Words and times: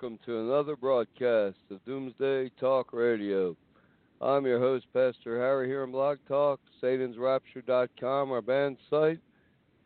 welcome 0.00 0.18
to 0.24 0.38
another 0.38 0.76
broadcast 0.76 1.56
of 1.72 1.84
Doomsday 1.84 2.52
Talk 2.60 2.92
Radio. 2.92 3.56
I'm 4.20 4.46
your 4.46 4.60
host, 4.60 4.86
Pastor 4.92 5.40
Harry, 5.40 5.66
here 5.66 5.82
on 5.82 5.90
Blog 5.90 6.18
Talk, 6.28 6.60
SatansRapture.com, 6.80 8.30
our 8.30 8.40
band 8.40 8.76
site. 8.88 9.18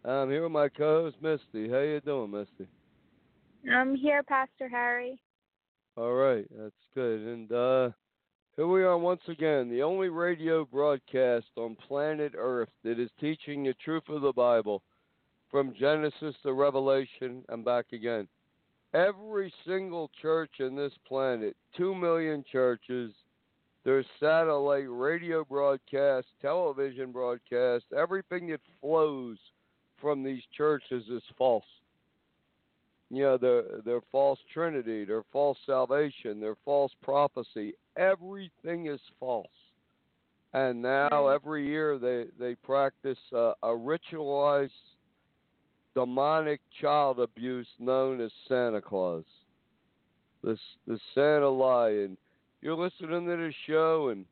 I'm 0.04 0.28
here 0.28 0.42
with 0.42 0.52
my 0.52 0.69
co-host, 0.69 1.16
Misty. 1.22 1.70
How 1.70 1.78
you 1.78 1.98
doing, 2.04 2.30
Misty? 2.30 2.69
I'm 3.72 3.94
here, 3.94 4.22
Pastor 4.22 4.69
Harry. 4.69 5.19
All 5.96 6.12
right, 6.12 6.44
that's 6.58 6.74
good. 6.94 7.20
And 7.20 7.50
uh, 7.50 7.91
here 8.56 8.66
we 8.66 8.82
are 8.82 8.98
once 8.98 9.22
again, 9.28 9.70
the 9.70 9.82
only 9.82 10.10
radio 10.10 10.66
broadcast 10.66 11.47
on 11.56 11.74
planet 11.88 12.34
Earth 12.36 12.70
that 12.84 13.00
is 13.00 13.08
teaching 13.19 13.64
the 13.64 13.74
truth 13.82 14.10
of 14.10 14.20
the 14.20 14.32
Bible 14.34 14.82
from 15.50 15.72
Genesis 15.80 16.34
to 16.42 16.52
Revelation 16.52 17.47
and 17.48 17.64
back 17.64 17.86
again. 17.92 18.28
Every 18.94 19.52
single 19.66 20.10
church 20.20 20.50
in 20.58 20.76
this 20.76 20.92
planet, 21.08 21.56
two 21.76 21.94
million 21.94 22.44
churches, 22.50 23.12
there's 23.84 24.06
satellite 24.20 24.86
radio 24.88 25.44
broadcast, 25.44 26.26
television 26.40 27.10
broadcast, 27.10 27.84
everything 27.96 28.48
that 28.48 28.60
flows 28.80 29.38
from 30.00 30.22
these 30.22 30.42
churches 30.56 31.04
is 31.08 31.22
false. 31.38 31.64
You 33.10 33.22
know, 33.22 33.36
their 33.38 33.62
their 33.84 34.00
false 34.10 34.38
trinity, 34.52 35.04
their 35.04 35.22
false 35.32 35.58
salvation, 35.66 36.40
their 36.40 36.56
false 36.64 36.92
prophecy, 37.02 37.74
everything 37.96 38.86
is 38.86 39.00
false. 39.18 39.46
And 40.54 40.82
now 40.82 41.28
every 41.28 41.66
year 41.66 41.98
they 41.98 42.26
they 42.38 42.54
practice 42.56 43.18
uh, 43.34 43.52
a 43.62 43.68
ritualized 43.68 44.70
demonic 45.94 46.60
child 46.80 47.20
abuse 47.20 47.69
known 47.78 48.20
as 48.20 48.30
Santa 48.48 48.80
Claus. 48.80 49.25
This 50.42 50.58
the 50.86 50.98
Santa 51.14 51.48
lie, 51.48 51.91
and 51.91 52.16
you're 52.60 52.76
listening 52.76 53.26
to 53.26 53.36
the 53.36 53.53
show, 53.66 54.08
and 54.08 54.25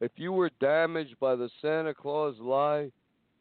if 0.00 0.12
you 0.16 0.32
were 0.32 0.50
damaged 0.60 1.18
by 1.20 1.36
the 1.36 1.50
Santa 1.60 1.94
Claus 1.94 2.36
lie, 2.38 2.90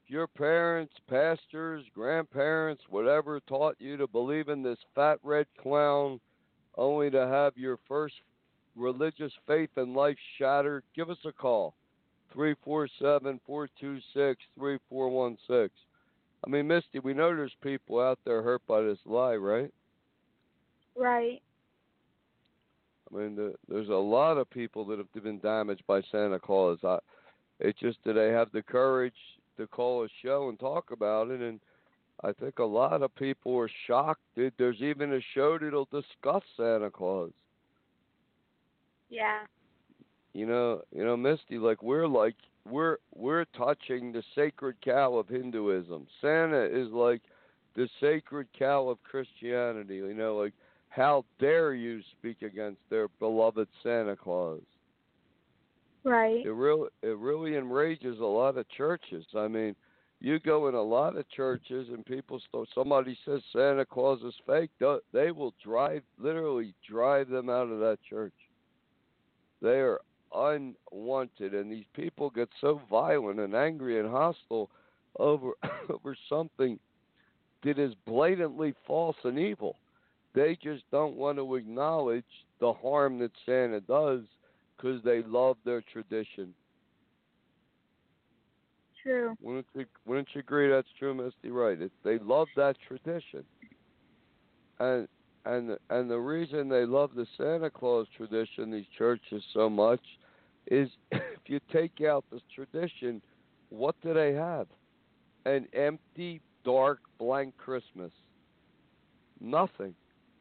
your 0.08 0.28
parents, 0.28 0.94
pastors, 1.10 1.84
grandparents, 1.96 2.84
whatever 2.90 3.40
taught 3.42 3.76
you 3.80 3.98
to 3.98 4.08
believe 4.08 4.50
in 4.50 4.62
this 4.62 4.80
fat 4.94 5.18
red 5.24 5.48
clown, 5.62 6.20
only 6.78 7.10
to 7.10 7.28
have 7.28 7.58
your 7.58 7.80
first 7.88 8.16
religious 8.76 9.32
faith 9.48 9.70
in 9.78 9.94
life 9.94 10.18
shattered, 10.38 10.84
give 10.96 11.10
us 11.10 11.18
a 11.26 11.32
call. 11.32 11.74
347 12.34 13.40
426 13.46 14.42
3416. 14.56 15.70
I 16.46 16.50
mean, 16.50 16.68
Misty, 16.68 17.00
we 17.00 17.14
know 17.14 17.36
there's 17.36 17.56
people 17.62 18.00
out 18.00 18.20
there 18.26 18.42
hurt 18.42 18.62
by 18.68 18.82
this 18.82 18.98
lie, 19.06 19.36
right? 19.36 19.72
Right. 20.96 21.42
I 23.12 23.18
mean, 23.18 23.36
the, 23.36 23.54
there's 23.70 23.90
a 23.90 23.94
lot 23.94 24.38
of 24.38 24.50
people 24.50 24.86
that 24.86 24.98
have 24.98 25.24
been 25.24 25.40
damaged 25.40 25.84
by 25.88 26.02
Santa 26.12 26.40
Claus. 26.40 26.80
I, 26.84 26.98
it's 27.60 27.80
just 27.80 27.98
that 28.06 28.14
they 28.14 28.30
have 28.30 28.52
the 28.52 28.62
courage 28.62 29.14
to 29.58 29.68
call 29.68 30.04
a 30.04 30.08
show 30.22 30.50
and 30.50 30.60
talk 30.60 30.92
about 30.92 31.30
it, 31.30 31.40
and 31.40 31.60
I 32.24 32.32
think 32.34 32.60
a 32.60 32.64
lot 32.64 33.02
of 33.02 33.14
people 33.16 33.58
are 33.58 33.70
shocked. 33.88 34.22
That 34.36 34.54
there's 34.58 34.82
even 34.82 35.14
a 35.14 35.20
show 35.34 35.58
that'll 35.58 35.86
discuss 35.86 36.44
Santa 36.58 36.90
Claus. 36.90 37.32
Yeah. 39.10 39.40
You 40.34 40.48
know, 40.48 40.82
you 40.92 41.06
know, 41.06 41.16
Misty, 41.16 41.58
like 41.58 41.84
we're 41.84 42.08
like 42.08 42.36
we're 42.70 42.98
we're 43.14 43.46
touching 43.58 44.12
the 44.12 44.24
sacred 44.36 44.76
cow 44.84 45.16
of 45.16 45.28
Hinduism. 45.28 46.08
Santa 46.22 46.64
is 46.64 46.90
like 46.92 47.22
the 47.76 47.88
sacred 48.00 48.48
cow 48.58 48.88
of 48.88 49.02
Christianity. 49.04 49.96
You 49.96 50.14
know, 50.14 50.38
like 50.38 50.54
how 50.90 51.26
dare 51.40 51.74
you 51.74 52.02
speak 52.18 52.42
against 52.42 52.80
their 52.90 53.08
beloved 53.20 53.68
Santa 53.82 54.16
Claus? 54.16 54.62
Right. 56.04 56.46
It 56.46 56.52
really 56.52 56.90
it 57.02 57.18
really 57.18 57.56
enrages 57.58 58.20
a 58.20 58.26
lot 58.26 58.58
of 58.58 58.70
churches. 58.70 59.26
I 59.36 59.48
mean, 59.48 59.76
you 60.20 60.40
go 60.40 60.68
in 60.68 60.76
a 60.76 60.82
lot 60.82 61.18
of 61.18 61.30
churches 61.30 61.90
and 61.90 62.06
people 62.06 62.42
start, 62.48 62.70
somebody 62.74 63.18
says 63.26 63.42
Santa 63.52 63.86
Claus 63.86 64.22
is 64.24 64.34
fake, 64.46 64.72
they 65.12 65.32
will 65.32 65.54
drive 65.64 66.04
literally 66.18 66.74
drive 66.90 67.30
them 67.30 67.50
out 67.50 67.70
of 67.70 67.80
that 67.80 67.98
church. 68.10 68.34
They 69.62 69.80
are 69.80 70.00
unwanted 70.36 71.54
and 71.54 71.72
these 71.72 71.86
people 71.94 72.30
get 72.30 72.50
so 72.62 72.82
violent 72.90 73.40
and 73.40 73.56
angry 73.56 74.00
and 74.00 74.10
hostile 74.10 74.70
over 75.20 75.52
over 75.90 76.16
something 76.30 76.80
that 77.64 77.80
is 77.80 77.94
blatantly 78.06 78.74
false 78.86 79.16
and 79.24 79.40
evil. 79.40 79.78
They 80.34 80.58
just 80.62 80.84
don't 80.92 81.16
want 81.16 81.38
to 81.38 81.56
acknowledge 81.56 82.26
the 82.60 82.74
harm 82.74 83.20
that 83.20 83.32
Santa 83.46 83.82
does 83.82 84.22
because 84.76 85.02
they 85.04 85.22
love 85.24 85.58
their 85.64 85.84
tradition. 85.94 86.54
True. 89.02 89.36
Wouldn't 89.42 89.68
you, 89.76 89.86
wouldn't 90.06 90.30
you 90.34 90.40
agree 90.40 90.70
that's 90.70 90.88
true, 90.98 91.14
Misty? 91.14 91.52
Right. 91.52 91.80
It, 91.80 91.92
they 92.04 92.18
love 92.20 92.48
that 92.56 92.78
tradition, 92.88 93.44
and 94.80 95.08
and 95.46 95.78
and 95.90 96.10
the 96.10 96.18
reason 96.18 96.70
they 96.70 96.86
love 96.86 97.12
the 97.14 97.28
Santa 97.38 97.70
Claus 97.70 98.08
tradition, 98.16 98.72
these 98.72 98.86
churches 98.98 99.44
so 99.54 99.70
much, 99.70 100.00
is 100.68 100.90
if 101.12 101.22
you 101.48 101.60
take 101.72 102.02
out 102.02 102.26
this 102.32 102.42
tradition, 102.54 103.22
what 103.70 103.96
do 104.02 104.14
they 104.14 104.34
have? 104.34 104.68
An 105.46 105.68
empty, 105.74 106.42
dark, 106.64 107.00
blank 107.18 107.58
Christmas. 107.58 108.12
Nothing, 109.42 109.94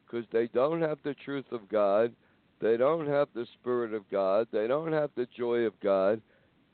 because 0.04 0.26
they 0.32 0.46
don't 0.48 0.80
have 0.80 0.98
the 1.02 1.14
truth 1.14 1.50
of 1.50 1.68
God. 1.68 2.14
They 2.60 2.76
don't 2.76 3.08
have 3.08 3.28
the 3.34 3.46
Spirit 3.60 3.92
of 3.92 4.08
God. 4.10 4.46
They 4.52 4.68
don't 4.68 4.92
have 4.92 5.10
the 5.16 5.26
joy 5.36 5.60
of 5.60 5.72
God. 5.80 6.22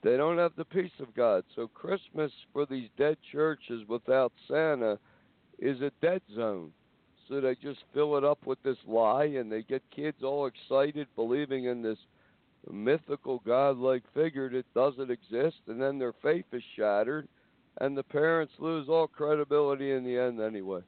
They 0.03 0.17
don't 0.17 0.39
have 0.39 0.53
the 0.57 0.65
peace 0.65 0.93
of 1.01 1.15
God. 1.15 1.45
So 1.57 1.67
Christmas 1.67 2.31
for 2.53 2.67
these 2.67 2.89
dead 2.99 3.17
churches 3.33 3.83
without 3.89 4.33
Santa 4.47 4.99
is 5.59 5.81
a 5.81 5.91
dead 6.03 6.21
zone. 6.35 6.73
So 7.29 7.41
they 7.41 7.55
just 7.57 7.81
fill 7.93 8.17
it 8.17 8.25
up 8.25 8.39
with 8.47 8.63
this 8.63 8.77
lie 8.87 9.25
and 9.25 9.51
they 9.51 9.63
get 9.63 9.83
kids 9.95 10.23
all 10.23 10.47
excited 10.47 11.09
believing 11.17 11.65
in 11.65 11.83
this 11.83 11.99
mythical 12.71 13.43
godlike 13.47 14.03
figure 14.15 14.51
that 14.51 14.73
doesn't 14.75 15.11
exist 15.11 15.57
and 15.69 15.81
then 15.81 15.99
their 15.99 16.15
faith 16.23 16.45
is 16.53 16.63
shattered 16.77 17.29
and 17.81 17.97
the 17.97 18.03
parents 18.03 18.53
lose 18.59 18.89
all 18.89 19.07
credibility 19.07 19.93
in 19.93 20.05
the 20.05 20.19
end 20.19 20.41
anyway. 20.41 20.81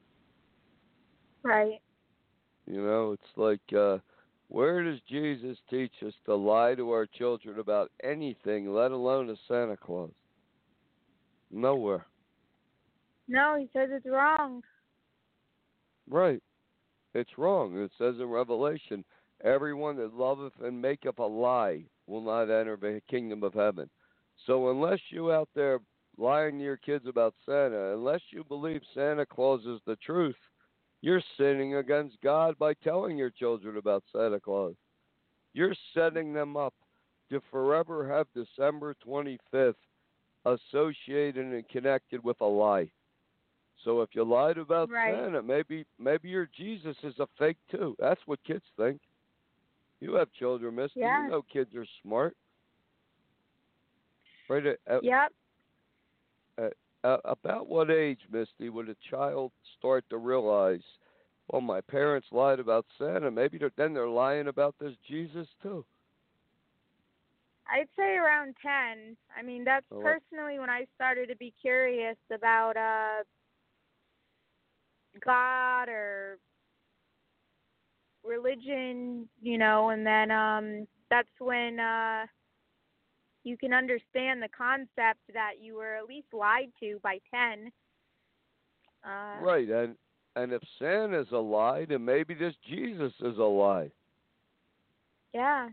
Right. 1.43 1.81
You 2.67 2.85
know, 2.85 3.13
it's 3.13 3.37
like 3.37 3.61
uh 3.77 3.99
where 4.49 4.83
does 4.83 4.99
Jesus 5.09 5.57
teach 5.69 5.93
us 6.05 6.13
to 6.25 6.35
lie 6.35 6.75
to 6.75 6.91
our 6.91 7.05
children 7.05 7.59
about 7.59 7.89
anything, 8.03 8.73
let 8.73 8.91
alone 8.91 9.29
a 9.29 9.35
Santa 9.47 9.77
Claus? 9.77 10.11
Nowhere. 11.49 12.05
No, 13.29 13.55
he 13.57 13.69
says 13.71 13.89
it's 13.93 14.05
wrong. 14.05 14.61
Right. 16.09 16.43
It's 17.13 17.37
wrong. 17.37 17.77
It 17.77 17.91
says 17.97 18.15
in 18.19 18.27
Revelation, 18.27 19.05
everyone 19.43 19.97
that 19.97 20.13
loveth 20.13 20.53
and 20.63 20.81
maketh 20.81 21.19
a 21.19 21.25
lie 21.25 21.83
will 22.07 22.21
not 22.21 22.43
enter 22.43 22.77
the 22.77 23.01
kingdom 23.09 23.43
of 23.43 23.53
heaven. 23.53 23.89
So 24.45 24.69
unless 24.69 24.99
you 25.09 25.31
out 25.31 25.49
there 25.55 25.79
lying 26.17 26.57
to 26.57 26.63
your 26.63 26.77
kids 26.77 27.05
about 27.07 27.33
Santa, 27.45 27.93
unless 27.93 28.21
you 28.31 28.43
believe 28.43 28.81
Santa 28.93 29.25
Claus 29.25 29.61
is 29.65 29.79
the 29.85 29.95
truth, 29.97 30.35
you're 31.01 31.21
sinning 31.37 31.75
against 31.75 32.21
God 32.21 32.57
by 32.59 32.73
telling 32.75 33.17
your 33.17 33.31
children 33.31 33.77
about 33.77 34.03
Santa 34.11 34.39
Claus. 34.39 34.75
You're 35.53 35.75
setting 35.93 36.33
them 36.33 36.55
up 36.55 36.73
to 37.29 37.41
forever 37.49 38.07
have 38.07 38.27
December 38.35 38.95
25th 39.05 39.75
associated 40.45 41.45
and 41.45 41.67
connected 41.69 42.23
with 42.23 42.39
a 42.41 42.45
lie. 42.45 42.91
So 43.83 44.01
if 44.01 44.09
you 44.13 44.23
lied 44.23 44.57
about 44.57 44.89
Right. 44.89 45.15
Santa, 45.15 45.41
maybe 45.41 45.85
maybe 45.97 46.29
your 46.29 46.45
Jesus 46.45 46.95
is 47.03 47.17
a 47.19 47.27
fake 47.37 47.57
too. 47.69 47.95
That's 47.99 48.21
what 48.27 48.43
kids 48.43 48.65
think. 48.77 49.01
You 50.01 50.15
have 50.15 50.31
children, 50.33 50.75
Misty. 50.75 50.99
Yeah. 51.01 51.25
You 51.25 51.31
know 51.31 51.41
kids 51.43 51.73
are 51.75 51.85
smart. 52.01 52.35
Right? 54.49 54.65
At, 54.65 54.79
at- 54.87 55.03
Yep. 55.03 55.31
uh, 57.03 57.17
about 57.23 57.67
what 57.67 57.89
age, 57.89 58.19
Misty, 58.31 58.69
would 58.69 58.89
a 58.89 58.95
child 59.09 59.51
start 59.79 60.03
to 60.09 60.17
realize, 60.17 60.81
well, 61.47 61.61
my 61.61 61.81
parents 61.81 62.27
lied 62.31 62.59
about 62.59 62.85
Santa. 62.97 63.31
Maybe 63.31 63.57
they're, 63.57 63.71
then 63.77 63.93
they're 63.93 64.07
lying 64.09 64.47
about 64.47 64.75
this 64.79 64.93
Jesus 65.07 65.47
too. 65.63 65.85
I'd 67.71 67.87
say 67.95 68.17
around 68.17 68.55
10. 68.61 69.15
I 69.37 69.41
mean, 69.41 69.63
that's 69.63 69.85
Oh, 69.91 70.01
personally 70.01 70.59
when 70.59 70.69
I 70.69 70.85
started 70.95 71.29
to 71.29 71.35
be 71.37 71.53
curious 71.61 72.17
about 72.33 72.75
uh 72.75 73.23
God 75.25 75.87
or 75.89 76.37
religion, 78.23 79.27
you 79.41 79.57
know, 79.57 79.89
and 79.89 80.05
then 80.05 80.31
um 80.31 80.87
that's 81.09 81.29
when 81.39 81.79
uh 81.79 82.25
you 83.43 83.57
can 83.57 83.73
understand 83.73 84.41
the 84.41 84.49
concept 84.55 85.19
that 85.33 85.53
you 85.59 85.75
were 85.75 85.95
at 85.95 86.05
least 86.05 86.27
lied 86.31 86.71
to 86.79 86.99
by 87.01 87.19
10. 87.33 87.71
Uh 89.03 89.43
Right, 89.43 89.67
and 89.69 89.95
and 90.35 90.53
if 90.53 90.61
sin 90.79 91.13
is 91.13 91.27
a 91.31 91.37
lie, 91.37 91.85
then 91.85 92.05
maybe 92.05 92.33
this 92.33 92.53
Jesus 92.67 93.13
is 93.19 93.37
a 93.37 93.43
lie. 93.43 93.91
Yeah. 95.33 95.69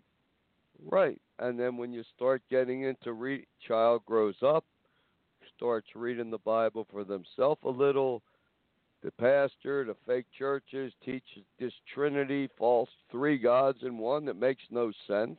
Right, 0.91 1.21
and 1.39 1.59
then 1.59 1.77
when 1.77 1.93
you 1.93 2.05
start 2.15 2.43
getting 2.51 2.83
into 2.83 3.13
read, 3.13 3.47
child 3.67 4.05
grows 4.07 4.37
up, 4.43 4.65
starts 5.57 5.89
reading 5.95 6.31
the 6.31 6.39
Bible 6.39 6.87
for 6.91 7.05
themselves 7.05 7.61
a 7.65 7.69
little. 7.69 8.23
The 9.03 9.13
pastor, 9.13 9.85
the 9.85 9.95
fake 10.07 10.27
churches 10.37 10.93
teach 11.05 11.25
this 11.59 11.73
Trinity, 11.95 12.49
false 12.59 12.91
three 13.11 13.39
gods 13.39 13.79
in 13.83 13.97
one 13.99 14.25
that 14.25 14.35
makes 14.37 14.63
no 14.71 14.93
sense. 15.07 15.39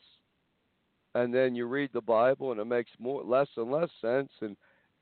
And 1.15 1.33
then 1.33 1.55
you 1.55 1.65
read 1.65 1.89
the 1.91 2.01
Bible 2.01 2.51
and 2.51 2.61
it 2.61 2.65
makes 2.65 2.91
more 2.99 3.23
less 3.23 3.49
and 3.57 3.71
less 3.71 3.89
sense. 3.99 4.31
And 4.41 4.55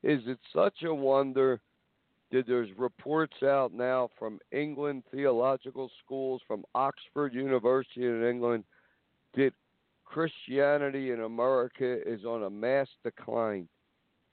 is 0.04 0.22
it 0.26 0.40
such 0.54 0.84
a 0.84 0.94
wonder 0.94 1.62
that 2.32 2.48
there's 2.48 2.70
reports 2.78 3.44
out 3.44 3.74
now 3.74 4.10
from 4.18 4.40
England 4.52 5.04
theological 5.12 5.92
schools, 6.04 6.42
from 6.48 6.66
Oxford 6.74 7.34
University 7.34 8.06
in 8.06 8.24
England, 8.24 8.64
that 9.36 9.54
Christianity 10.04 11.12
in 11.12 11.22
America 11.22 12.02
is 12.10 12.26
on 12.26 12.44
a 12.44 12.50
mass 12.50 12.88
decline. 13.04 13.68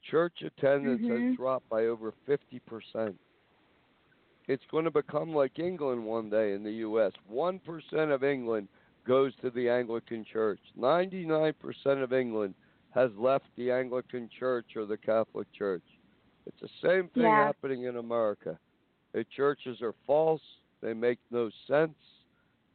Church 0.01 0.41
attendance 0.41 1.05
has 1.07 1.21
Mhm. 1.21 1.35
dropped 1.35 1.69
by 1.69 1.85
over 1.85 2.11
50%. 2.25 3.19
It's 4.47 4.63
going 4.71 4.85
to 4.85 4.91
become 4.91 5.33
like 5.33 5.59
England 5.59 6.03
one 6.05 6.29
day 6.29 6.53
in 6.53 6.63
the 6.63 6.71
U.S. 6.71 7.11
1% 7.31 7.59
of 8.13 8.23
England 8.23 8.67
goes 9.07 9.33
to 9.41 9.49
the 9.49 9.69
Anglican 9.69 10.23
Church. 10.31 10.59
99% 10.79 11.53
of 12.03 12.13
England 12.13 12.53
has 12.91 13.11
left 13.17 13.45
the 13.57 13.71
Anglican 13.71 14.29
Church 14.39 14.75
or 14.75 14.85
the 14.85 14.97
Catholic 14.97 15.51
Church. 15.53 15.83
It's 16.45 16.59
the 16.61 16.87
same 16.87 17.09
thing 17.09 17.23
Yeah. 17.23 17.45
happening 17.45 17.83
in 17.83 17.97
America. 17.97 18.57
The 19.13 19.23
churches 19.35 19.81
are 19.81 19.93
false, 20.05 20.41
they 20.81 20.93
make 20.93 21.19
no 21.31 21.49
sense. 21.67 21.95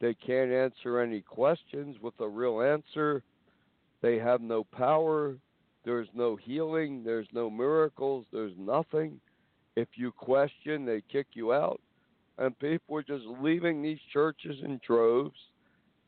They 0.00 0.14
can't 0.14 0.50
answer 0.50 0.98
any 0.98 1.20
questions 1.20 2.00
with 2.00 2.14
a 2.20 2.28
real 2.28 2.62
answer. 2.62 3.22
They 4.00 4.18
have 4.18 4.40
no 4.40 4.64
power. 4.64 5.36
There's 5.84 6.08
no 6.14 6.36
healing. 6.36 7.04
There's 7.04 7.28
no 7.32 7.50
miracles. 7.50 8.24
There's 8.32 8.56
nothing. 8.58 9.20
If 9.76 9.88
you 9.94 10.12
question, 10.12 10.84
they 10.84 11.02
kick 11.10 11.28
you 11.34 11.52
out. 11.52 11.80
And 12.38 12.58
people 12.58 12.96
are 12.96 13.02
just 13.02 13.24
leaving 13.40 13.82
these 13.82 13.98
churches 14.12 14.56
in 14.64 14.80
droves. 14.86 15.38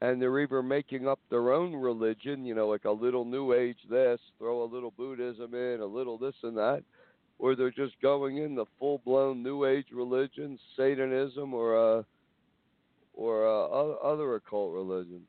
And 0.01 0.21
they're 0.21 0.41
either 0.41 0.63
making 0.63 1.07
up 1.07 1.21
their 1.31 1.53
own 1.53 1.75
religion, 1.77 2.45
you 2.45 2.55
know, 2.55 2.69
like 2.69 2.87
a 2.87 2.91
little 2.91 3.25
New 3.25 3.53
Age 3.53 3.77
this, 3.89 4.19
throw 4.39 4.65
a 4.65 4.73
little 4.73 4.91
Buddhism 4.91 5.55
in, 5.55 5.81
a 5.81 5.87
little 5.87 6.19
this 6.19 6.35
and 6.43 6.57
that, 6.57 6.83
or 7.39 7.55
they're 7.55 7.71
just 7.71 7.95
going 8.03 8.39
in 8.39 8.57
the 8.57 8.65
full 8.81 8.99
blown 9.05 9.45
New 9.45 9.65
Age 9.65 9.87
religion, 9.93 10.59
Satanism, 10.77 11.55
or 11.55 11.99
uh, 11.99 12.03
or 13.15 13.47
uh, 13.47 13.67
other 14.03 14.35
occult 14.37 14.73
religions. 14.73 15.27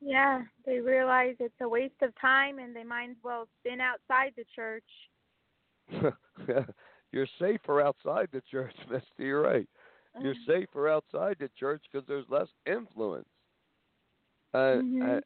Yeah, 0.00 0.42
they 0.64 0.80
realize 0.80 1.36
it's 1.40 1.60
a 1.60 1.68
waste 1.68 2.02
of 2.02 2.18
time 2.20 2.58
and 2.58 2.74
they 2.74 2.84
might 2.84 3.10
as 3.10 3.16
well 3.22 3.46
sin 3.62 3.80
outside 3.80 4.32
the 4.36 4.44
church. 4.56 4.84
You're 7.12 7.26
safer 7.38 7.80
outside 7.80 8.28
the 8.32 8.42
church, 8.50 8.74
Misty. 8.90 9.06
You're 9.18 9.42
right. 9.42 9.68
You're 10.20 10.34
Mm. 10.34 10.46
safer 10.46 10.88
outside 10.88 11.36
the 11.40 11.50
church 11.58 11.82
because 11.90 12.06
there's 12.06 12.26
less 12.28 12.48
influence. 12.66 13.28
And, 14.52 14.82
Mhm. 14.82 15.02
and 15.14 15.22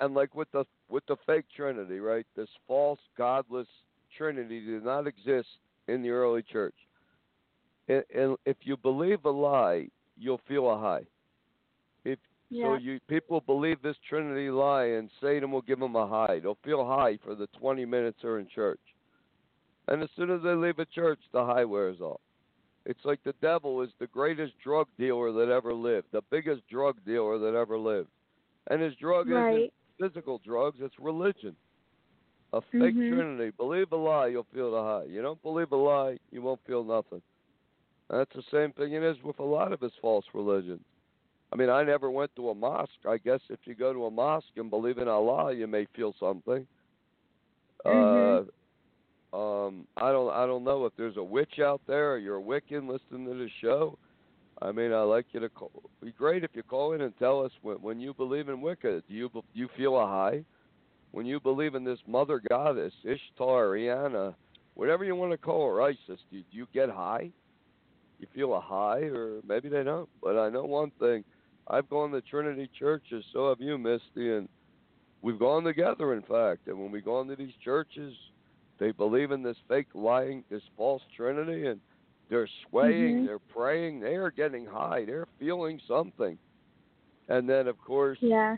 and 0.00 0.14
like 0.14 0.34
with 0.34 0.50
the 0.52 0.64
with 0.88 1.04
the 1.06 1.16
fake 1.26 1.46
Trinity, 1.54 2.00
right? 2.00 2.26
This 2.36 2.48
false, 2.66 2.98
godless 3.16 3.68
Trinity 4.16 4.64
did 4.64 4.84
not 4.84 5.06
exist 5.06 5.48
in 5.88 6.02
the 6.02 6.10
early 6.10 6.42
church. 6.42 6.74
And, 7.88 8.04
and 8.14 8.36
if 8.46 8.56
you 8.62 8.76
believe 8.76 9.24
a 9.24 9.30
lie, 9.30 9.88
you'll 10.18 10.40
feel 10.48 10.70
a 10.70 10.78
high. 10.78 11.04
If 12.04 12.18
Yeah. 12.50 12.64
so, 12.64 12.74
you 12.74 13.00
people 13.08 13.40
believe 13.40 13.82
this 13.82 13.96
Trinity 14.08 14.50
lie, 14.50 14.84
and 14.84 15.10
Satan 15.20 15.50
will 15.50 15.62
give 15.62 15.78
them 15.80 15.96
a 15.96 16.06
high. 16.06 16.40
They'll 16.40 16.58
feel 16.64 16.84
high 16.86 17.18
for 17.24 17.34
the 17.34 17.46
20 17.58 17.84
minutes 17.84 18.18
they're 18.22 18.38
in 18.38 18.48
church, 18.48 18.80
and 19.88 20.02
as 20.02 20.08
soon 20.16 20.30
as 20.30 20.42
they 20.42 20.54
leave 20.54 20.78
a 20.78 20.86
church, 20.86 21.20
the 21.32 21.44
high 21.44 21.64
wears 21.64 22.00
off. 22.00 22.20
It's 22.86 23.04
like 23.04 23.22
the 23.24 23.34
devil 23.40 23.80
is 23.82 23.90
the 23.98 24.06
greatest 24.08 24.52
drug 24.62 24.88
dealer 24.98 25.32
that 25.32 25.50
ever 25.50 25.72
lived, 25.72 26.08
the 26.12 26.22
biggest 26.30 26.66
drug 26.68 26.96
dealer 27.06 27.38
that 27.38 27.54
ever 27.54 27.78
lived, 27.78 28.10
and 28.70 28.80
his 28.82 28.94
drug 28.96 29.28
isn't 29.30 29.72
physical 29.98 30.38
drugs; 30.44 30.78
it's 30.80 30.98
religion. 30.98 31.56
A 32.52 32.60
fake 32.60 32.94
Mhm. 32.94 33.08
Trinity. 33.08 33.50
Believe 33.50 33.90
a 33.92 33.96
lie, 33.96 34.28
you'll 34.28 34.44
feel 34.44 34.70
the 34.70 34.82
high. 34.82 35.04
You 35.04 35.22
don't 35.22 35.42
believe 35.42 35.72
a 35.72 35.76
lie, 35.76 36.18
you 36.30 36.40
won't 36.40 36.60
feel 36.66 36.84
nothing. 36.84 37.22
And 38.10 38.20
that's 38.20 38.34
the 38.34 38.42
same 38.42 38.72
thing 38.72 38.92
it 38.92 39.02
is 39.02 39.20
with 39.22 39.38
a 39.38 39.44
lot 39.44 39.72
of 39.72 39.80
his 39.80 39.94
false 40.00 40.26
religions. 40.34 40.84
I 41.52 41.56
mean, 41.56 41.70
I 41.70 41.82
never 41.84 42.10
went 42.10 42.34
to 42.36 42.50
a 42.50 42.54
mosque. 42.54 43.06
I 43.08 43.18
guess 43.18 43.40
if 43.48 43.66
you 43.66 43.74
go 43.74 43.92
to 43.92 44.06
a 44.06 44.10
mosque 44.10 44.56
and 44.56 44.70
believe 44.70 44.98
in 44.98 45.08
Allah, 45.08 45.52
you 45.52 45.66
may 45.66 45.86
feel 45.86 46.12
something. 46.20 46.66
Mhm. 47.84 48.46
Uh, 48.48 48.50
um, 49.34 49.86
I 49.96 50.12
don't, 50.12 50.32
I 50.32 50.46
don't 50.46 50.62
know 50.62 50.86
if 50.86 50.92
there's 50.96 51.16
a 51.16 51.22
witch 51.22 51.58
out 51.60 51.80
there 51.86 52.12
or 52.12 52.18
you're 52.18 52.38
a 52.38 52.42
Wiccan 52.42 52.88
listening 52.88 53.26
to 53.26 53.34
the 53.34 53.48
show. 53.60 53.98
I 54.62 54.70
mean, 54.70 54.92
I 54.92 55.00
like 55.00 55.26
you 55.32 55.40
to 55.40 55.48
call. 55.48 55.72
Be 56.02 56.12
great 56.12 56.44
if 56.44 56.50
you 56.54 56.62
call 56.62 56.92
in 56.92 57.00
and 57.00 57.12
tell 57.18 57.44
us 57.44 57.50
when, 57.62 57.76
when 57.78 58.00
you 58.00 58.14
believe 58.14 58.48
in 58.48 58.60
Wicca. 58.60 59.02
Do 59.08 59.14
you, 59.14 59.28
do 59.34 59.42
you 59.52 59.68
feel 59.76 59.98
a 59.98 60.06
high? 60.06 60.44
When 61.10 61.26
you 61.26 61.40
believe 61.40 61.74
in 61.74 61.84
this 61.84 61.98
mother 62.06 62.40
goddess, 62.48 62.92
Ishtar, 63.04 63.66
Rihanna, 63.66 64.34
whatever 64.74 65.04
you 65.04 65.16
want 65.16 65.32
to 65.32 65.38
call 65.38 65.68
her, 65.68 65.82
Isis, 65.82 65.98
do, 66.08 66.16
do 66.30 66.42
you 66.50 66.66
get 66.72 66.88
high? 66.88 67.30
You 68.20 68.26
feel 68.34 68.54
a 68.54 68.60
high, 68.60 69.00
or 69.00 69.40
maybe 69.46 69.68
they 69.68 69.82
don't. 69.82 70.08
But 70.22 70.38
I 70.38 70.48
know 70.48 70.64
one 70.64 70.92
thing: 71.00 71.24
I've 71.68 71.88
gone 71.90 72.12
to 72.12 72.20
Trinity 72.20 72.70
churches, 72.78 73.24
so 73.32 73.48
have 73.48 73.60
you, 73.60 73.76
Misty, 73.76 74.32
and 74.32 74.48
we've 75.22 75.38
gone 75.38 75.64
together. 75.64 76.14
In 76.14 76.22
fact, 76.22 76.68
and 76.68 76.78
when 76.78 76.90
we 76.90 77.00
go 77.00 77.20
into 77.20 77.36
these 77.36 77.54
churches, 77.62 78.14
they 78.78 78.90
believe 78.92 79.30
in 79.30 79.42
this 79.42 79.56
fake 79.68 79.88
lying, 79.94 80.44
this 80.50 80.62
false 80.76 81.02
Trinity, 81.16 81.66
and 81.66 81.80
they're 82.28 82.48
swaying, 82.68 83.22
Mhm. 83.22 83.26
they're 83.26 83.38
praying, 83.38 84.00
they 84.00 84.16
are 84.16 84.30
getting 84.30 84.66
high, 84.66 85.04
they're 85.04 85.28
feeling 85.38 85.78
something. 85.86 86.38
And 87.28 87.48
then, 87.48 87.68
of 87.68 87.78
course, 87.78 88.18
Yeah. 88.20 88.56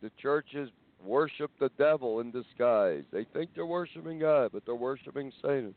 the 0.00 0.10
churches 0.10 0.70
worship 1.04 1.50
the 1.58 1.70
devil 1.70 2.20
in 2.20 2.30
disguise. 2.30 3.04
They 3.10 3.24
think 3.24 3.54
they're 3.54 3.66
worshiping 3.66 4.18
God, 4.18 4.52
but 4.52 4.64
they're 4.64 4.74
worshiping 4.74 5.32
Satan. 5.42 5.74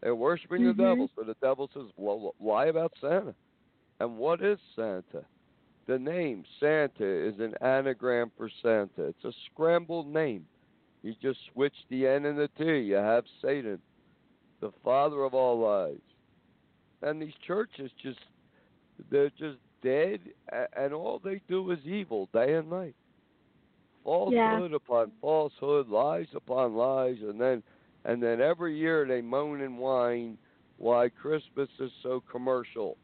They're 0.00 0.14
worshiping 0.14 0.62
Mhm. 0.62 0.76
the 0.76 0.82
devil. 0.82 1.10
So 1.14 1.22
the 1.22 1.36
devil 1.40 1.68
says, 1.72 1.90
well, 1.96 2.34
lie 2.40 2.66
about 2.66 2.92
Santa. 3.00 3.34
And 4.00 4.18
what 4.18 4.42
is 4.42 4.60
Santa? 4.74 5.24
The 5.86 5.98
name 5.98 6.44
Santa 6.58 7.06
is 7.06 7.38
an 7.38 7.54
anagram 7.60 8.30
for 8.36 8.48
Satan. 8.48 8.90
It's 8.98 9.24
a 9.24 9.32
scrambled 9.46 10.08
name. 10.08 10.46
You 11.06 11.14
just 11.22 11.38
switch 11.52 11.74
the 11.88 12.04
N 12.08 12.24
and 12.24 12.36
the 12.36 12.48
T. 12.58 12.64
You 12.64 12.96
have 12.96 13.22
Satan, 13.40 13.78
the 14.60 14.72
father 14.82 15.22
of 15.22 15.34
all 15.34 15.56
lies. 15.60 16.00
And 17.00 17.22
these 17.22 17.32
churches 17.46 17.92
just, 18.02 18.18
they're 19.08 19.30
just 19.38 19.58
dead, 19.84 20.18
and 20.76 20.92
all 20.92 21.20
they 21.22 21.40
do 21.48 21.70
is 21.70 21.78
evil 21.84 22.28
day 22.32 22.54
and 22.54 22.68
night. 22.68 22.96
falsehood 24.06 24.72
upon 24.72 25.10
falsehood, 25.20 25.88
lies 25.88 26.28
upon 26.34 26.74
lies, 26.74 27.16
and 27.20 27.40
then 27.40 27.62
and 28.04 28.22
then 28.22 28.40
every 28.40 28.78
year 28.78 29.04
they 29.04 29.20
moan 29.20 29.60
and 29.62 29.76
whine 29.76 30.38
why 30.78 31.08
Christmas 31.08 31.68
is 31.80 31.90
so 32.02 32.22
commercial. 32.30 32.96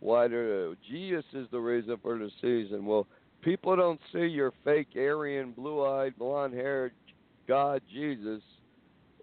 Why 0.00 0.26
the 0.26 0.76
Jesus 0.86 1.24
is 1.32 1.46
the 1.52 1.60
reason 1.60 1.96
for 2.02 2.18
the 2.18 2.30
season. 2.42 2.84
Well, 2.84 3.06
people 3.42 3.76
don't 3.76 4.00
see 4.12 4.26
your 4.26 4.52
fake 4.64 4.88
Aryan, 4.96 5.52
blue-eyed, 5.52 6.18
blonde-haired 6.18 6.92
God 7.46 7.82
Jesus 7.92 8.42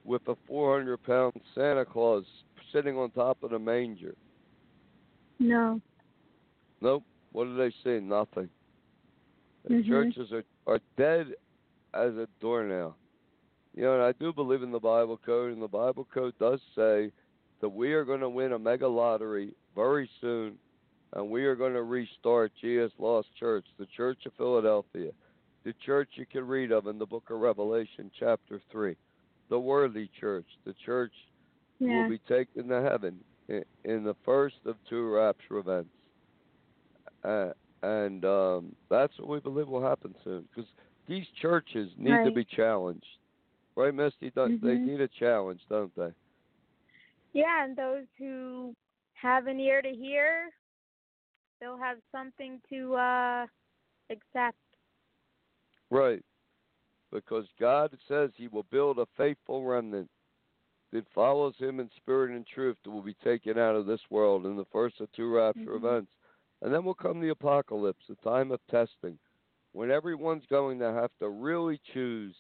with 0.03 0.21
a 0.27 0.35
400-pound 0.49 1.33
Santa 1.53 1.85
Claus 1.85 2.23
sitting 2.73 2.97
on 2.97 3.11
top 3.11 3.43
of 3.43 3.51
the 3.51 3.59
manger. 3.59 4.15
No. 5.39 5.81
Nope. 6.81 7.03
What 7.31 7.45
do 7.45 7.55
they 7.55 7.71
say? 7.83 7.99
Nothing. 7.99 8.49
The 9.65 9.75
Mhm. 9.75 9.87
churches 9.87 10.31
are, 10.31 10.43
are 10.67 10.79
dead 10.97 11.35
as 11.93 12.15
a 12.15 12.27
doornail. 12.39 12.95
You 13.73 13.83
know, 13.83 13.93
and 13.93 14.03
I 14.03 14.11
do 14.13 14.33
believe 14.33 14.63
in 14.63 14.71
the 14.71 14.79
Bible 14.79 15.17
code, 15.17 15.53
and 15.53 15.61
the 15.61 15.67
Bible 15.67 16.07
code 16.13 16.33
does 16.39 16.59
say 16.75 17.11
that 17.61 17.69
we 17.69 17.93
are 17.93 18.03
going 18.03 18.19
to 18.19 18.29
win 18.29 18.53
a 18.53 18.59
mega 18.59 18.87
lottery 18.87 19.53
very 19.75 20.09
soon, 20.19 20.57
and 21.13 21.29
we 21.29 21.45
are 21.45 21.55
going 21.55 21.73
to 21.73 21.83
restart 21.83 22.51
Jesus 22.59 22.91
Lost 22.97 23.33
Church, 23.39 23.65
the 23.77 23.85
Church 23.85 24.25
of 24.25 24.33
Philadelphia, 24.33 25.11
the 25.63 25.73
church 25.85 26.09
you 26.15 26.25
can 26.25 26.47
read 26.47 26.71
of 26.71 26.87
in 26.87 26.97
the 26.97 27.05
book 27.05 27.29
of 27.29 27.39
Revelation, 27.39 28.09
chapter 28.19 28.59
3, 28.71 28.95
the 29.49 29.59
worthy 29.59 30.09
church, 30.19 30.45
the 30.65 30.73
church 30.85 31.13
Yeah. 31.79 31.95
will 31.97 32.09
be 32.09 32.19
taken 32.19 32.67
to 32.67 32.81
heaven 32.81 33.23
in, 33.47 33.63
in 33.83 34.03
the 34.03 34.15
first 34.25 34.57
of 34.65 34.77
two 34.89 35.09
rapture 35.09 35.57
events. 35.57 35.89
Uh, 37.23 37.51
and 37.83 38.25
um, 38.25 38.75
that's 38.89 39.17
what 39.19 39.29
we 39.29 39.39
believe 39.39 39.67
will 39.67 39.81
happen 39.81 40.15
soon. 40.23 40.47
Because 40.53 40.69
these 41.07 41.25
churches 41.41 41.91
need 41.97 42.23
to 42.23 42.31
be 42.31 42.45
challenged. 42.45 43.05
Right, 43.75 43.93
Misty? 43.93 44.31
Don't, 44.31 44.61
They 44.61 44.77
need 44.77 45.01
a 45.01 45.07
challenge, 45.07 45.61
don't 45.69 45.95
they? 45.95 46.09
Yeah, 47.33 47.63
and 47.63 47.75
those 47.75 48.05
who 48.19 48.75
have 49.13 49.47
an 49.47 49.59
ear 49.59 49.81
to 49.81 49.89
hear, 49.89 50.49
they'll 51.59 51.77
have 51.77 51.97
something 52.11 52.59
to 52.69 52.95
uh 52.95 53.45
accept. 54.09 54.57
Right. 55.91 56.23
Because 57.11 57.45
God 57.59 57.95
says 58.07 58.31
He 58.35 58.47
will 58.47 58.65
build 58.71 58.97
a 58.97 59.05
faithful 59.17 59.63
remnant 59.65 60.09
that 60.91 61.05
follows 61.13 61.53
Him 61.57 61.79
in 61.79 61.89
spirit 61.97 62.31
and 62.31 62.47
truth 62.47 62.77
that 62.83 62.89
will 62.89 63.01
be 63.01 63.15
taken 63.23 63.59
out 63.59 63.75
of 63.75 63.85
this 63.85 64.01
world 64.09 64.45
in 64.45 64.55
the 64.55 64.65
first 64.71 64.99
of 65.01 65.11
two 65.11 65.29
rapture 65.33 65.71
Mhm. 65.71 65.75
events. 65.75 66.11
And 66.61 66.73
then 66.73 66.85
will 66.85 66.93
come 66.93 67.19
the 67.19 67.29
apocalypse, 67.29 68.05
the 68.07 68.15
time 68.17 68.51
of 68.51 68.65
testing, 68.67 69.19
when 69.73 69.91
everyone's 69.91 70.45
going 70.45 70.79
to 70.79 70.93
have 70.93 71.11
to 71.19 71.29
really 71.29 71.79
choose 71.93 72.35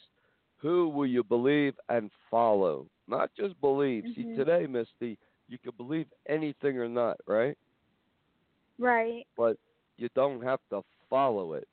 who 0.57 0.89
will 0.89 1.07
you 1.07 1.23
believe 1.23 1.77
and 1.89 2.11
follow. 2.29 2.87
Not 3.07 3.33
just 3.33 3.59
believe. 3.61 4.03
See, 4.15 4.23
Mhm. 4.23 4.35
today, 4.35 4.67
Misty, 4.67 5.17
you 5.47 5.57
can 5.57 5.75
believe 5.75 6.07
anything 6.27 6.77
or 6.77 6.87
not, 6.87 7.19
right? 7.25 7.57
Right. 8.77 9.27
But 9.35 9.57
you 9.97 10.07
don't 10.15 10.41
have 10.41 10.61
to 10.69 10.83
follow 11.09 11.53
it. 11.53 11.67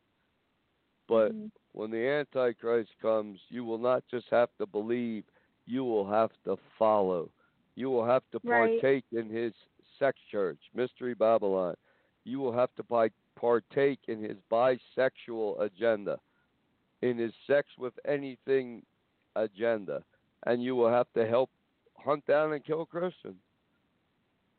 But 1.07 1.33
Mhm. 1.33 1.51
When 1.73 1.91
the 1.91 2.07
Antichrist 2.07 2.91
comes, 3.01 3.39
you 3.49 3.65
will 3.65 3.79
not 3.79 4.03
just 4.11 4.27
have 4.31 4.49
to 4.59 4.67
believe, 4.67 5.25
you 5.67 5.85
will 5.85 6.09
have 6.09 6.31
to 6.45 6.57
follow. 6.79 7.31
You 7.75 7.91
will 7.91 8.05
have 8.05 8.23
to 8.33 8.41
Right. 8.43 8.81
partake 8.81 9.05
in 9.13 9.29
his 9.29 9.53
sex 9.99 10.19
church, 10.31 10.59
Mystery 10.75 11.15
Babylon. 11.15 11.77
You 12.25 12.41
will 12.41 12.53
have 12.53 12.75
to 12.77 13.11
partake 13.37 14.01
in 14.09 14.23
his 14.23 14.37
bisexual 14.51 15.61
agenda, 15.61 16.19
in 17.03 17.19
his 17.19 17.35
sex 17.47 17.69
with 17.79 17.99
anything 18.05 18.85
agenda. 19.37 20.05
And 20.45 20.63
you 20.63 20.75
will 20.75 20.89
have 20.91 21.13
to 21.15 21.27
help 21.27 21.51
hunt 21.97 22.25
down 22.27 22.53
and 22.53 22.65
kill 22.65 22.87
Christians. 22.87 23.41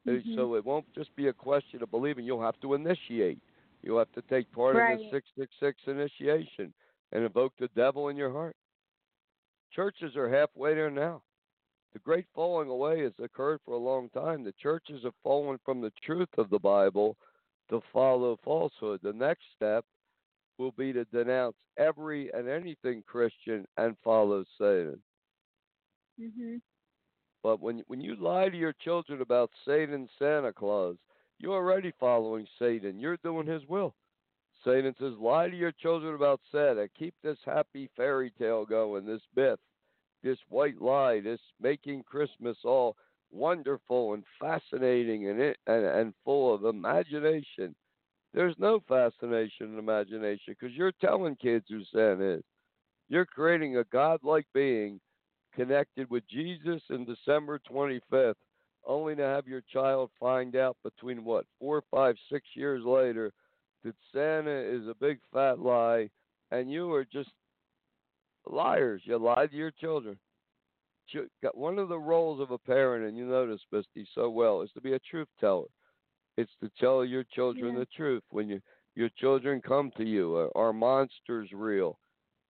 Mhm. 0.06 0.36
So 0.36 0.56
it 0.56 0.66
won't 0.66 0.92
just 0.94 1.14
be 1.16 1.28
a 1.28 1.34
question 1.34 1.84
of 1.84 1.92
believing, 1.92 2.26
you'll 2.26 2.42
have 2.42 2.60
to 2.62 2.74
initiate. 2.74 3.40
You'll 3.82 4.00
have 4.00 4.12
to 4.14 4.22
take 4.24 4.52
part 4.52 4.76
in 4.76 4.98
the 4.98 5.10
666 5.12 5.88
initiation 5.88 6.74
and 7.12 7.24
invoke 7.24 7.54
the 7.58 7.70
devil 7.70 8.10
in 8.10 8.18
your 8.18 8.32
heart. 8.32 8.56
Churches 9.72 10.16
are 10.16 10.30
halfway 10.30 10.74
there 10.74 10.92
now. 10.92 11.22
The 11.94 12.00
great 12.00 12.26
falling 12.36 12.70
away 12.70 13.02
has 13.02 13.14
occurred 13.20 13.62
for 13.66 13.74
a 13.74 13.78
long 13.78 14.10
time. 14.10 14.44
The 14.44 14.54
churches 14.54 15.04
have 15.04 15.16
fallen 15.24 15.58
from 15.66 15.82
the 15.82 15.92
truth 16.04 16.30
of 16.38 16.50
the 16.50 16.60
Bible 16.60 17.18
to 17.70 17.82
follow 17.92 18.38
falsehood. 18.44 19.00
The 19.02 19.14
next 19.14 19.44
step 19.56 19.86
will 20.58 20.72
be 20.72 20.94
to 20.94 21.06
denounce 21.06 21.56
every 21.78 22.32
and 22.34 22.48
anything 22.48 23.04
Christian 23.08 23.66
and 23.78 23.98
follow 24.04 24.44
Satan. 24.58 25.02
Mhm. 26.20 26.62
But 27.42 27.60
when 27.62 27.80
when 27.88 28.02
you 28.02 28.16
lie 28.16 28.50
to 28.50 28.58
your 28.58 28.74
children 28.74 29.22
about 29.22 29.52
Satan, 29.66 30.10
Santa 30.20 30.54
Claus, 30.54 30.98
you're 31.38 31.56
already 31.56 31.92
following 31.92 32.46
Satan. 32.60 33.00
You're 33.00 33.18
doing 33.18 33.48
his 33.48 33.66
will. 33.68 33.96
Satan 34.64 34.94
says, 35.00 35.14
lie 35.20 35.50
to 35.50 35.56
your 35.56 35.72
children 35.72 36.16
about 36.16 36.42
Santa. 36.52 36.88
Keep 36.98 37.16
this 37.24 37.38
happy 37.46 37.90
fairy 37.96 38.32
tale 38.38 38.66
going, 38.66 39.06
this 39.06 39.22
myth, 39.36 39.60
this 40.22 40.38
white 40.50 40.82
lie, 40.82 41.22
this 41.22 41.40
making 41.62 42.04
Christmas 42.04 42.58
all 42.66 42.96
wonderful 43.32 44.14
and 44.14 44.24
fascinating 44.40 45.30
and 45.30 45.40
and, 45.68 45.86
and 45.86 46.14
full 46.26 46.54
of 46.54 46.66
imagination. 46.66 47.76
There's 48.34 48.56
no 48.60 48.82
fascination 48.88 49.68
and 49.68 49.80
imagination 49.80 50.56
because 50.60 50.76
you're 50.76 50.94
telling 51.02 51.36
kids 51.36 51.66
who 51.70 51.82
Santa 51.92 52.38
is. 52.38 52.44
You're 53.08 53.26
creating 53.26 53.78
a 53.78 53.84
godlike 53.86 54.46
being 54.54 55.00
connected 55.56 56.10
with 56.10 56.28
Jesus 56.30 56.82
in 56.90 57.06
December 57.06 57.60
25th, 57.72 58.36
only 58.86 59.16
to 59.16 59.24
have 59.24 59.48
your 59.48 59.64
child 59.72 60.12
find 60.20 60.56
out 60.56 60.78
between 60.84 61.24
what, 61.24 61.46
four, 61.60 61.84
five, 61.90 62.16
six 62.32 62.46
years 62.56 62.84
later 62.86 63.32
that 63.84 63.96
Santa 64.14 64.52
is 64.52 64.88
a 64.88 64.96
big 65.00 65.20
fat 65.34 65.60
lie 65.60 66.10
and 66.52 66.72
you 66.72 66.92
are 66.94 67.06
just 67.06 67.30
liars. 68.46 69.02
You 69.06 69.18
lied 69.18 69.52
to 69.52 69.58
your 69.58 69.72
children. 69.72 70.18
One 71.54 71.80
of 71.80 71.90
the 71.90 71.98
roles 71.98 72.40
of 72.40 72.52
a 72.52 72.58
parent, 72.58 73.08
and 73.08 73.18
you 73.18 73.26
know 73.26 73.48
this, 73.48 73.62
Misty, 73.72 74.08
so 74.14 74.30
well, 74.30 74.62
is 74.62 74.72
to 74.74 74.82
be 74.82 74.94
a 74.94 75.00
truth 75.00 75.28
teller. 75.40 75.66
It's 76.38 76.52
to 76.62 76.70
tell 76.80 77.04
your 77.04 77.24
children 77.24 77.74
Yeah. 77.74 77.80
the 77.80 77.86
truth 77.88 78.24
when 78.30 78.48
you 78.50 78.62
your 78.96 79.10
children 79.18 79.62
come 79.62 79.92
to 79.98 80.04
you. 80.04 80.36
Are, 80.36 80.56
are 80.56 80.74
monsters 80.74 81.52
real? 81.52 82.00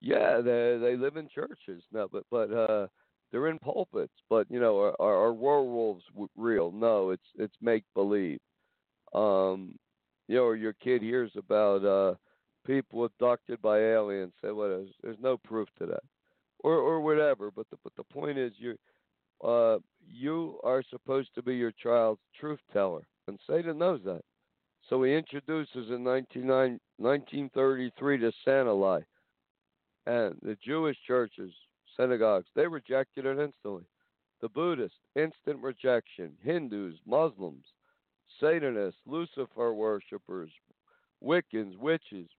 Yeah, 0.01 0.41
they 0.41 0.77
they 0.77 0.95
live 0.97 1.15
in 1.15 1.27
churches 1.29 1.83
no, 1.91 2.07
but 2.11 2.23
but 2.29 2.51
uh, 2.51 2.87
they're 3.31 3.47
in 3.47 3.59
pulpits. 3.59 4.13
But 4.29 4.47
you 4.49 4.59
know, 4.59 4.77
are, 4.79 5.01
are, 5.01 5.15
are 5.27 5.33
werewolves 5.33 6.03
real? 6.35 6.71
No, 6.71 7.11
it's 7.11 7.27
it's 7.35 7.55
make 7.61 7.83
believe. 7.95 8.39
Um, 9.13 9.75
you 10.29 10.35
know, 10.35 10.43
or 10.43 10.55
your 10.55 10.73
kid 10.73 11.01
hears 11.01 11.31
about 11.35 11.83
uh, 11.83 12.13
people 12.65 13.03
abducted 13.03 13.59
by 13.63 13.79
aliens. 13.79 14.31
Say, 14.41 14.51
what? 14.51 14.69
Well, 14.69 14.85
there's 15.01 15.17
no 15.19 15.37
proof 15.37 15.67
to 15.79 15.87
that, 15.87 16.03
or 16.59 16.75
or 16.75 17.01
whatever. 17.01 17.49
But 17.51 17.67
the 17.71 17.77
but 17.83 17.95
the 17.97 18.03
point 18.03 18.37
is, 18.37 18.53
you 18.57 18.77
uh, 19.43 19.79
you 20.07 20.59
are 20.63 20.83
supposed 20.87 21.33
to 21.33 21.41
be 21.41 21.55
your 21.55 21.71
child's 21.71 22.21
truth 22.39 22.59
teller, 22.71 23.07
and 23.27 23.39
Satan 23.49 23.79
knows 23.79 24.01
that. 24.05 24.21
So 24.87 25.01
he 25.03 25.15
introduces 25.15 25.89
in 25.89 26.03
1933 26.03 28.17
the 28.17 28.31
Santa 28.45 28.73
lie. 28.73 29.03
And 30.05 30.37
the 30.41 30.55
Jewish 30.65 30.97
churches, 31.05 31.51
synagogues, 31.95 32.47
they 32.55 32.65
rejected 32.65 33.25
it 33.25 33.39
instantly. 33.39 33.83
The 34.41 34.47
Buddhists, 34.49 34.97
instant 35.15 35.61
rejection. 35.61 36.37
Hindus, 36.41 36.95
Muslims, 37.05 37.65
Satanists, 38.39 38.99
Lucifer 39.05 39.73
worshippers, 39.73 40.49
Wiccans, 41.23 41.77
witches, 41.77 42.29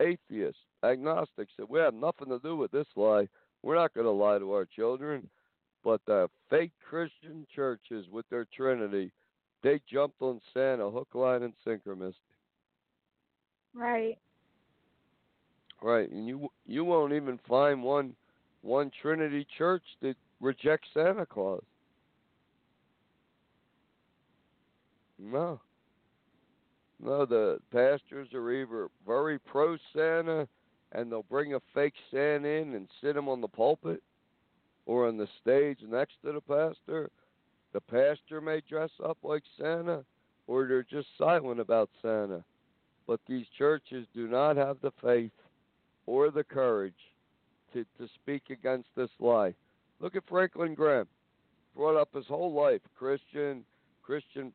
atheists, 0.00 0.60
agnostics 0.84 1.52
that 1.58 1.68
We 1.68 1.80
have 1.80 1.94
nothing 1.94 2.28
to 2.28 2.38
do 2.38 2.56
with 2.56 2.70
this 2.70 2.86
lie. 2.96 3.28
We're 3.62 3.74
not 3.74 3.94
going 3.94 4.06
to 4.06 4.12
lie 4.12 4.38
to 4.38 4.52
our 4.52 4.64
children. 4.64 5.28
But 5.84 6.00
the 6.06 6.28
fake 6.50 6.72
Christian 6.88 7.46
churches 7.54 8.06
with 8.10 8.28
their 8.30 8.46
Trinity, 8.54 9.12
they 9.62 9.80
jumped 9.90 10.20
on 10.20 10.40
Santa 10.52 10.90
hook, 10.90 11.08
line, 11.14 11.42
and 11.42 11.54
sinker, 11.64 11.96
Misty. 11.96 12.16
Right. 13.74 14.18
Right, 15.80 16.10
and 16.10 16.26
you 16.26 16.48
you 16.66 16.84
won't 16.84 17.12
even 17.12 17.38
find 17.48 17.82
one 17.82 18.14
one 18.62 18.90
Trinity 19.00 19.46
church 19.56 19.84
that 20.02 20.16
rejects 20.40 20.88
Santa 20.92 21.24
Claus. 21.24 21.62
No. 25.18 25.60
No, 27.00 27.26
the 27.26 27.60
pastors 27.72 28.28
are 28.34 28.52
either 28.52 28.88
very 29.06 29.38
pro 29.38 29.76
Santa 29.92 30.48
and 30.92 31.10
they'll 31.10 31.22
bring 31.24 31.54
a 31.54 31.60
fake 31.74 31.94
Santa 32.10 32.48
in 32.48 32.74
and 32.74 32.88
sit 33.00 33.16
him 33.16 33.28
on 33.28 33.40
the 33.40 33.48
pulpit 33.48 34.02
or 34.86 35.06
on 35.06 35.16
the 35.16 35.28
stage 35.40 35.78
next 35.86 36.14
to 36.24 36.32
the 36.32 36.40
pastor. 36.40 37.10
The 37.72 37.80
pastor 37.80 38.40
may 38.40 38.62
dress 38.68 38.90
up 39.04 39.18
like 39.22 39.42
Santa 39.60 40.04
or 40.46 40.66
they're 40.66 40.82
just 40.82 41.08
silent 41.18 41.60
about 41.60 41.90
Santa. 42.02 42.42
But 43.06 43.20
these 43.26 43.46
churches 43.56 44.06
do 44.14 44.26
not 44.26 44.56
have 44.56 44.78
the 44.80 44.92
faith 45.02 45.32
or 46.06 46.30
the 46.30 46.44
courage 46.44 46.94
to, 47.72 47.84
to 47.98 48.08
speak 48.14 48.44
against 48.50 48.88
this 48.96 49.10
lie. 49.20 49.54
Look 50.00 50.16
at 50.16 50.28
Franklin 50.28 50.74
Graham. 50.74 51.06
Brought 51.76 52.00
up 52.00 52.14
his 52.14 52.26
whole 52.26 52.52
life 52.52 52.80
Christian, 52.98 53.64
Christian. 54.08 54.54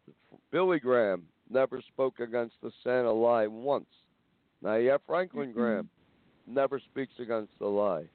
Billy 0.51 0.79
Graham 0.79 1.25
never 1.47 1.79
spoke 1.93 2.19
against 2.19 2.55
the 2.63 2.71
Santa 2.83 3.11
lie 3.11 3.45
once. 3.45 3.85
Now 4.63 4.75
you 4.77 4.89
have 4.89 5.01
Franklin 5.05 5.49
Mm-hmm. 5.49 5.59
Graham 5.59 5.89
never 6.47 6.79
speaks 6.79 7.13
against 7.19 7.51
the 7.59 7.67
lie. 7.67 8.05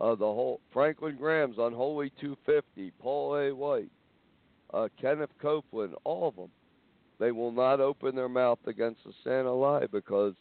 Uh, 0.00 0.14
the 0.14 0.24
whole 0.24 0.60
Franklin 0.72 1.16
Graham's 1.16 1.56
Unholy 1.58 2.10
250, 2.18 2.92
Paula 2.98 3.54
White, 3.54 3.90
uh, 4.72 4.88
Kenneth 4.98 5.30
Copeland, 5.40 5.94
all 6.04 6.28
of 6.28 6.36
them, 6.36 6.50
they 7.20 7.30
will 7.30 7.52
not 7.52 7.80
open 7.80 8.16
their 8.16 8.30
mouth 8.30 8.58
against 8.66 9.04
the 9.04 9.12
Santa 9.22 9.52
lie 9.52 9.86
because 9.92 10.32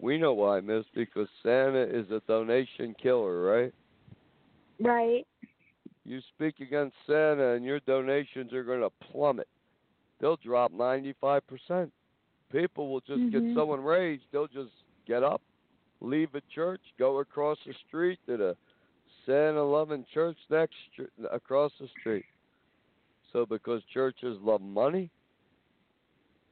we 0.00 0.16
know 0.16 0.32
why, 0.32 0.60
Miss, 0.60 0.86
because 0.94 1.28
Santa 1.42 1.82
is 1.82 2.10
a 2.10 2.22
donation 2.26 2.96
killer, 3.00 3.42
right? 3.42 3.74
Right. 4.80 5.26
You 6.04 6.20
speak 6.34 6.60
against 6.60 6.94
Santa 7.06 7.52
and 7.54 7.64
your 7.64 7.80
donations 7.80 8.52
are 8.52 8.64
going 8.64 8.82
to 8.82 8.90
plummet. 9.10 9.48
They'll 10.20 10.36
drop 10.36 10.72
95%. 10.72 11.90
People 12.50 12.90
will 12.90 13.00
just 13.00 13.30
get 13.30 13.42
Mhm. 13.42 13.54
so 13.54 13.74
enraged, 13.74 14.24
they'll 14.30 14.46
just 14.46 14.72
get 15.06 15.22
up, 15.22 15.42
leave 16.00 16.34
a 16.34 16.40
church, 16.42 16.82
go 16.98 17.18
across 17.18 17.58
the 17.64 17.72
street 17.74 18.20
to 18.26 18.36
the 18.36 18.56
Santa 19.24 19.62
loving 19.62 20.04
church 20.12 20.38
next 20.50 20.76
across 21.30 21.72
the 21.78 21.88
street. 21.88 22.26
So 23.32 23.46
because 23.46 23.82
churches 23.84 24.38
love 24.40 24.60
money 24.60 25.10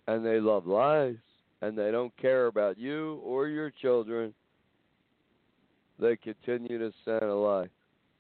and 0.07 0.25
they 0.25 0.41
love 0.41 0.67
lies 0.67 1.19
and 1.61 1.77
they 1.77 1.91
don't 1.91 2.17
care 2.17 2.47
about 2.47 2.79
you 2.79 3.17
or 3.17 3.49
your 3.49 3.71
children, 3.71 4.35
they 5.99 6.17
continue 6.17 6.79
to 6.79 6.93
Santa 7.05 7.35
lie. 7.35 7.69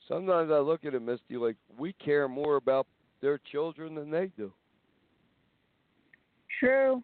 Sometimes 0.08 0.50
I 0.50 0.58
look 0.58 0.84
at 0.84 0.94
it, 0.94 1.02
Misty, 1.02 1.36
like 1.36 1.56
we 1.78 1.92
care 1.94 2.28
more 2.28 2.56
about 2.56 2.86
their 3.20 3.38
children 3.50 3.94
than 3.94 4.10
they 4.10 4.30
do, 4.36 4.52
True. 6.58 7.02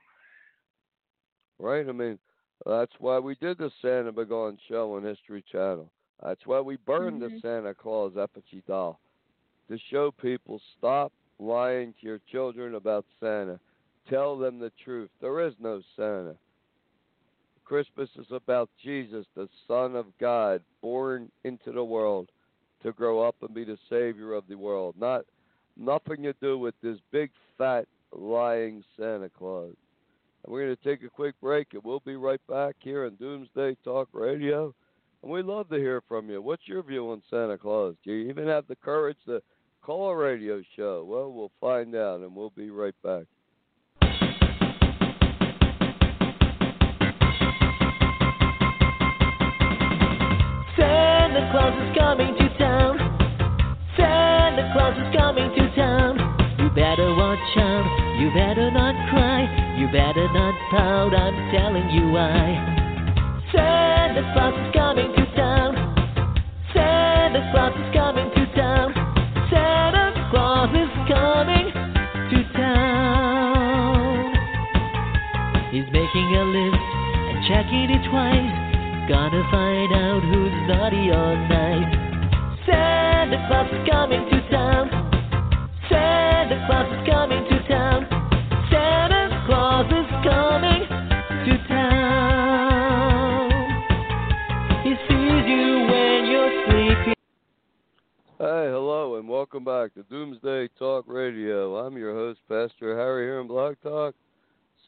right? 1.59 1.89
I 1.89 1.93
mean, 1.93 2.19
that's 2.67 2.93
why 2.99 3.19
we 3.19 3.37
did 3.37 3.59
the 3.59 3.71
Santa 3.81 4.13
Begone 4.13 4.59
show 4.69 4.97
on 4.97 5.05
History 5.05 5.45
Channel. 5.51 5.89
That's 6.23 6.45
why 6.45 6.61
we 6.61 6.77
burned 6.77 7.23
the 7.23 7.29
Mhm. 7.29 7.41
Santa 7.41 7.75
Claus 7.75 8.17
effigy 8.17 8.63
doll 8.67 9.01
to 9.69 9.79
show 9.79 10.11
people 10.11 10.59
stop 10.77 11.13
lying 11.39 11.93
to 11.95 12.07
your 12.07 12.19
children 12.31 12.75
about 12.75 13.07
Santa. 13.21 13.61
Tell 14.07 14.37
them 14.37 14.59
the 14.59 14.71
truth. 14.71 15.11
There 15.21 15.41
is 15.41 15.55
no 15.61 15.81
Santa. 15.95 16.37
Christmas 17.65 18.09
is 18.17 18.33
about 18.33 18.71
Jesus, 18.79 19.27
the 19.35 19.49
Son 19.67 19.95
of 19.95 20.17
God, 20.19 20.65
born 20.81 21.31
into 21.45 21.71
the 21.71 21.85
world 21.85 22.33
to 22.83 22.93
grow 22.93 23.21
up 23.21 23.37
and 23.43 23.55
be 23.55 23.65
the 23.65 23.79
Savior 23.89 24.35
of 24.35 24.45
the 24.49 24.57
world. 24.57 24.95
Not 24.99 25.25
nothing 25.77 26.23
to 26.23 26.35
do 26.41 26.59
with 26.59 26.75
this 26.83 26.99
big 27.11 27.31
fat 27.57 27.87
lying 28.13 28.83
Santa 28.97 29.29
Claus. 29.29 29.75
And 30.45 30.53
we're 30.53 30.67
going 30.67 30.77
to 30.77 30.85
take 30.85 31.03
a 31.03 31.11
quick 31.11 31.35
break, 31.41 31.69
and 31.73 31.83
we'll 31.85 32.01
be 32.01 32.17
right 32.17 32.41
back 32.49 32.77
here 32.81 33.07
on 33.07 33.17
Doomsday 33.17 33.77
Talk 33.85 34.09
Radio. 34.13 34.75
And 35.23 35.33
we'd 35.33 35.45
love 35.45 35.69
to 35.71 35.77
hear 35.77 36.03
from 36.09 36.31
you. 36.31 36.41
What's 36.41 36.67
your 36.67 36.83
view 36.83 37.11
on 37.11 37.23
Santa 37.29 37.59
Claus? 37.59 37.97
Do 38.05 38.13
you 38.13 38.29
even 38.29 38.47
have 38.47 38.67
the 38.69 38.77
courage 38.77 39.17
to 39.27 39.43
call 39.83 40.11
a 40.11 40.17
radio 40.17 40.63
show? 40.77 41.05
Well, 41.09 41.33
we'll 41.33 41.51
find 41.61 41.95
out, 41.97 42.21
and 42.21 42.35
we'll 42.35 42.51
be 42.51 42.71
right 42.71 42.95
back. 43.03 43.25
Santa 50.77 51.51
Claus 51.51 51.75
is 51.83 51.97
coming 51.99 52.37
to 52.37 52.48
better 56.79 57.11
watch 57.13 57.59
out. 57.59 57.83
You 58.23 58.31
better 58.31 58.71
not 58.71 58.95
cry. 59.11 59.51
You 59.75 59.91
better 59.91 60.31
not 60.31 60.55
pout. 60.71 61.13
I'm 61.13 61.35
telling 61.51 61.91
you 61.91 62.15
why. 62.15 62.55
Santa 63.51 64.23
Claus 64.33 64.55
is 64.55 64.71
coming 64.73 65.11
to 65.11 65.27
town. 65.35 65.75
Santa 66.73 67.51
Claus 67.51 67.75
is 67.75 67.91
coming 67.91 68.31
to 68.31 68.47
town. 68.55 68.95
Santa 69.51 70.15
Claus 70.31 70.71
is 70.71 70.93
coming 71.11 71.67
to 72.31 72.39
town. 72.55 74.39
He's 75.75 75.91
making 75.91 76.31
a 76.31 76.45
list 76.47 76.79
and 76.79 77.43
checking 77.51 77.91
it 77.91 78.07
twice. 78.07 78.55
Gonna 79.11 79.43
find 79.51 79.91
out 79.99 80.23
who's 80.31 80.55
naughty 80.71 81.11
or 81.11 81.35
nice. 81.51 81.91
Santa 82.71 83.43
Claus 83.51 83.67
is 83.67 83.83
coming 83.91 84.31
to 84.31 84.39
town. 84.51 84.98
Welcome 99.59 99.89
back 99.89 99.95
to 99.95 100.09
Doomsday 100.09 100.69
Talk 100.79 101.05
Radio. 101.09 101.79
I'm 101.79 101.97
your 101.97 102.15
host, 102.15 102.39
Pastor 102.49 102.97
Harry 102.97 103.25
here 103.25 103.41
on 103.41 103.49
Blog 103.49 103.75
Talk, 103.83 104.15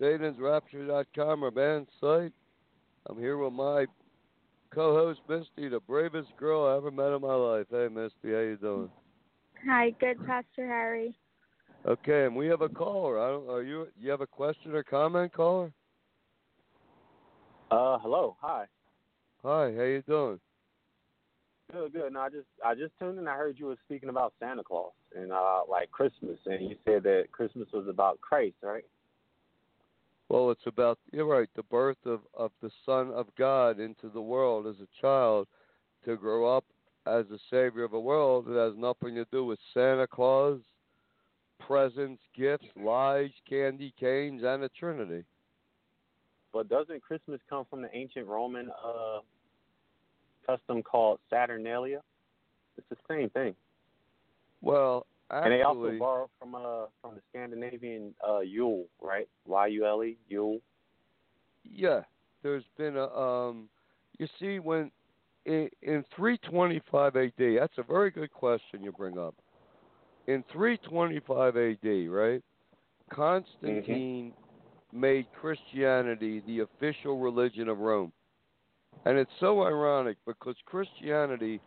SatansRapture.com, 0.00 1.42
our 1.42 1.50
band 1.50 1.88
site. 2.00 2.33
I'm 3.06 3.18
here 3.18 3.37
with 3.37 3.52
my 3.52 3.87
co-host 4.72 5.20
Misty, 5.28 5.68
the 5.68 5.80
bravest 5.80 6.28
girl 6.37 6.68
I 6.68 6.76
ever 6.76 6.92
met 6.92 7.12
in 7.12 7.20
my 7.20 7.35
life. 7.35 7.66
Hey, 7.68 7.88
Misty, 7.88 8.33
how 8.33 8.40
you 8.40 8.59
doing? 8.61 8.90
Hi, 9.66 9.90
good, 9.98 10.24
Pastor 10.24 10.68
Harry. 10.68 11.16
Okay, 11.88 12.26
and 12.26 12.37
we 12.37 12.46
have 12.46 12.61
a 12.61 12.68
caller. 12.68 13.18
I 13.18 13.30
don't, 13.30 13.50
are 13.50 13.62
you? 13.64 13.88
You 13.98 14.11
have 14.12 14.20
a 14.20 14.26
question 14.26 14.72
or 14.72 14.85
comment, 14.85 15.33
caller? 15.33 15.72
Uh, 17.72 17.98
hello, 17.98 18.37
hi. 18.40 18.66
Hi, 19.42 19.72
how 19.76 19.83
you 19.83 20.02
doing? 20.06 20.38
Good, 21.72 21.92
good. 21.92 22.12
No, 22.12 22.20
I 22.20 22.28
just 22.28 22.46
I 22.64 22.74
just 22.74 22.92
tuned 22.98 23.18
in. 23.18 23.28
I 23.28 23.37
heard 23.37 23.59
you 23.59 23.66
were 23.66 23.76
speaking 23.85 24.09
about 24.09 24.33
Santa 24.40 24.64
Claus 24.64 24.92
and 25.14 25.33
uh 25.33 25.61
like 25.68 25.90
Christmas, 25.90 26.38
and 26.46 26.68
you 26.68 26.76
said 26.85 27.02
that 27.04 27.26
Christmas 27.33 27.68
was 27.72 27.87
about 27.88 28.20
Christ, 28.20 28.56
right? 28.62 28.85
Well, 30.28 30.50
it's 30.50 30.66
about 30.66 30.98
you're 31.12 31.26
right, 31.26 31.48
the 31.54 31.62
birth 31.64 31.98
of 32.06 32.20
of 32.35 32.50
the 32.62 32.70
Son 32.85 33.11
of 33.11 33.28
God 33.38 33.78
into 33.78 34.09
the 34.09 34.20
world 34.20 34.66
as 34.66 34.76
a 34.80 35.00
child 35.00 35.46
to 36.04 36.16
grow 36.16 36.56
up 36.56 36.64
as 37.06 37.26
a 37.30 37.38
savior 37.50 37.85
of 37.85 37.92
the 37.92 38.00
world. 38.00 38.46
It 38.48 38.56
has 38.56 38.76
nothing 38.76 39.14
to 39.14 39.26
do 39.30 39.44
with 39.44 39.59
Santa 39.72 40.06
Claus, 40.06 40.61
presents, 41.61 42.22
gifts, 42.37 42.66
lies, 42.76 43.30
candy 43.48 43.94
canes, 43.98 44.42
and 44.44 44.64
a 44.64 44.68
Trinity. 44.70 45.24
But 46.52 46.68
doesn't 46.68 47.02
Christmas 47.02 47.40
come 47.48 47.64
from 47.70 47.83
the 47.83 47.94
ancient 47.94 48.26
Roman 48.26 48.70
uh 48.85 49.20
custom 50.50 50.82
called 50.82 51.18
Saturnalia? 51.28 52.00
It's 52.76 52.86
the 52.90 52.96
same 53.08 53.30
thing. 53.30 53.54
Well, 54.62 55.06
and 55.30 55.52
they 55.52 55.62
also 55.62 55.86
actually, 55.86 55.98
borrowed 55.98 56.30
from 56.38 56.54
uh 56.54 56.86
from 57.00 57.14
the 57.14 57.20
Scandinavian 57.30 58.14
uh 58.26 58.40
Yule, 58.40 58.86
right? 59.00 59.28
Y 59.46 59.66
U 59.68 59.86
L 59.86 60.04
E 60.04 60.16
Yule. 60.28 60.58
yeah, 61.64 62.02
there's 62.42 62.64
been 62.76 62.96
a 62.96 63.06
um. 63.08 63.68
You 64.18 64.26
see, 64.38 64.58
when 64.58 64.90
in, 65.46 65.68
in 65.82 66.04
325 66.14 67.16
AD, 67.16 67.32
that's 67.38 67.78
a 67.78 67.82
very 67.82 68.10
good 68.10 68.32
question 68.32 68.82
you 68.82 68.92
bring 68.92 69.18
up. 69.18 69.34
In 70.26 70.44
325 70.52 71.56
AD, 71.56 72.10
right? 72.10 72.42
Constantine 73.10 74.32
made 74.92 75.26
Christianity 75.40 76.42
the 76.46 76.60
official 76.60 77.18
religion 77.18 77.68
of 77.68 77.78
Rome. 77.78 78.12
And 79.05 79.18
it's 79.18 79.31
so 79.40 79.62
ironic 79.64 80.18
because 80.26 80.57
Christianity 80.66 81.61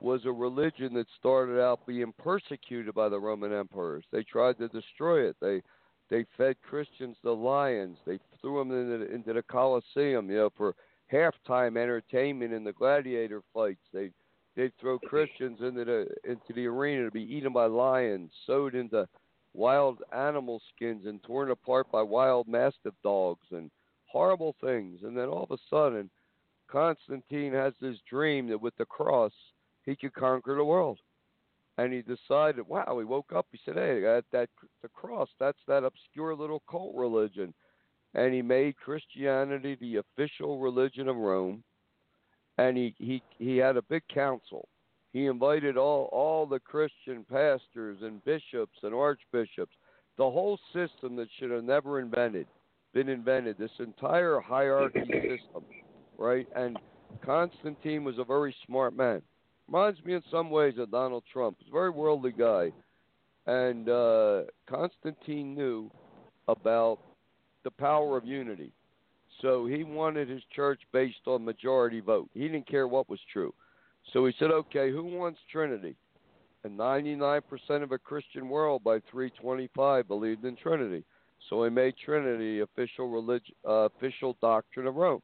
was 0.00 0.24
a 0.24 0.32
religion 0.32 0.92
that 0.94 1.06
started 1.18 1.60
out 1.60 1.86
being 1.86 2.12
persecuted 2.18 2.94
by 2.94 3.08
the 3.08 3.18
Roman 3.18 3.52
emperors. 3.52 4.04
They 4.12 4.22
tried 4.22 4.58
to 4.58 4.68
destroy 4.68 5.28
it. 5.28 5.36
They 5.40 5.62
they 6.10 6.26
fed 6.36 6.56
Christians 6.62 7.16
to 7.22 7.32
lions. 7.32 7.96
They 8.04 8.18
threw 8.40 8.58
them 8.58 8.70
into 8.70 8.98
the, 8.98 9.14
into 9.14 9.32
the 9.32 9.42
Colosseum, 9.42 10.28
you 10.28 10.36
know, 10.36 10.50
for 10.54 10.74
halftime 11.10 11.78
entertainment 11.78 12.52
in 12.52 12.64
the 12.64 12.72
gladiator 12.72 13.42
fights. 13.54 13.80
They 13.92 14.10
they'd 14.54 14.76
throw 14.78 14.98
Christians 14.98 15.60
into 15.60 15.84
the 15.84 16.06
into 16.24 16.52
the 16.54 16.66
arena 16.66 17.04
to 17.04 17.10
be 17.10 17.22
eaten 17.22 17.52
by 17.52 17.66
lions, 17.66 18.32
sewed 18.46 18.74
into 18.74 19.08
wild 19.54 20.02
animal 20.12 20.60
skins 20.74 21.06
and 21.06 21.22
torn 21.22 21.50
apart 21.50 21.90
by 21.90 22.02
wild 22.02 22.48
mastiff 22.48 22.94
dogs 23.02 23.46
and 23.52 23.70
horrible 24.06 24.54
things. 24.60 25.00
And 25.02 25.16
then 25.16 25.28
all 25.28 25.44
of 25.44 25.50
a 25.52 25.62
sudden, 25.70 26.10
Constantine 26.74 27.52
has 27.52 27.72
this 27.80 27.96
dream 28.10 28.48
that 28.48 28.60
with 28.60 28.76
the 28.76 28.84
cross 28.84 29.32
he 29.86 29.94
could 29.94 30.12
conquer 30.12 30.56
the 30.56 30.64
world. 30.64 30.98
And 31.78 31.92
he 31.92 32.02
decided, 32.02 32.66
wow, 32.66 32.96
he 32.98 33.04
woke 33.04 33.32
up, 33.32 33.46
he 33.52 33.60
said, 33.64 33.76
hey, 33.76 34.00
that, 34.00 34.24
that 34.32 34.48
the 34.82 34.88
cross, 34.88 35.28
that's 35.38 35.58
that 35.68 35.84
obscure 35.84 36.34
little 36.34 36.62
cult 36.68 36.94
religion. 36.96 37.54
And 38.14 38.34
he 38.34 38.42
made 38.42 38.76
Christianity 38.76 39.76
the 39.80 39.96
official 39.96 40.58
religion 40.58 41.08
of 41.08 41.16
Rome. 41.16 41.62
and 42.58 42.76
he 42.76 42.94
he 42.98 43.22
he 43.38 43.56
had 43.56 43.76
a 43.76 43.82
big 43.82 44.02
council. 44.12 44.68
He 45.12 45.26
invited 45.26 45.76
all 45.76 46.08
all 46.12 46.46
the 46.46 46.60
Christian 46.60 47.24
pastors 47.30 47.98
and 48.02 48.24
bishops 48.24 48.78
and 48.82 48.94
archbishops, 48.94 49.74
the 50.16 50.30
whole 50.30 50.58
system 50.72 51.16
that 51.16 51.28
should 51.38 51.50
have 51.50 51.64
never 51.64 52.00
invented 52.00 52.46
been 52.92 53.08
invented. 53.08 53.58
This 53.58 53.70
entire 53.80 54.40
hierarchy 54.40 55.00
system, 55.00 55.64
right? 56.18 56.46
And 56.54 56.78
Constantine 57.24 58.04
was 58.04 58.18
a 58.18 58.24
very 58.24 58.54
smart 58.66 58.96
man. 58.96 59.22
Reminds 59.68 60.04
me 60.04 60.14
in 60.14 60.22
some 60.30 60.50
ways 60.50 60.74
of 60.78 60.90
Donald 60.90 61.24
Trump. 61.32 61.56
He's 61.58 61.70
a 61.70 61.72
very 61.72 61.90
worldly 61.90 62.32
guy, 62.32 62.70
and 63.46 63.88
uh, 63.88 64.42
Constantine 64.68 65.54
knew 65.54 65.90
about 66.48 66.98
the 67.64 67.70
power 67.70 68.16
of 68.16 68.26
unity. 68.26 68.72
So 69.40 69.66
he 69.66 69.82
wanted 69.84 70.28
his 70.28 70.42
church 70.54 70.80
based 70.92 71.26
on 71.26 71.44
majority 71.44 72.00
vote. 72.00 72.28
He 72.34 72.40
didn't 72.40 72.68
care 72.68 72.86
what 72.86 73.08
was 73.08 73.18
true. 73.32 73.52
So 74.12 74.26
he 74.26 74.34
said, 74.38 74.50
okay, 74.50 74.90
who 74.90 75.04
wants 75.04 75.40
Trinity? 75.50 75.96
And 76.62 76.78
99% 76.78 77.42
of 77.82 77.92
a 77.92 77.98
Christian 77.98 78.48
world 78.48 78.84
by 78.84 79.00
325 79.10 80.08
believed 80.08 80.44
in 80.44 80.56
Trinity. 80.56 81.04
So 81.50 81.64
he 81.64 81.70
made 81.70 81.94
Trinity 82.02 82.60
official 82.60 83.10
religion, 83.10 83.54
uh, 83.68 83.88
official 83.96 84.36
doctrine 84.40 84.86
of 84.86 84.94
Rome. 84.94 85.20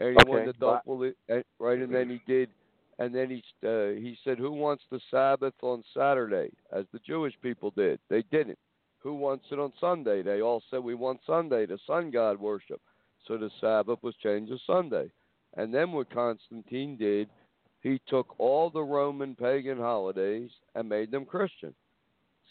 Anyone 0.00 0.28
Okay, 0.28 0.46
that 0.46 0.58
don't 0.58 0.74
but- 0.74 0.84
believe, 0.84 1.14
right? 1.58 1.78
And 1.78 1.94
then 1.94 2.08
he 2.08 2.20
did, 2.26 2.50
and 2.98 3.14
then 3.14 3.30
he 3.30 3.42
uh, 3.66 3.88
he 4.00 4.16
said, 4.24 4.38
"Who 4.38 4.52
wants 4.52 4.84
the 4.90 5.00
Sabbath 5.10 5.54
on 5.62 5.82
Saturday?" 5.94 6.50
As 6.72 6.86
the 6.92 6.98
Jewish 7.00 7.34
people 7.42 7.70
did. 7.70 8.00
They 8.08 8.22
didn't. 8.30 8.58
Who 8.98 9.14
wants 9.14 9.46
it 9.50 9.58
on 9.58 9.72
Sunday? 9.80 10.22
They 10.22 10.40
all 10.40 10.62
said, 10.70 10.82
"We 10.82 10.94
want 10.94 11.20
Sunday, 11.26 11.66
the 11.66 11.78
sun 11.86 12.10
god 12.10 12.40
worship." 12.40 12.80
So 13.26 13.36
the 13.36 13.50
Sabbath 13.60 14.02
was 14.02 14.14
changed 14.16 14.50
to 14.50 14.58
Sunday. 14.66 15.10
And 15.54 15.72
then 15.72 15.92
what 15.92 16.10
Constantine 16.10 16.96
did, 16.96 17.28
he 17.82 18.00
took 18.06 18.34
all 18.38 18.70
the 18.70 18.82
Roman 18.82 19.34
pagan 19.36 19.78
holidays 19.78 20.50
and 20.74 20.88
made 20.88 21.10
them 21.10 21.26
Christian. 21.26 21.74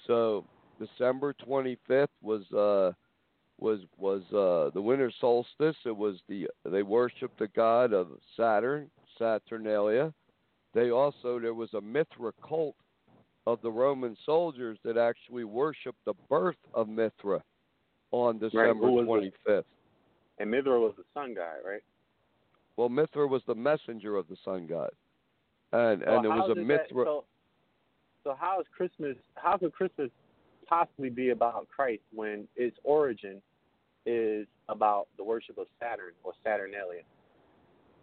So 0.05 0.45
December 0.79 1.33
25th 1.33 2.07
was 2.21 2.49
uh 2.51 2.93
was 3.61 3.79
was 3.97 4.21
uh 4.31 4.71
the 4.73 4.81
winter 4.81 5.11
solstice. 5.21 5.75
It 5.85 5.95
was 5.95 6.17
the 6.27 6.47
they 6.65 6.83
worshipped 6.83 7.39
the 7.39 7.47
god 7.49 7.93
of 7.93 8.07
Saturn, 8.35 8.89
Saturnalia. 9.17 10.13
They 10.73 10.89
also 10.89 11.39
there 11.39 11.53
was 11.53 11.73
a 11.73 11.81
Mithra 11.81 12.31
cult 12.47 12.75
of 13.47 13.61
the 13.61 13.71
Roman 13.71 14.17
soldiers 14.25 14.77
that 14.83 14.97
actually 14.97 15.43
worshipped 15.43 16.03
the 16.05 16.13
birth 16.29 16.57
of 16.73 16.87
Mithra 16.87 17.41
on 18.11 18.39
December 18.39 18.89
was 18.89 19.23
it? 19.23 19.33
25th. 19.49 19.63
And 20.39 20.51
Mithra 20.51 20.79
was 20.79 20.93
the 20.97 21.03
sun 21.13 21.35
guy, 21.35 21.55
right? 21.65 21.83
Well, 22.77 22.89
Mithra 22.89 23.27
was 23.27 23.41
the 23.47 23.55
messenger 23.55 24.15
of 24.15 24.27
the 24.27 24.37
sun 24.43 24.65
god, 24.67 24.91
and 25.71 26.01
and 26.01 26.25
how 26.25 26.47
was 26.47 26.51
a 26.51 26.55
Mithra. 26.55 26.77
That, 26.77 27.05
so, 27.05 27.23
so 28.23 28.35
how 28.39 28.59
is 28.59 28.65
Christmas? 28.75 29.17
How 29.35 29.57
could 29.57 29.73
Christmas 29.73 30.09
possibly 30.67 31.09
be 31.09 31.29
about 31.29 31.67
Christ 31.69 32.01
when 32.13 32.47
its 32.55 32.77
origin 32.83 33.41
is 34.05 34.47
about 34.69 35.07
the 35.17 35.23
worship 35.23 35.57
of 35.57 35.67
Saturn 35.79 36.13
or 36.23 36.33
Saturnalia? 36.43 37.01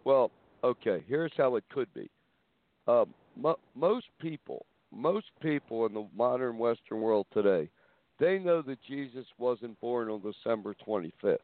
Well, 0.04 0.30
okay. 0.64 1.04
Here's 1.08 1.32
how 1.36 1.56
it 1.56 1.64
could 1.70 1.92
be. 1.94 2.10
Um, 2.86 3.14
mo- 3.36 3.58
most 3.74 4.06
people, 4.20 4.66
most 4.92 5.26
people 5.42 5.86
in 5.86 5.94
the 5.94 6.06
modern 6.16 6.58
Western 6.58 7.00
world 7.00 7.26
today, 7.32 7.68
they 8.18 8.38
know 8.38 8.62
that 8.62 8.82
Jesus 8.82 9.26
wasn't 9.38 9.78
born 9.80 10.08
on 10.08 10.22
December 10.22 10.74
25th. 10.86 11.38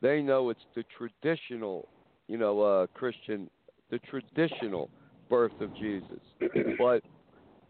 They 0.00 0.20
know 0.20 0.50
it's 0.50 0.60
the 0.74 0.84
traditional, 0.96 1.88
you 2.28 2.38
know, 2.38 2.60
uh, 2.60 2.86
Christian, 2.94 3.48
the 3.90 4.00
traditional 4.00 4.90
birth 5.30 5.52
of 5.60 5.72
Jesus. 5.74 6.20
but 6.78 7.02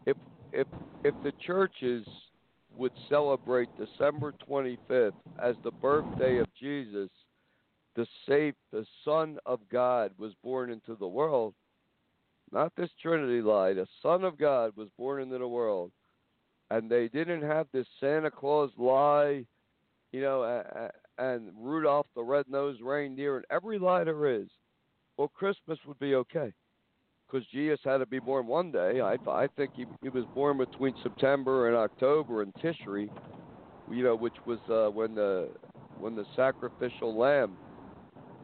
if 0.05 0.17
if 0.51 0.67
if 1.03 1.15
the 1.23 1.33
churches 1.45 2.05
would 2.77 2.91
celebrate 3.09 3.69
December 3.77 4.33
25th 4.49 5.13
as 5.41 5.55
the 5.63 5.71
birthday 5.71 6.37
of 6.37 6.47
Jesus, 6.59 7.09
the 7.95 8.07
safe, 8.27 8.55
the 8.71 8.85
Son 9.05 9.37
of 9.45 9.59
God 9.71 10.11
was 10.17 10.33
born 10.43 10.71
into 10.71 10.95
the 10.95 11.07
world. 11.07 11.53
Not 12.51 12.71
this 12.75 12.89
Trinity 13.01 13.41
lie. 13.41 13.73
The 13.73 13.87
Son 14.01 14.23
of 14.23 14.37
God 14.37 14.73
was 14.75 14.89
born 14.97 15.21
into 15.21 15.37
the 15.37 15.47
world, 15.47 15.91
and 16.71 16.89
they 16.89 17.07
didn't 17.07 17.43
have 17.43 17.67
this 17.71 17.87
Santa 17.99 18.31
Claus 18.31 18.71
lie, 18.77 19.45
you 20.11 20.21
know, 20.21 20.61
and 21.17 21.51
Rudolph 21.55 22.07
the 22.15 22.23
red-nosed 22.23 22.81
reindeer 22.81 23.37
and 23.37 23.45
every 23.49 23.79
lie 23.79 24.03
there 24.03 24.27
is. 24.27 24.47
Well, 25.17 25.27
Christmas 25.27 25.77
would 25.85 25.99
be 25.99 26.15
okay, 26.15 26.51
because 27.33 27.47
Jesus 27.51 27.79
had 27.83 27.97
to 27.97 28.05
be 28.05 28.19
born 28.19 28.45
one 28.45 28.71
day. 28.71 29.01
I 29.01 29.17
I 29.29 29.47
think 29.57 29.71
he 29.75 29.85
he 30.01 30.09
was 30.09 30.23
born 30.35 30.57
between 30.57 30.93
September 31.01 31.67
and 31.67 31.75
October 31.75 32.43
in 32.43 32.51
Tishri, 32.63 33.09
you 33.91 34.03
know, 34.03 34.15
which 34.15 34.35
was 34.45 34.59
uh, 34.69 34.91
when 34.91 35.15
the 35.15 35.49
when 35.99 36.15
the 36.15 36.25
sacrificial 36.35 37.17
lamb 37.17 37.57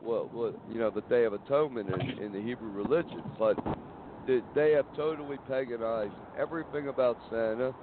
what 0.02 0.34
what 0.34 0.56
you 0.72 0.80
know 0.80 0.90
the 0.90 1.02
Day 1.02 1.26
of 1.26 1.34
Atonement 1.34 1.90
in, 1.90 2.24
in 2.24 2.32
the 2.32 2.42
Hebrew 2.42 2.72
religion, 2.72 3.22
but 3.38 3.56
the, 4.26 4.42
they 4.56 4.72
have 4.72 4.86
totally 4.96 5.38
paganized 5.48 6.14
everything 6.38 6.88
about 6.88 7.18
Santa. 7.30 7.74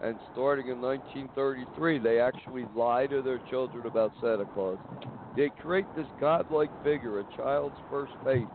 And 0.00 0.14
starting 0.32 0.68
in 0.68 0.80
1933, 0.80 1.98
they 1.98 2.20
actually 2.20 2.64
lie 2.76 3.08
to 3.08 3.20
their 3.20 3.40
children 3.50 3.84
about 3.84 4.12
Santa 4.20 4.44
Claus. 4.54 4.78
They 5.36 5.50
create 5.60 5.86
this 5.96 6.06
godlike 6.20 6.70
figure, 6.84 7.18
a 7.18 7.24
child's 7.36 7.74
first 7.90 8.12
faith, 8.24 8.46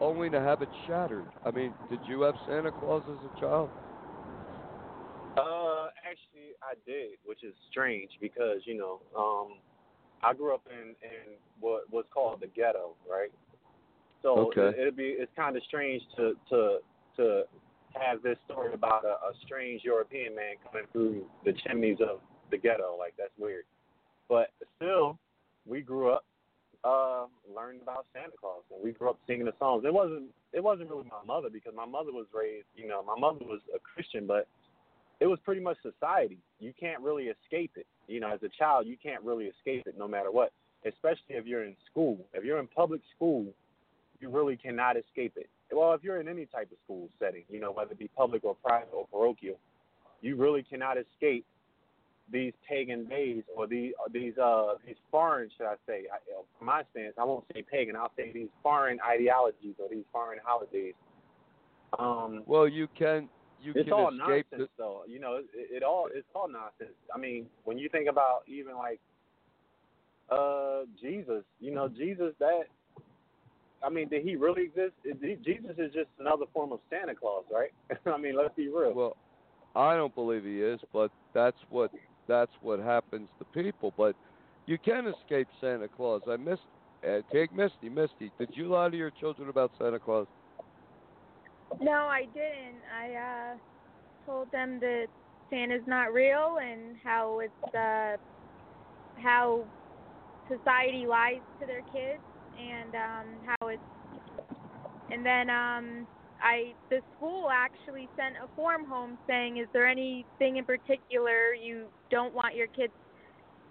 only 0.00 0.30
to 0.30 0.40
have 0.40 0.62
it 0.62 0.68
shattered. 0.86 1.26
I 1.44 1.50
mean, 1.50 1.72
did 1.90 2.00
you 2.06 2.22
have 2.22 2.34
Santa 2.46 2.70
Claus 2.70 3.02
as 3.08 3.36
a 3.36 3.40
child? 3.40 3.68
Uh, 5.36 5.86
actually, 6.08 6.54
I 6.62 6.74
did, 6.86 7.18
which 7.24 7.44
is 7.44 7.54
strange 7.70 8.10
because 8.20 8.60
you 8.64 8.76
know, 8.76 9.00
um, 9.16 9.58
I 10.22 10.34
grew 10.34 10.54
up 10.54 10.62
in 10.70 10.88
in 11.02 11.36
what 11.60 11.82
what's 11.90 12.08
called 12.12 12.40
the 12.40 12.48
ghetto, 12.48 12.94
right? 13.10 13.30
So 14.22 14.50
Okay. 14.50 14.76
it, 14.76 14.80
it'd 14.80 14.96
be 14.96 15.14
it's 15.18 15.30
kind 15.36 15.56
of 15.56 15.62
strange 15.64 16.02
to 16.16 16.34
to 16.50 16.78
to 17.16 17.42
have 17.94 18.22
this 18.22 18.36
story 18.46 18.74
about 18.74 19.04
a, 19.04 19.08
a 19.08 19.32
strange 19.44 19.82
European 19.84 20.34
man 20.34 20.54
coming 20.64 20.86
through 20.92 21.24
the 21.44 21.52
chimneys 21.64 21.98
of 22.00 22.20
the 22.50 22.58
ghetto. 22.58 22.96
Like 22.98 23.14
that's 23.16 23.36
weird. 23.38 23.64
But 24.28 24.50
still, 24.76 25.18
we 25.66 25.80
grew 25.80 26.10
up 26.10 26.24
uh 26.84 27.26
learning 27.54 27.80
about 27.82 28.06
Santa 28.12 28.32
Claus, 28.38 28.62
and 28.72 28.82
we 28.82 28.92
grew 28.92 29.10
up 29.10 29.18
singing 29.26 29.46
the 29.46 29.54
songs. 29.58 29.84
It 29.84 29.92
wasn't 29.92 30.30
it 30.52 30.62
wasn't 30.62 30.90
really 30.90 31.04
my 31.04 31.24
mother 31.26 31.48
because 31.50 31.72
my 31.76 31.86
mother 31.86 32.12
was 32.12 32.26
raised, 32.32 32.66
you 32.76 32.88
know, 32.88 33.02
my 33.02 33.18
mother 33.18 33.44
was 33.44 33.60
a 33.74 33.78
Christian, 33.78 34.26
but 34.26 34.46
it 35.20 35.26
was 35.26 35.38
pretty 35.44 35.60
much 35.60 35.76
society. 35.82 36.38
You 36.60 36.72
can't 36.78 37.00
really 37.02 37.24
escape 37.24 37.72
it. 37.76 37.86
You 38.06 38.20
know, 38.20 38.32
as 38.32 38.42
a 38.42 38.48
child, 38.48 38.86
you 38.86 38.96
can't 39.02 39.22
really 39.22 39.46
escape 39.46 39.86
it 39.86 39.98
no 39.98 40.06
matter 40.06 40.30
what. 40.30 40.52
Especially 40.86 41.34
if 41.34 41.44
you're 41.44 41.64
in 41.64 41.74
school. 41.90 42.18
If 42.32 42.44
you're 42.44 42.60
in 42.60 42.68
public 42.68 43.00
school, 43.16 43.46
you 44.20 44.30
really 44.30 44.56
cannot 44.56 44.96
escape 44.96 45.32
it. 45.36 45.48
Well, 45.72 45.92
if 45.92 46.02
you're 46.02 46.20
in 46.20 46.28
any 46.28 46.46
type 46.46 46.70
of 46.70 46.78
school 46.84 47.08
setting, 47.18 47.42
you 47.50 47.60
know, 47.60 47.72
whether 47.72 47.92
it 47.92 47.98
be 47.98 48.08
public 48.16 48.44
or 48.44 48.54
private 48.54 48.90
or 48.92 49.06
parochial, 49.08 49.58
you 50.22 50.36
really 50.36 50.62
cannot 50.62 50.96
escape 50.96 51.44
these 52.30 52.52
pagan 52.68 53.06
days 53.06 53.42
or 53.56 53.66
these 53.66 53.92
these 54.12 54.36
uh 54.38 54.74
these 54.86 54.96
foreign, 55.10 55.50
should 55.56 55.66
I 55.66 55.74
say? 55.86 56.04
I, 56.12 56.18
from 56.58 56.66
my 56.66 56.82
stance, 56.90 57.14
I 57.18 57.24
won't 57.24 57.44
say 57.52 57.62
pagan. 57.62 57.96
I'll 57.96 58.12
say 58.16 58.32
these 58.32 58.48
foreign 58.62 58.98
ideologies 59.00 59.74
or 59.78 59.88
these 59.90 60.04
foreign 60.12 60.38
holidays. 60.44 60.94
Um, 61.98 62.42
Well, 62.46 62.68
you 62.68 62.88
can 62.98 63.28
you 63.60 63.72
it's 63.74 63.84
can 63.84 63.92
all 63.92 64.10
escape 64.10 64.46
nonsense, 64.50 64.70
though. 64.76 65.02
You 65.06 65.18
know, 65.20 65.36
it, 65.36 65.46
it 65.54 65.82
all 65.82 66.08
it's 66.12 66.26
all 66.34 66.48
nonsense. 66.48 66.96
I 67.14 67.18
mean, 67.18 67.46
when 67.64 67.78
you 67.78 67.88
think 67.88 68.08
about 68.08 68.42
even 68.46 68.76
like 68.76 69.00
uh 70.30 70.82
Jesus, 71.00 71.44
you 71.60 71.74
know, 71.74 71.88
Jesus 71.88 72.34
that 72.40 72.64
I 73.82 73.88
mean, 73.90 74.08
did 74.08 74.24
he 74.24 74.36
really 74.36 74.64
exist? 74.64 74.92
Is 75.04 75.16
he- 75.20 75.36
Jesus 75.36 75.72
is 75.78 75.92
just 75.92 76.08
another 76.18 76.46
form 76.52 76.72
of 76.72 76.80
Santa 76.90 77.14
Claus, 77.14 77.44
right? 77.52 77.70
I 78.06 78.18
mean, 78.18 78.36
let's 78.36 78.54
be 78.54 78.68
real. 78.68 78.92
Well, 78.92 79.16
I 79.76 79.94
don't 79.96 80.14
believe 80.14 80.44
he 80.44 80.60
is, 80.60 80.80
but 80.92 81.10
that's 81.32 81.56
what 81.70 81.92
that's 82.28 82.52
what 82.60 82.78
happens 82.78 83.28
to 83.38 83.44
people. 83.46 83.92
But 83.96 84.14
you 84.66 84.78
can 84.78 85.08
escape 85.08 85.48
Santa 85.60 85.88
Claus. 85.88 86.22
I 86.28 86.36
missed. 86.36 86.62
Uh, 87.06 87.20
take 87.32 87.52
Misty. 87.52 87.88
Misty, 87.88 88.32
did 88.38 88.50
you 88.54 88.68
lie 88.68 88.88
to 88.88 88.96
your 88.96 89.12
children 89.12 89.48
about 89.48 89.70
Santa 89.78 90.00
Claus? 90.00 90.26
No, 91.80 91.92
I 91.92 92.24
didn't. 92.34 92.82
I 92.92 93.14
uh 93.14 93.56
told 94.26 94.50
them 94.50 94.78
that 94.80 95.06
Santa's 95.48 95.86
not 95.86 96.12
real 96.12 96.58
and 96.60 96.96
how 97.02 97.40
it's 97.40 97.74
uh 97.74 98.16
how 99.22 99.64
society 100.48 101.06
lies 101.06 101.40
to 101.60 101.66
their 101.66 101.82
kids 101.82 102.22
and 102.58 102.94
um 102.94 103.26
how 103.46 103.68
it's 103.68 103.82
and 105.10 105.24
then 105.24 105.48
um 105.50 106.06
I 106.42 106.74
the 106.90 107.00
school 107.16 107.48
actually 107.50 108.08
sent 108.16 108.36
a 108.42 108.48
form 108.54 108.86
home 108.86 109.18
saying 109.26 109.58
is 109.58 109.66
there 109.72 109.88
anything 109.88 110.56
in 110.56 110.64
particular 110.64 111.54
you 111.54 111.86
don't 112.10 112.34
want 112.34 112.54
your 112.54 112.68
kids 112.68 112.92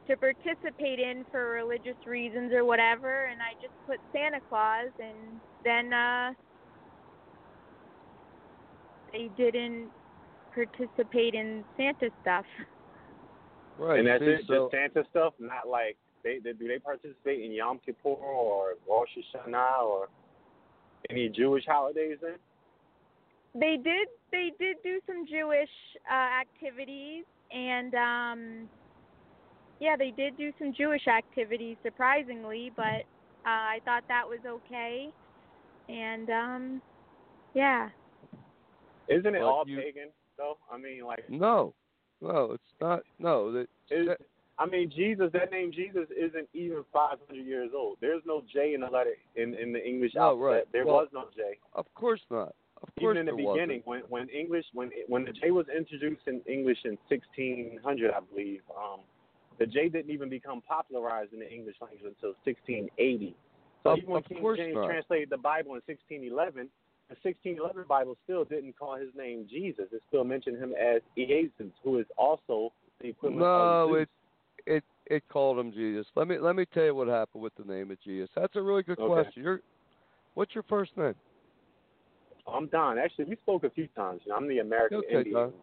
to 0.08 0.17
participate 0.17 0.99
in 0.99 1.25
for 1.32 1.51
religious 1.51 1.97
reasons 2.06 2.51
or 2.53 2.65
whatever 2.65 3.25
and 3.25 3.41
I 3.41 3.53
just 3.62 3.73
put 3.86 3.97
Santa 4.13 4.39
Claus 4.49 4.91
and 4.99 5.39
then 5.63 5.93
uh 5.93 6.34
they 9.12 9.30
didn't 9.38 9.89
participate 10.53 11.34
in 11.34 11.63
Santa 11.77 12.10
stuff. 12.21 12.45
Right. 13.77 13.99
and 13.99 14.08
that's 14.08 14.23
see, 14.23 14.27
it, 14.27 14.41
so, 14.47 14.69
just 14.71 14.71
Santa 14.71 15.08
stuff, 15.10 15.34
not 15.39 15.67
like 15.69 15.97
they, 16.23 16.39
they 16.43 16.53
do 16.53 16.67
they 16.67 16.80
participate 16.80 17.43
in 17.43 17.51
Yom 17.51 17.80
Kippur 17.86 18.10
or 18.10 18.73
Rosh 18.89 19.10
Hashanah 19.17 19.84
or 19.84 20.08
any 21.10 21.30
Jewish 21.30 21.63
holidays 21.65 22.17
then? 22.21 22.36
They 23.60 23.78
did 23.84 24.08
they 24.32 24.52
did 24.60 24.78
do 24.84 25.00
some 25.08 25.26
Jewish 25.28 25.70
uh 26.10 26.41
activities 26.41 27.26
and 27.52 27.93
um 27.96 28.70
yeah, 29.80 29.96
they 29.98 30.12
did 30.12 30.38
do 30.38 30.52
some 30.60 30.74
Jewish 30.76 31.08
activities 31.08 31.78
surprisingly, 31.84 32.72
but 32.76 33.04
uh 33.46 33.76
I 33.76 33.80
thought 33.86 34.04
that 34.08 34.24
was 34.28 34.39
okay. 34.48 35.10
And 35.89 36.30
um 36.30 36.82
yeah. 37.54 37.89
Isn't 39.08 39.36
it 39.36 39.39
But 39.39 39.46
all 39.48 39.63
you- 39.67 39.78
pagan 39.78 40.10
though? 40.38 40.58
I 40.72 40.78
mean 40.78 41.06
like 41.06 41.30
no, 41.30 41.74
no, 42.22 42.52
it's 42.54 42.63
not. 42.82 43.02
No, 43.20 43.52
that, 43.54 43.67
is, 43.89 44.08
that- 44.08 44.22
I 44.60 44.65
mean 44.65 44.91
Jesus 44.96 45.30
that 45.34 45.52
name 45.52 45.72
Jesus 45.72 46.08
isn't 46.15 46.50
even 46.54 46.84
five 46.93 47.17
hundred 47.28 47.46
years 47.46 47.72
old. 47.76 47.98
There's 48.02 48.22
no 48.26 48.43
J 48.54 48.74
in 48.74 48.82
the 48.82 48.88
letter 48.88 49.13
in, 49.36 49.54
in 49.56 49.72
the 49.74 49.84
English 49.84 50.13
No, 50.15 50.22
alphabet. 50.32 50.46
right. 50.46 50.63
There 50.74 50.86
Well, 50.86 50.96
was 50.96 51.08
no 51.13 51.26
J. 51.36 51.58
of 51.74 51.86
course 51.96 52.22
not. 52.30 52.54
Of 52.84 52.90
course 53.00 53.16
Even 53.16 53.18
in 53.18 53.26
the 53.26 53.44
wasn't. 53.44 53.54
beginning, 53.54 53.82
when 53.86 54.02
when 54.10 54.30
English 54.30 54.66
when 54.74 54.92
when 55.08 55.26
the 55.26 55.32
J 55.34 55.52
was 55.52 55.66
introduced 55.76 56.22
in 56.28 56.42
English 56.48 56.78
in 56.86 56.98
1600, 57.10 58.12
I 58.12 58.20
believe, 58.20 58.62
um, 58.76 59.00
the 59.60 59.66
J 59.66 59.90
didn't 59.90 60.12
even 60.12 60.30
become 60.30 60.62
popularized 60.62 61.34
in 61.34 61.40
the 61.40 61.52
English 61.52 61.76
language 61.82 62.02
until 62.06 62.34
1680. 62.46 63.36
So 63.84 63.92
Of- 63.92 63.98
even 64.00 64.10
when 64.12 64.24
King 64.24 64.42
course 64.42 64.60
James 64.60 64.76
not. 64.76 64.88
translated 64.88 65.30
the 65.30 65.38
Bible 65.38 65.76
in 65.76 65.82
1611, 65.88 66.70
the 67.10 67.16
1611 67.24 67.86
Bible 67.88 68.18
still 68.26 68.44
didn't 68.44 68.78
call 68.78 68.96
his 68.96 69.10
name 69.16 69.48
Jesus. 69.50 69.86
It 69.92 70.02
still 70.10 70.24
mentioned 70.24 70.58
him 70.62 70.74
as 70.74 71.02
Jesus, 71.16 71.72
who 71.84 72.00
is 72.00 72.06
also 72.18 72.74
the 73.02 73.08
equivalent 73.10 73.42
No, 73.42 73.94
of 73.94 74.00
it 74.02 74.10
it 74.66 74.84
it 75.06 75.24
called 75.30 75.58
him 75.58 75.72
Jesus. 75.72 76.06
Let 76.16 76.28
me 76.28 76.38
let 76.38 76.56
me 76.56 76.66
tell 76.74 76.84
you 76.84 76.96
what 76.96 77.08
happened 77.08 77.42
with 77.44 77.54
the 77.56 77.63
name 77.63 77.92
of 77.92 78.00
Jesus. 78.02 78.30
That's 78.36 78.56
a 78.56 78.62
really 78.62 78.84
good 78.84 79.00
Okay. 79.00 79.08
question. 79.08 79.44
You're, 79.44 79.62
what's 80.34 80.54
your 80.54 80.63
first 80.63 80.96
name? 80.98 81.16
I'm 82.51 82.67
Don. 82.67 82.97
Actually, 82.97 83.25
we 83.25 83.36
spoke 83.38 83.63
a 83.63 83.69
few 83.69 83.88
times. 83.88 84.21
You 84.25 84.31
know, 84.31 84.38
I'm 84.38 84.47
the 84.47 84.60
American 84.60 84.99
Okay, 84.99 85.17
Indian 85.17 85.33
Don. 85.36 85.53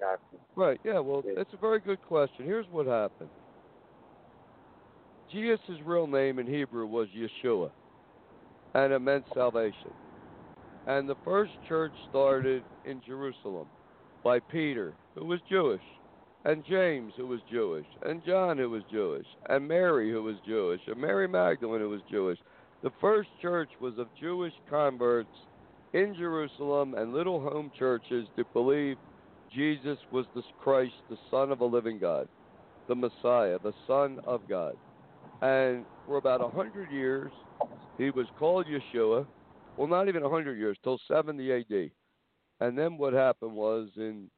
guy. 0.00 0.14
Right. 0.56 0.80
Yeah. 0.84 0.98
Well, 1.00 1.22
Yeah. 1.26 1.34
that's 1.36 1.52
a 1.52 1.56
very 1.56 1.80
good 1.80 2.00
question. 2.02 2.44
Here's 2.44 2.68
what 2.68 2.86
happened. 2.86 3.30
Jesus' 5.30 5.80
real 5.84 6.06
name 6.06 6.38
in 6.38 6.46
Hebrew 6.46 6.86
was 6.86 7.08
Yeshua, 7.10 7.70
and 8.74 8.92
it 8.92 8.98
meant 9.00 9.26
salvation. 9.34 9.92
And 10.86 11.08
the 11.08 11.16
first 11.16 11.52
church 11.66 11.92
started 12.08 12.62
in 12.84 13.00
Jerusalem 13.02 13.68
by 14.22 14.40
Peter, 14.40 14.94
who 15.14 15.26
was 15.26 15.40
Jewish, 15.42 15.82
and 16.44 16.64
James, 16.64 17.12
who 17.16 17.26
was 17.26 17.40
Jewish, 17.50 17.86
and 18.02 18.24
John, 18.24 18.56
who 18.56 18.70
was 18.70 18.82
Jewish, 18.84 19.26
and 19.50 19.68
Mary, 19.68 20.10
who 20.10 20.22
was 20.22 20.36
Jewish, 20.46 20.80
and 20.86 20.96
Mary 20.98 21.28
Magdalene, 21.28 21.82
who 21.82 21.90
was 21.90 22.02
Jewish. 22.10 22.38
The 22.82 22.90
first 23.00 23.28
church 23.42 23.70
was 23.80 23.98
of 23.98 24.08
Jewish 24.14 24.54
converts 24.70 25.28
in 25.92 26.14
Jerusalem 26.14 26.94
and 26.94 27.12
little 27.12 27.40
home 27.40 27.70
churches 27.78 28.26
that 28.36 28.52
believed 28.52 28.98
Jesus 29.54 29.98
was 30.12 30.26
the 30.34 30.42
Christ, 30.60 30.94
the 31.08 31.16
Son 31.30 31.50
of 31.50 31.60
a 31.60 31.64
living 31.64 31.98
God, 31.98 32.28
the 32.88 32.94
Messiah, 32.94 33.58
the 33.62 33.72
Son 33.86 34.18
of 34.26 34.42
God. 34.48 34.76
And 35.40 35.84
for 36.06 36.16
about 36.16 36.42
a 36.42 36.48
hundred 36.48 36.90
years, 36.90 37.30
he 37.96 38.10
was 38.10 38.26
called 38.38 38.66
Yeshua. 38.66 39.26
Well, 39.76 39.88
not 39.88 40.08
even 40.08 40.22
a 40.22 40.28
hundred 40.28 40.58
years, 40.58 40.76
till 40.82 40.98
70 41.08 41.50
A.D. 41.50 41.92
And 42.60 42.76
then 42.76 42.98
what 42.98 43.12
happened 43.12 43.52
was 43.52 43.88
in 43.96 44.28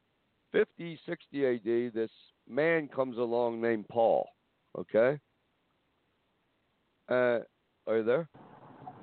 50, 0.51 0.99
60 1.07 1.45
A.D., 1.45 1.89
this 1.93 2.11
man 2.47 2.87
comes 2.87 3.17
along 3.17 3.61
named 3.61 3.85
Paul. 3.89 4.27
Okay. 4.77 5.19
Uh, 7.09 7.39
are 7.87 7.97
you 7.97 8.03
there? 8.03 8.29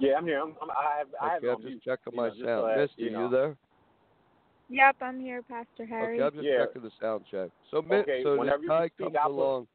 Yeah, 0.00 0.14
I'm 0.16 0.24
here. 0.26 0.40
I'm, 0.40 0.54
I'm, 0.62 0.70
I 0.70 0.98
have, 0.98 1.06
I 1.20 1.28
have 1.34 1.38
okay, 1.38 1.46
it 1.46 1.50
I'm 1.50 1.56
on 1.56 1.62
just 1.62 1.70
mute. 1.72 1.82
checking 1.84 2.12
you 2.12 2.16
my 2.16 2.28
know, 2.28 2.34
sound. 2.34 2.72
so 2.74 2.80
Misty, 2.80 3.02
you 3.02 3.10
know. 3.10 3.24
you 3.24 3.30
there? 3.30 3.56
Yep, 4.70 4.96
I'm 5.00 5.20
here, 5.20 5.42
Pastor 5.42 5.86
Harry. 5.86 6.14
Okay, 6.16 6.24
I'm 6.24 6.32
just 6.32 6.44
Yeah. 6.44 6.66
checking 6.66 6.82
the 6.82 6.90
sound 7.00 7.24
check. 7.30 7.50
So, 7.70 7.78
Okay, 7.78 8.22
so 8.22 8.32
this 8.32 8.38
whenever 8.38 8.62
you 8.62 8.68
guy 8.68 8.90
comes 8.98 9.16
I'll 9.18 9.28
put- 9.30 9.34
along. 9.34 9.68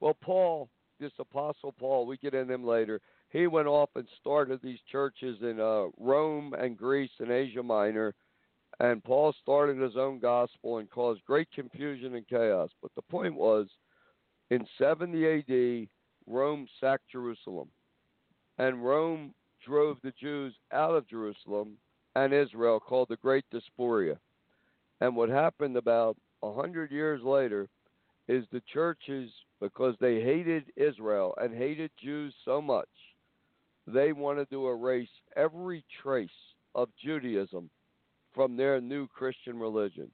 Well, 0.00 0.14
Paul, 0.20 0.68
this 1.00 1.12
apostle 1.18 1.72
Paul, 1.72 2.06
we 2.06 2.16
get 2.18 2.34
in 2.34 2.50
him 2.50 2.64
later. 2.64 3.00
He 3.30 3.46
went 3.46 3.66
off 3.68 3.90
and 3.96 4.06
started 4.20 4.60
these 4.62 4.78
churches 4.90 5.38
in 5.42 5.58
uh, 5.58 5.86
Rome 5.98 6.54
and 6.54 6.76
Greece 6.76 7.10
and 7.18 7.30
Asia 7.30 7.62
Minor, 7.62 8.14
and 8.80 9.02
Paul 9.02 9.32
started 9.42 9.78
his 9.78 9.96
own 9.96 10.18
gospel 10.20 10.78
and 10.78 10.88
caused 10.90 11.24
great 11.24 11.50
confusion 11.52 12.14
and 12.14 12.26
chaos. 12.28 12.70
But 12.82 12.92
the 12.94 13.02
point 13.02 13.34
was, 13.34 13.66
in 14.50 14.66
70 14.78 15.24
A.D., 15.26 15.88
Rome 16.26 16.68
sacked 16.80 17.08
Jerusalem, 17.10 17.68
and 18.58 18.84
Rome 18.84 19.34
drove 19.64 19.98
the 20.02 20.12
Jews 20.20 20.54
out 20.72 20.94
of 20.94 21.08
Jerusalem 21.08 21.76
and 22.14 22.32
Israel, 22.32 22.78
called 22.78 23.08
the 23.08 23.16
Great 23.16 23.44
Diaspora. 23.50 24.16
And 25.00 25.16
what 25.16 25.28
happened 25.28 25.76
about 25.76 26.16
a 26.42 26.52
hundred 26.52 26.92
years 26.92 27.20
later 27.22 27.68
is 28.28 28.44
the 28.52 28.62
churches, 28.72 29.30
because 29.60 29.96
they 30.00 30.20
hated 30.20 30.64
Israel 30.76 31.34
and 31.40 31.54
hated 31.54 31.90
Jews 32.02 32.34
so 32.44 32.62
much, 32.62 32.88
they 33.86 34.12
wanted 34.12 34.48
to 34.50 34.68
erase 34.68 35.08
every 35.36 35.84
trace 36.02 36.30
of 36.74 36.88
Judaism 37.02 37.68
from 38.34 38.56
their 38.56 38.80
new 38.80 39.06
Christian 39.08 39.58
religion. 39.58 40.10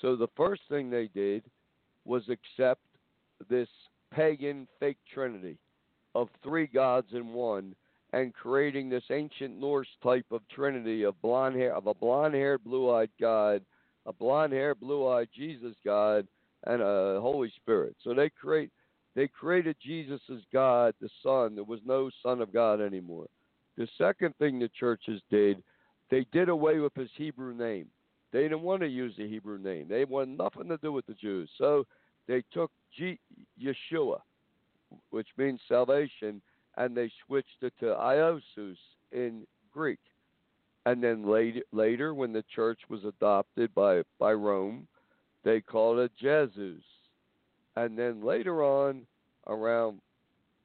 So 0.00 0.16
the 0.16 0.28
first 0.36 0.62
thing 0.68 0.90
they 0.90 1.08
did 1.14 1.44
was 2.04 2.22
accept 2.28 2.82
this 3.48 3.68
pagan 4.12 4.66
fake 4.80 4.98
trinity 5.12 5.58
of 6.14 6.28
three 6.42 6.66
gods 6.66 7.08
in 7.12 7.28
one 7.32 7.74
and 8.12 8.32
creating 8.32 8.88
this 8.88 9.04
ancient 9.10 9.58
Norse 9.58 9.88
type 10.02 10.26
of 10.30 10.40
trinity 10.48 11.02
of 11.02 11.20
blonde 11.20 11.56
hair 11.56 11.74
of 11.74 11.86
a 11.86 11.94
blonde 11.94 12.34
haired 12.34 12.62
blue 12.64 12.90
eyed 12.90 13.10
God, 13.20 13.62
a 14.06 14.12
blonde 14.12 14.52
haired 14.52 14.80
blue 14.80 15.08
eyed 15.08 15.28
Jesus 15.34 15.74
God, 15.84 16.26
and 16.66 16.80
a 16.80 17.20
Holy 17.20 17.52
Spirit. 17.56 17.96
So 18.04 18.14
they 18.14 18.30
create 18.30 18.70
they 19.14 19.28
created 19.28 19.76
Jesus 19.80 20.20
as 20.32 20.40
God, 20.52 20.94
the 21.00 21.08
Son. 21.22 21.54
There 21.54 21.64
was 21.64 21.80
no 21.84 22.10
Son 22.22 22.40
of 22.40 22.52
God 22.52 22.80
anymore. 22.80 23.26
The 23.76 23.88
second 23.98 24.34
thing 24.38 24.58
the 24.58 24.70
churches 24.78 25.20
did, 25.30 25.62
they 26.10 26.26
did 26.32 26.48
away 26.48 26.78
with 26.78 26.94
his 26.94 27.10
Hebrew 27.16 27.54
name. 27.54 27.86
They 28.32 28.42
didn't 28.42 28.62
want 28.62 28.82
to 28.82 28.88
use 28.88 29.14
the 29.16 29.28
Hebrew 29.28 29.58
name. 29.58 29.86
They 29.88 30.04
wanted 30.04 30.38
nothing 30.38 30.68
to 30.68 30.76
do 30.78 30.92
with 30.92 31.06
the 31.06 31.14
Jews. 31.14 31.48
So 31.58 31.86
they 32.26 32.42
took 32.52 32.70
G- 32.96 33.20
Yeshua, 33.60 34.18
which 35.10 35.28
means 35.36 35.60
salvation, 35.68 36.40
and 36.76 36.96
they 36.96 37.10
switched 37.26 37.62
it 37.62 37.72
to 37.80 37.86
Iosus 37.86 38.76
in 39.12 39.46
Greek. 39.72 40.00
And 40.86 41.02
then 41.02 41.26
later, 41.26 41.62
later 41.72 42.14
when 42.14 42.32
the 42.32 42.44
church 42.54 42.80
was 42.88 43.04
adopted 43.04 43.74
by, 43.74 44.02
by 44.18 44.32
Rome, 44.32 44.86
they 45.44 45.60
called 45.60 45.98
it 45.98 46.12
Jesus. 46.20 46.82
And 47.76 47.98
then 47.98 48.22
later 48.22 48.62
on, 48.62 49.02
around 49.46 50.00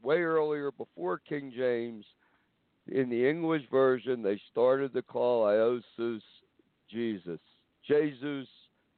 way 0.02 0.22
earlier, 0.22 0.72
before 0.72 1.20
King 1.20 1.52
James, 1.56 2.06
in 2.88 3.10
the 3.10 3.30
English 3.30 3.64
version, 3.70 4.22
they 4.22 4.40
started 4.52 4.94
to 4.94 5.02
call 5.02 5.46
Iosus 5.46 6.22
Jesus. 6.90 7.40
Jesus 7.88 8.48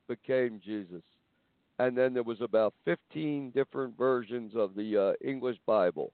became 0.07 0.61
Jesus. 0.63 1.03
And 1.81 1.97
then 1.97 2.13
there 2.13 2.21
was 2.21 2.41
about 2.41 2.75
15 2.85 3.49
different 3.55 3.97
versions 3.97 4.53
of 4.55 4.75
the 4.75 4.95
uh, 4.95 5.27
English 5.27 5.57
Bible. 5.65 6.13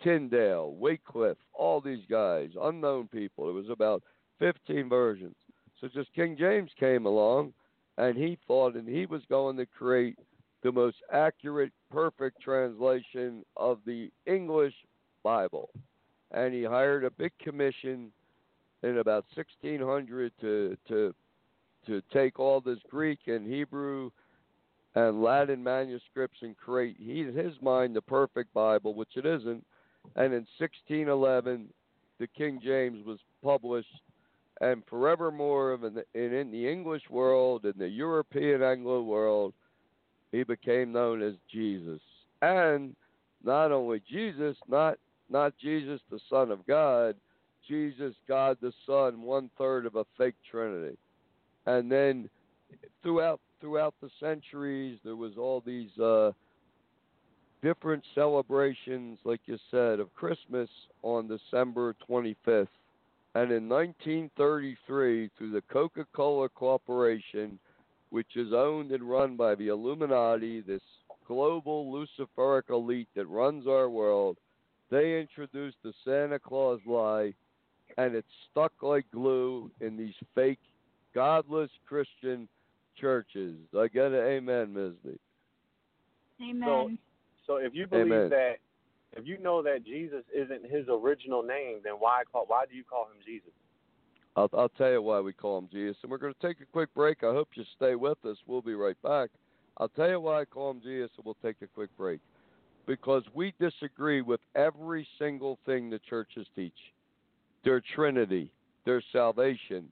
Tyndale, 0.00 0.74
Wycliffe, 0.74 1.38
all 1.52 1.80
these 1.80 2.04
guys, 2.08 2.50
unknown 2.62 3.08
people. 3.08 3.50
It 3.50 3.52
was 3.52 3.68
about 3.68 4.04
15 4.38 4.88
versions. 4.88 5.34
So 5.80 5.88
just 5.88 6.14
King 6.14 6.36
James 6.38 6.70
came 6.78 7.04
along, 7.04 7.52
and 7.96 8.16
he 8.16 8.38
thought, 8.46 8.76
and 8.76 8.88
he 8.88 9.06
was 9.06 9.22
going 9.28 9.56
to 9.56 9.66
create 9.66 10.16
the 10.62 10.70
most 10.70 10.98
accurate, 11.12 11.72
perfect 11.90 12.40
translation 12.40 13.44
of 13.56 13.80
the 13.84 14.12
English 14.26 14.74
Bible. 15.24 15.70
And 16.30 16.54
he 16.54 16.62
hired 16.62 17.02
a 17.02 17.10
big 17.10 17.32
commission 17.42 18.12
in 18.84 18.98
about 18.98 19.24
1600 19.34 20.32
to 20.42 20.76
to 20.86 21.12
to 21.86 22.02
take 22.12 22.38
all 22.38 22.60
this 22.60 22.78
Greek 22.88 23.18
and 23.26 23.44
Hebrew 23.44 24.12
and 24.98 25.22
Latin 25.22 25.62
manuscripts 25.62 26.38
and 26.42 26.56
create, 26.56 26.96
he, 26.98 27.20
in 27.20 27.34
his 27.34 27.54
mind, 27.62 27.94
the 27.94 28.02
perfect 28.02 28.52
Bible, 28.52 28.94
which 28.94 29.16
it 29.16 29.24
isn't. 29.24 29.64
And 30.16 30.32
in 30.32 30.46
1611, 30.58 31.68
the 32.18 32.26
King 32.26 32.60
James 32.62 33.04
was 33.06 33.18
published, 33.42 34.02
and 34.60 34.82
forevermore, 34.90 35.74
in 35.74 35.94
the, 35.94 36.04
in, 36.14 36.34
in 36.34 36.50
the 36.50 36.68
English 36.68 37.02
world, 37.10 37.64
in 37.64 37.74
the 37.76 37.88
European 37.88 38.62
Anglo 38.62 39.02
world, 39.02 39.54
he 40.32 40.42
became 40.42 40.92
known 40.92 41.22
as 41.22 41.34
Jesus. 41.50 42.00
And 42.42 42.96
not 43.44 43.70
only 43.70 44.02
Jesus, 44.10 44.56
not 44.66 44.98
not 45.30 45.52
Jesus, 45.58 46.00
the 46.10 46.20
Son 46.30 46.50
of 46.50 46.66
God, 46.66 47.14
Jesus, 47.68 48.14
God 48.26 48.56
the 48.62 48.72
Son, 48.86 49.20
one 49.20 49.50
third 49.58 49.84
of 49.84 49.96
a 49.96 50.06
fake 50.16 50.34
Trinity. 50.50 50.96
and 51.66 51.92
then 51.92 52.30
throughout 53.02 53.40
throughout 53.60 53.94
the 54.00 54.10
centuries, 54.20 54.98
there 55.04 55.16
was 55.16 55.32
all 55.36 55.62
these 55.64 55.96
uh, 55.98 56.32
different 57.62 58.04
celebrations, 58.14 59.18
like 59.24 59.40
you 59.46 59.58
said, 59.70 60.00
of 60.00 60.14
Christmas 60.14 60.68
on 61.02 61.28
December 61.28 61.94
25th. 62.08 62.68
And 63.34 63.52
in 63.52 63.68
1933, 63.68 65.30
through 65.36 65.50
the 65.50 65.62
Coca 65.70 66.06
Cola 66.14 66.48
Corporation, 66.48 67.58
which 68.10 68.36
is 68.36 68.52
owned 68.52 68.90
and 68.92 69.02
run 69.08 69.36
by 69.36 69.54
the 69.54 69.68
Illuminati, 69.68 70.60
this 70.60 70.80
global 71.26 71.92
Luciferic 71.92 72.70
elite 72.70 73.08
that 73.14 73.26
runs 73.26 73.66
our 73.66 73.88
world, 73.88 74.38
they 74.90 75.20
introduced 75.20 75.76
the 75.84 75.92
Santa 76.04 76.38
Claus 76.38 76.80
lie, 76.86 77.34
and 77.98 78.14
it's 78.14 78.26
stuck 78.50 78.72
like 78.80 79.04
glue 79.12 79.70
in 79.80 79.96
these 79.96 80.14
fake, 80.34 80.60
godless 81.14 81.70
Christian 81.86 82.48
churches. 83.00 83.56
I 83.76 83.88
get 83.88 84.12
it. 84.12 84.36
Amen, 84.36 84.72
Misty. 84.72 85.18
Amen. 86.42 86.98
So 87.46 87.56
if 87.56 87.74
you 87.74 87.86
believe 87.86 88.12
Amen. 88.12 88.30
that, 88.30 88.56
if 89.16 89.26
you 89.26 89.38
know 89.38 89.62
that 89.62 89.84
Jesus 89.84 90.22
isn't 90.34 90.70
his 90.70 90.86
original 90.88 91.42
name, 91.42 91.80
then 91.82 91.94
why 91.94 92.22
call? 92.30 92.44
Why 92.46 92.64
do 92.70 92.76
you 92.76 92.84
call 92.84 93.04
him 93.04 93.20
Jesus? 93.24 93.50
I'll, 94.36 94.50
I'll 94.56 94.68
tell 94.68 94.90
you 94.90 95.02
why 95.02 95.20
we 95.20 95.32
call 95.32 95.58
him 95.58 95.68
Jesus. 95.72 95.96
And 96.02 96.10
we're 96.10 96.18
going 96.18 96.34
to 96.34 96.46
take 96.46 96.60
a 96.60 96.66
quick 96.66 96.94
break. 96.94 97.24
I 97.24 97.32
hope 97.32 97.48
you 97.54 97.64
stay 97.76 97.94
with 97.94 98.18
us. 98.24 98.36
We'll 98.46 98.62
be 98.62 98.74
right 98.74 99.00
back. 99.02 99.30
I'll 99.78 99.88
tell 99.88 100.08
you 100.08 100.20
why 100.20 100.42
I 100.42 100.44
call 100.44 100.70
him 100.72 100.80
Jesus, 100.82 101.10
and 101.16 101.24
we'll 101.24 101.36
take 101.42 101.56
a 101.62 101.66
quick 101.66 101.90
break. 101.96 102.20
Because 102.86 103.22
we 103.34 103.52
disagree 103.58 104.22
with 104.22 104.40
every 104.54 105.06
single 105.18 105.58
thing 105.66 105.90
the 105.90 106.00
churches 106.08 106.46
teach 106.54 106.72
their 107.64 107.82
Trinity, 107.94 108.50
their 108.84 109.02
salvation. 109.12 109.88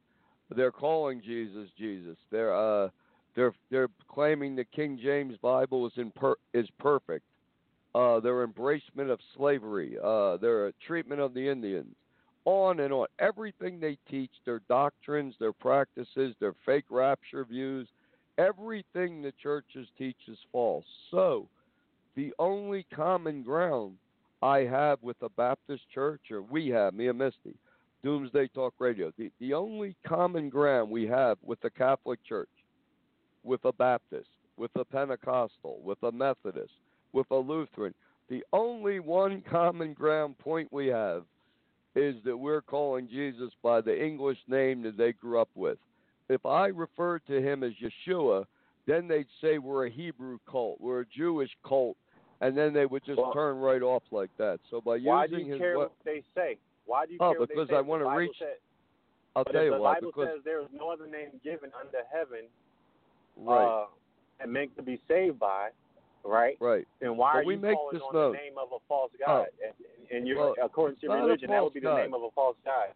They're 0.54 0.72
calling 0.72 1.20
Jesus 1.24 1.68
Jesus. 1.76 2.16
They're 2.30 2.54
uh, 2.54 2.88
they're 3.34 3.54
they're 3.70 3.88
claiming 4.08 4.56
the 4.56 4.64
King 4.64 4.98
James 5.02 5.36
Bible 5.42 5.86
is 5.86 5.92
in 5.96 6.10
per, 6.12 6.34
is 6.54 6.68
perfect. 6.78 7.24
Uh, 7.94 8.20
their 8.20 8.46
embracement 8.46 9.10
of 9.10 9.18
slavery, 9.34 9.96
uh, 10.04 10.36
their 10.36 10.70
treatment 10.86 11.18
of 11.18 11.32
the 11.32 11.48
Indians, 11.48 11.94
on 12.44 12.80
and 12.80 12.92
on. 12.92 13.06
Everything 13.18 13.80
they 13.80 13.96
teach, 14.10 14.30
their 14.44 14.60
doctrines, 14.68 15.34
their 15.40 15.54
practices, 15.54 16.34
their 16.38 16.52
fake 16.66 16.84
rapture 16.90 17.44
views, 17.44 17.88
everything 18.36 19.22
the 19.22 19.32
churches 19.42 19.88
teach 19.96 20.16
is 20.28 20.36
false. 20.52 20.84
So, 21.10 21.48
the 22.16 22.34
only 22.38 22.84
common 22.94 23.42
ground 23.42 23.96
I 24.42 24.58
have 24.58 25.02
with 25.02 25.16
a 25.22 25.30
Baptist 25.30 25.82
church, 25.92 26.20
or 26.30 26.42
we 26.42 26.68
have, 26.68 26.92
me 26.92 27.08
and 27.08 27.18
Misty, 27.18 27.56
Doomsday 28.02 28.48
Talk 28.48 28.74
Radio, 28.78 29.12
the, 29.18 29.30
the 29.40 29.54
only 29.54 29.96
common 30.06 30.48
ground 30.48 30.90
we 30.90 31.06
have 31.06 31.38
with 31.42 31.60
the 31.60 31.70
Catholic 31.70 32.24
Church, 32.24 32.48
with 33.42 33.64
a 33.64 33.72
Baptist, 33.72 34.28
with 34.56 34.70
a 34.76 34.84
Pentecostal, 34.84 35.80
with 35.82 36.02
a 36.02 36.12
Methodist, 36.12 36.72
with 37.12 37.30
a 37.30 37.36
Lutheran, 37.36 37.94
the 38.28 38.44
only 38.52 39.00
one 39.00 39.42
common 39.48 39.92
ground 39.92 40.38
point 40.38 40.72
we 40.72 40.86
have 40.88 41.24
is 41.94 42.16
that 42.24 42.36
we're 42.36 42.60
calling 42.60 43.08
Jesus 43.08 43.50
by 43.62 43.80
the 43.80 44.04
English 44.04 44.38
name 44.48 44.82
that 44.82 44.96
they 44.96 45.12
grew 45.12 45.40
up 45.40 45.48
with. 45.54 45.78
If 46.28 46.44
I 46.44 46.66
referred 46.66 47.22
to 47.28 47.40
him 47.40 47.62
as 47.62 47.72
Yeshua, 47.74 48.44
then 48.86 49.08
they'd 49.08 49.26
say 49.40 49.58
we're 49.58 49.86
a 49.86 49.90
Hebrew 49.90 50.38
cult, 50.50 50.80
we're 50.80 51.00
a 51.00 51.06
Jewish 51.06 51.50
cult, 51.66 51.96
and 52.40 52.56
then 52.56 52.74
they 52.74 52.84
would 52.84 53.04
just 53.04 53.18
Well, 53.18 53.32
turn 53.32 53.56
right 53.56 53.82
off 53.82 54.02
like 54.10 54.30
that. 54.38 54.60
So 54.70 54.80
by 54.80 54.96
using 54.96 55.08
Why 55.08 55.26
do 55.26 55.38
you 55.38 55.52
his, 55.52 55.58
care 55.58 55.78
what 55.78 55.92
they 56.04 56.22
say? 56.34 56.58
Why 56.86 57.06
do 57.06 57.12
you 57.12 57.18
Oh, 57.20 57.34
because? 57.46 57.70
I 57.70 57.80
wanna 57.80 58.08
reach- 58.16 58.38
said- 58.38 58.58
I'll 59.34 59.44
tell 59.44 59.62
you 59.64 59.70
the 59.72 59.78
why. 59.78 59.94
Bible 59.94 60.12
Because 60.12 60.28
says 60.36 60.44
there 60.44 60.60
is 60.60 60.68
no 60.72 60.88
other 60.90 61.06
name 61.06 61.38
given 61.44 61.70
under 61.78 62.02
heaven, 62.10 62.48
right, 63.36 63.64
uh, 63.82 63.86
and 64.40 64.50
meant 64.52 64.74
to 64.76 64.82
be 64.82 64.98
saved 65.08 65.38
by, 65.38 65.70
right? 66.24 66.56
right. 66.60 66.86
Then 67.00 67.16
why 67.18 67.34
But 67.34 67.38
are 67.40 67.44
we 67.44 67.54
you 67.54 67.60
make 67.60 67.74
calling 67.76 67.94
this 67.94 68.02
on 68.02 68.14
known. 68.14 68.32
the 68.32 68.38
name 68.38 68.56
of 68.58 68.72
a 68.72 68.78
false 68.88 69.12
god? 69.18 69.48
And, 69.62 69.74
and 70.26 70.36
Well, 70.38 70.54
according 70.62 70.98
to 71.00 71.12
a 71.12 71.16
religion, 71.16 71.50
that 71.50 71.62
would 71.62 71.74
be 71.74 71.80
the 71.80 71.94
name 71.96 72.14
of 72.14 72.22
a 72.22 72.30
false 72.30 72.56
god. 72.64 72.94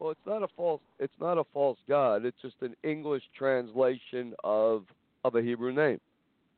Well, 0.00 0.10
it's 0.10 0.26
not 0.26 0.42
a 0.42 0.48
false. 0.48 0.80
It's 0.98 1.18
not 1.20 1.38
a 1.38 1.44
false 1.44 1.78
god. 1.88 2.24
It's 2.24 2.40
just 2.40 2.60
an 2.62 2.74
English 2.82 3.22
translation 3.36 4.34
of 4.44 4.86
of 5.24 5.34
a 5.34 5.42
Hebrew 5.42 5.72
name. 5.72 6.00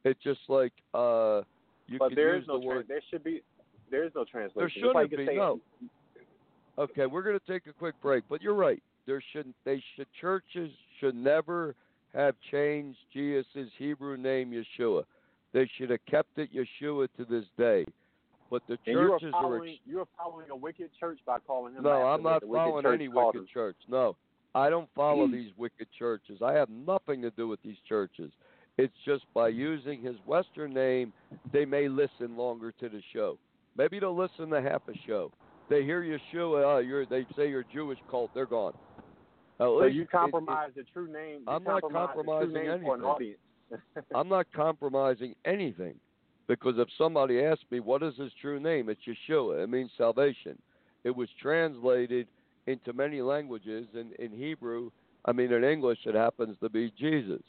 It's 0.04 0.20
just 0.22 0.40
like 0.48 0.72
uh, 0.94 1.42
you 1.86 1.98
but 1.98 2.10
could 2.10 2.18
there 2.18 2.34
use 2.36 2.42
is 2.42 2.48
no 2.48 2.58
the 2.60 2.66
word. 2.66 2.74
trans- 2.86 2.88
there 2.88 3.02
should 3.10 3.24
be 3.24 3.42
there 3.90 4.04
is 4.04 4.14
no 4.14 4.24
translation. 4.24 4.52
There 4.60 4.92
shouldn't 4.92 5.10
be. 5.10 5.26
say- 5.26 5.36
No. 5.36 5.58
Okay, 6.80 7.04
we're 7.04 7.22
going 7.22 7.38
to 7.38 7.52
take 7.52 7.66
a 7.66 7.74
quick 7.74 7.94
break, 8.00 8.24
but 8.30 8.40
you're 8.40 8.54
right. 8.54 8.82
There 9.06 9.22
shouldn't. 9.32 9.54
They 9.66 9.82
should. 9.94 10.06
Churches 10.18 10.70
should 10.98 11.14
never 11.14 11.74
have 12.14 12.34
changed 12.50 12.98
Jesus' 13.12 13.68
Hebrew 13.76 14.16
name 14.16 14.50
Yeshua. 14.50 15.04
They 15.52 15.68
should 15.76 15.90
have 15.90 16.00
kept 16.10 16.38
it 16.38 16.48
Yeshua 16.54 17.08
to 17.18 17.24
this 17.26 17.44
day. 17.58 17.84
But 18.50 18.62
the 18.66 18.78
And 18.86 18.98
you 18.98 19.12
are 19.12 19.18
churches 19.18 19.34
are. 19.34 19.42
following 19.42 19.78
you 19.86 20.00
are 20.00 20.08
following 20.16 20.50
a 20.50 20.56
wicked 20.56 20.90
church 20.98 21.18
by 21.26 21.38
calling 21.46 21.74
him. 21.74 21.82
No, 21.82 21.90
I'm 21.90 22.22
not 22.22 22.40
the 22.40 22.46
wicked 22.46 22.62
following 22.62 22.86
any 22.86 23.08
wicked 23.08 23.46
church. 23.52 23.76
No, 23.86 24.16
I 24.54 24.70
don't 24.70 24.88
follow 24.94 25.26
Hmm. 25.26 25.32
these 25.34 25.52
wicked 25.58 25.88
churches. 25.98 26.40
I 26.40 26.54
have 26.54 26.70
nothing 26.70 27.20
to 27.22 27.30
do 27.30 27.46
with 27.46 27.60
these 27.62 27.78
churches. 27.88 28.32
It's 28.78 28.96
just 29.04 29.24
by 29.34 29.48
using 29.48 30.00
his 30.00 30.16
Western 30.24 30.72
name, 30.72 31.12
they 31.52 31.66
may 31.66 31.88
listen 31.88 32.36
longer 32.36 32.72
to 32.72 32.88
the 32.88 33.02
show. 33.12 33.38
Maybe 33.76 33.98
they'll 33.98 34.16
listen 34.16 34.48
to 34.50 34.62
half 34.62 34.88
a 34.88 34.96
show. 35.06 35.30
They 35.70 35.84
hear 35.84 36.02
Yeshua, 36.02 36.62
uh, 36.62 36.66
oh, 36.66 36.78
you're, 36.78 37.06
they 37.06 37.24
say 37.36 37.48
you're 37.48 37.60
a 37.60 37.72
Jewish 37.72 37.98
cult, 38.10 38.30
they're 38.34 38.44
gone. 38.44 38.74
At 39.60 39.66
So 39.66 39.84
you 39.84 40.02
it- 40.02 40.04
it- 40.04 40.10
compromise 40.10 40.70
the 40.74 40.82
true 40.92 41.10
name. 41.10 41.42
I'm 41.46 41.62
not 41.64 41.80
compromise 41.82 42.08
compromising 42.14 42.52
name 42.52 42.64
for 42.82 42.94
an 42.96 43.00
anything. 43.00 43.04
audience. 43.04 43.38
I'm 44.14 44.28
not 44.28 44.46
compromising 44.54 45.34
anything 45.44 45.94
because 46.48 46.74
if 46.78 46.88
somebody 46.98 47.40
asks 47.44 47.64
me 47.70 47.78
what 47.78 48.02
is 48.02 48.16
his 48.16 48.32
true 48.40 48.58
name, 48.58 48.88
it's 48.88 49.00
Yeshua. 49.06 49.62
It 49.62 49.68
means 49.70 49.90
salvation. 49.96 50.58
It 51.04 51.14
was 51.14 51.28
translated 51.40 52.26
into 52.66 52.92
many 52.92 53.22
languages. 53.22 53.86
In 53.94 54.12
in 54.18 54.32
Hebrew, 54.32 54.90
I 55.24 55.32
mean 55.32 55.52
in 55.52 55.62
English, 55.62 56.00
it 56.04 56.14
happens 56.16 56.56
to 56.62 56.68
be 56.68 56.90
Jesus. 56.98 57.42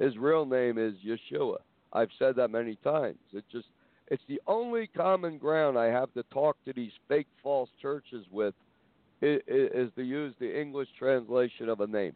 His 0.00 0.16
real 0.18 0.44
name 0.44 0.76
is 0.76 0.94
Yeshua. 1.06 1.58
I've 1.92 2.10
said 2.18 2.34
that 2.36 2.50
many 2.50 2.76
times. 2.76 3.18
It 3.32 3.44
just 3.52 3.68
it's 4.10 4.22
the 4.28 4.40
only 4.46 4.88
common 4.88 5.38
ground 5.38 5.78
I 5.78 5.86
have 5.86 6.12
to 6.14 6.22
talk 6.32 6.56
to 6.66 6.72
these 6.72 6.92
fake 7.08 7.28
false 7.42 7.70
churches 7.80 8.26
with 8.30 8.54
i- 9.22 9.26
i- 9.26 9.40
is 9.48 9.92
to 9.94 10.02
use 10.02 10.34
the 10.38 10.60
English 10.60 10.88
translation 10.98 11.68
of 11.68 11.80
a 11.80 11.86
name. 11.86 12.14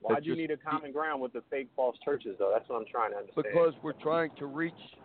Why 0.00 0.14
It's 0.16 0.24
do 0.24 0.30
you 0.30 0.36
just- 0.36 0.40
need 0.40 0.50
a 0.50 0.56
common 0.70 0.92
ground 0.92 1.20
with 1.20 1.32
the 1.32 1.42
fake 1.42 1.68
false 1.74 1.98
churches 2.04 2.36
though? 2.38 2.50
That's 2.50 2.68
what 2.68 2.76
I'm 2.80 2.86
trying 2.86 3.12
to 3.12 3.18
understand. 3.18 3.46
because 3.52 3.74
we're 3.82 3.92
trying 3.94 4.30
to 4.36 4.46
reach 4.46 4.96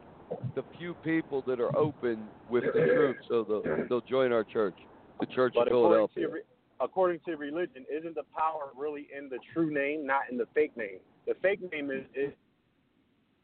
the 0.56 0.64
few 0.78 0.94
people 0.96 1.42
that 1.44 1.60
are 1.60 1.76
open 1.76 2.28
with 2.50 2.64
the 2.66 2.72
truth, 2.72 3.18
so 3.28 3.44
they'll, 3.44 3.88
they'll 3.88 4.02
join 4.02 4.32
our 4.32 4.44
church, 4.44 4.76
the 5.20 5.26
Church 5.28 5.54
but 5.54 5.62
of 5.64 5.68
to, 5.68 5.74
Philadelphia. 5.74 6.28
re- 6.30 6.42
according 6.80 7.20
to 7.22 7.36
religion, 7.38 7.86
isn't 7.90 8.16
the 8.16 8.24
power 8.36 8.72
really 8.76 9.08
in 9.16 9.30
the 9.30 9.38
true 9.54 9.72
name, 9.72 10.06
not 10.06 10.30
in 10.32 10.38
the 10.38 10.48
fake 10.48 10.76
name? 10.76 11.00
The 11.28 11.36
fake 11.36 11.60
name 11.72 11.92
is, 11.92 12.06
is 12.16 12.34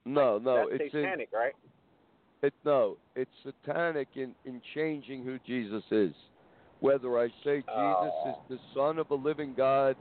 No, 0.05 0.39
no, 0.39 0.67
that's 0.69 0.81
it's 0.83 0.93
in, 0.95 1.01
satanic, 1.03 1.29
right? 1.31 1.53
It. 2.43 2.53
No, 2.65 2.97
it's 3.15 3.31
satanic 3.43 4.07
in 4.15 4.33
in 4.45 4.61
changing 4.73 5.23
who 5.23 5.39
Jesus 5.45 5.83
is. 5.91 6.13
Whether 6.79 7.19
I 7.19 7.27
say 7.43 7.61
Jesus 7.61 8.13
is 8.25 8.35
Oh. 8.35 8.43
the 8.49 8.59
Son 8.73 8.99
of 8.99 9.11
a 9.11 9.15
living 9.15 9.53
God, 9.53 9.97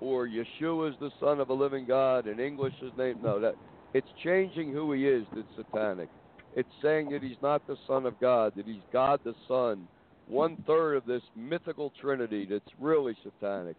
or 0.00 0.26
Yeshua 0.26 0.90
is 0.90 0.98
the 0.98 1.12
Son 1.20 1.40
of 1.40 1.50
a 1.50 1.54
living 1.54 1.84
God, 1.86 2.26
in 2.26 2.40
English 2.40 2.74
his 2.80 2.92
name. 2.96 3.20
No, 3.22 3.38
that 3.40 3.54
it's 3.94 4.08
changing 4.22 4.72
who 4.72 4.92
he 4.92 5.06
is 5.06 5.24
that's 5.34 5.46
satanic. 5.56 6.08
It's 6.56 6.68
saying 6.82 7.10
that 7.10 7.22
he's 7.22 7.40
not 7.42 7.66
the 7.66 7.76
Son 7.86 8.06
of 8.06 8.18
God, 8.20 8.52
that 8.56 8.66
he's 8.66 8.82
God 8.92 9.20
the 9.24 9.34
Son, 9.46 9.86
one 10.26 10.56
third 10.66 10.96
of 10.96 11.06
this 11.06 11.22
mythical 11.36 11.92
Trinity 12.00 12.46
that's 12.46 12.72
really 12.80 13.16
satanic. 13.22 13.76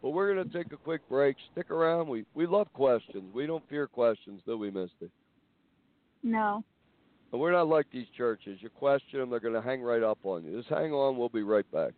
But 0.00 0.10
we're 0.10 0.34
going 0.34 0.48
to 0.48 0.52
take 0.56 0.72
a 0.72 0.76
quick 0.76 1.06
break. 1.08 1.36
Stick 1.52 1.70
around. 1.70 2.08
We 2.08 2.24
we 2.34 2.46
love 2.46 2.72
questions. 2.72 3.24
We 3.34 3.46
don't 3.46 3.68
fear 3.68 3.86
questions, 3.86 4.40
do 4.46 4.56
we, 4.58 4.70
Misty? 4.70 5.10
No. 6.22 6.64
And 7.32 7.40
we're 7.40 7.52
not 7.52 7.66
like 7.66 7.86
these 7.90 8.06
churches. 8.16 8.58
You 8.60 8.68
question 8.68 9.20
them, 9.20 9.30
they're 9.30 9.40
going 9.40 9.54
to 9.54 9.62
hang 9.62 9.82
right 9.82 10.02
up 10.02 10.18
on 10.24 10.44
you. 10.44 10.58
Just 10.58 10.68
hang 10.68 10.92
on. 10.92 11.16
We'll 11.16 11.30
be 11.30 11.42
right 11.42 11.70
back. 11.72 11.92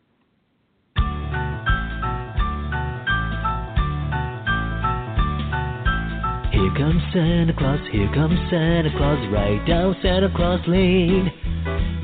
Here 6.53 6.72
comes 6.78 7.03
Santa 7.12 7.53
Claus, 7.59 7.80
here 7.91 8.11
comes 8.14 8.39
Santa 8.49 8.91
Claus, 8.97 9.18
right 9.32 9.61
down 9.66 9.97
Santa 10.03 10.32
Claus 10.35 10.61
Lane. 10.68 11.30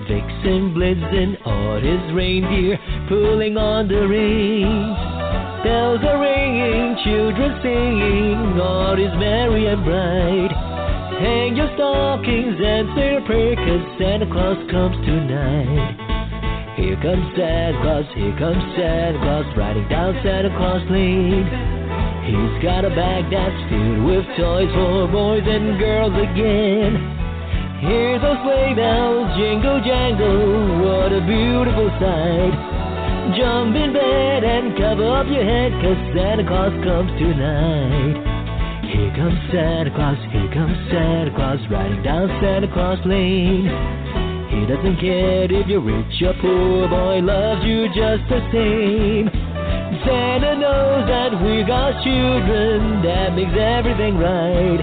Vixen, 0.08 0.74
Blitzen, 0.74 1.36
all 1.46 1.78
his 1.78 2.12
reindeer 2.12 2.76
pulling 3.08 3.56
on 3.56 3.86
the 3.86 4.08
reins. 4.08 4.98
Bells 5.62 6.00
are 6.02 6.20
ringing, 6.20 6.96
children 7.04 7.60
singing, 7.62 8.60
all 8.60 8.98
is 8.98 9.14
merry 9.18 9.66
and 9.66 9.84
bright. 9.84 10.49
Hang 11.20 11.54
your 11.54 11.68
stockings 11.76 12.56
and 12.64 12.88
say 12.96 13.16
a 13.16 13.20
prayer, 13.20 13.54
'cause 13.54 13.84
Santa 13.98 14.24
Claus 14.24 14.56
comes 14.70 14.96
tonight. 15.04 15.94
Here 16.76 16.96
comes 16.96 17.36
Santa 17.36 17.78
Claus, 17.82 18.06
here 18.14 18.32
comes 18.38 18.64
Santa 18.74 19.18
Claus, 19.18 19.44
riding 19.54 19.86
down 19.88 20.16
Santa 20.22 20.48
Claus 20.56 20.82
Lane. 20.88 21.46
He's 22.24 22.62
got 22.62 22.86
a 22.86 22.90
bag 22.96 23.28
that's 23.28 23.60
filled 23.68 24.02
with 24.04 24.24
toys 24.34 24.72
for 24.72 25.08
boys 25.08 25.46
and 25.46 25.78
girls 25.78 26.16
again. 26.16 26.98
Hear 27.80 28.18
those 28.18 28.38
sleigh 28.42 28.72
bells 28.72 29.36
jingle 29.36 29.80
jangle, 29.80 30.80
what 30.80 31.12
a 31.12 31.20
beautiful 31.20 31.90
sight. 32.00 32.54
Jump 33.36 33.76
in 33.76 33.92
bed 33.92 34.42
and 34.42 34.74
cover 34.74 35.16
up 35.16 35.28
your 35.28 35.44
head, 35.44 35.72
cause 35.82 35.98
Santa 36.14 36.44
Claus 36.44 36.72
comes 36.82 37.12
tonight. 37.18 38.29
Here 39.10 39.26
comes 39.26 39.40
Santa 39.50 39.90
Claus, 39.90 40.18
here 40.30 40.50
comes 40.54 40.78
Santa 40.86 41.34
Claus, 41.34 41.58
riding 41.68 42.00
down 42.02 42.30
Santa 42.40 42.70
Claus 42.70 42.98
Lane. 43.04 43.66
He 44.54 44.62
doesn't 44.70 45.02
care 45.02 45.50
if 45.50 45.66
you're 45.66 45.82
rich 45.82 46.22
or 46.22 46.34
poor, 46.38 46.86
boy 46.86 47.18
loves 47.18 47.64
you 47.66 47.88
just 47.90 48.22
the 48.30 48.38
same. 48.54 49.26
Santa 50.06 50.54
knows 50.54 51.10
that 51.10 51.34
we 51.42 51.66
got 51.66 51.98
children, 52.06 53.02
that 53.02 53.34
makes 53.34 53.50
everything 53.58 54.14
right. 54.14 54.78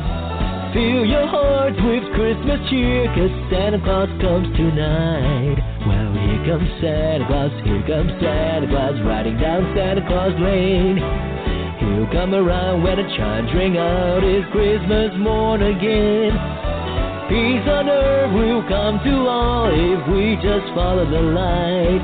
Fill 0.75 1.07
your 1.07 1.27
heart 1.31 1.79
with 1.79 2.03
Christmas 2.11 2.59
cheer, 2.67 3.07
cause 3.15 3.31
Santa 3.47 3.79
Claus 3.79 4.11
comes 4.19 4.51
tonight. 4.59 5.55
Well, 5.87 6.11
here 6.19 6.43
comes 6.51 6.67
Santa 6.83 7.23
Claus, 7.31 7.55
here 7.63 7.85
comes 7.87 8.11
Santa 8.19 8.67
Claus, 8.67 8.99
riding 9.07 9.39
down 9.39 9.71
Santa 9.71 10.03
Claus 10.03 10.35
Lane. 10.43 10.99
He'll 11.79 12.09
come 12.11 12.33
around 12.33 12.81
when 12.81 12.97
the 12.97 13.05
chimes 13.15 13.53
ring 13.53 13.77
out, 13.77 14.23
it's 14.23 14.49
Christmas 14.51 15.13
morn 15.17 15.61
again. 15.61 16.33
Peace 17.29 17.69
on 17.69 17.87
earth 17.87 18.33
will 18.33 18.63
come 18.65 18.97
to 19.05 19.27
all 19.29 19.69
if 19.69 20.07
we 20.09 20.35
just 20.41 20.73
follow 20.73 21.05
the 21.05 21.21
light. 21.21 22.01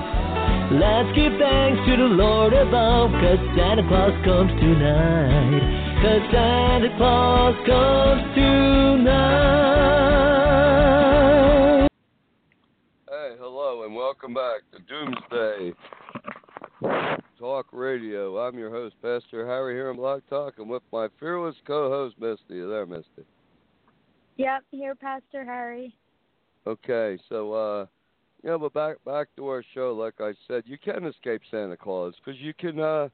Let's 0.78 1.10
give 1.18 1.34
thanks 1.40 1.82
to 1.90 1.98
the 1.98 2.06
Lord 2.14 2.54
above, 2.54 3.12
cause 3.18 3.40
Santa 3.58 3.82
Claus 3.90 4.14
comes 4.24 4.52
tonight. 4.62 5.60
Cause 6.06 6.22
Santa 6.30 6.94
Claus 6.98 7.56
comes 7.66 8.36
tonight. 8.36 9.34
Hey, 13.10 13.36
hello, 13.40 13.86
and 13.86 13.96
welcome 13.96 14.36
back 14.36 14.62
to 14.72 14.78
Doomsday 14.86 15.74
Talk 17.44 17.68
Radio. 17.74 18.38
I'm 18.38 18.58
your 18.58 18.70
host, 18.70 18.96
Pastor 19.02 19.46
Harry, 19.46 19.74
here 19.74 19.90
on 19.90 19.98
Blog 19.98 20.22
Talk, 20.30 20.60
and 20.60 20.70
with 20.70 20.82
my 20.94 21.10
fearless 21.20 21.58
co-host, 21.68 22.16
Misty. 22.18 22.56
You 22.56 22.70
there, 22.70 22.86
Misty? 22.86 23.26
Yep, 24.38 24.64
here, 24.72 24.96
Pastor 24.96 25.44
Harry. 25.44 25.94
Okay, 26.66 27.20
so 27.28 27.52
uh, 27.52 27.86
you 28.44 28.50
know, 28.50 28.58
but 28.58 28.74
back 28.74 28.96
back 29.04 29.28
to 29.36 29.46
our 29.50 29.62
show. 29.74 29.92
Like 29.92 30.14
I 30.22 30.32
said, 30.48 30.64
you 30.66 30.78
can 30.78 31.06
escape 31.06 31.42
Santa 31.52 31.76
Claus 31.76 32.14
because 32.24 32.40
you 32.40 32.54
can 32.54 32.80
uh, 32.80 33.10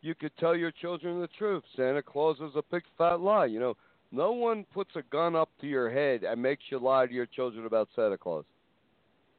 you 0.00 0.14
could 0.14 0.32
tell 0.38 0.56
your 0.56 0.70
children 0.70 1.20
the 1.20 1.28
truth. 1.36 1.62
Santa 1.76 2.02
Claus 2.02 2.38
is 2.38 2.56
a 2.56 2.62
big 2.70 2.84
fat 2.96 3.20
lie. 3.20 3.44
You 3.44 3.60
know, 3.60 3.74
no 4.12 4.32
one 4.32 4.64
puts 4.72 4.96
a 4.96 5.02
gun 5.12 5.36
up 5.36 5.50
to 5.60 5.66
your 5.66 5.90
head 5.90 6.22
and 6.22 6.40
makes 6.40 6.62
you 6.70 6.78
lie 6.78 7.04
to 7.04 7.12
your 7.12 7.26
children 7.26 7.66
about 7.66 7.90
Santa 7.94 8.16
Claus. 8.16 8.46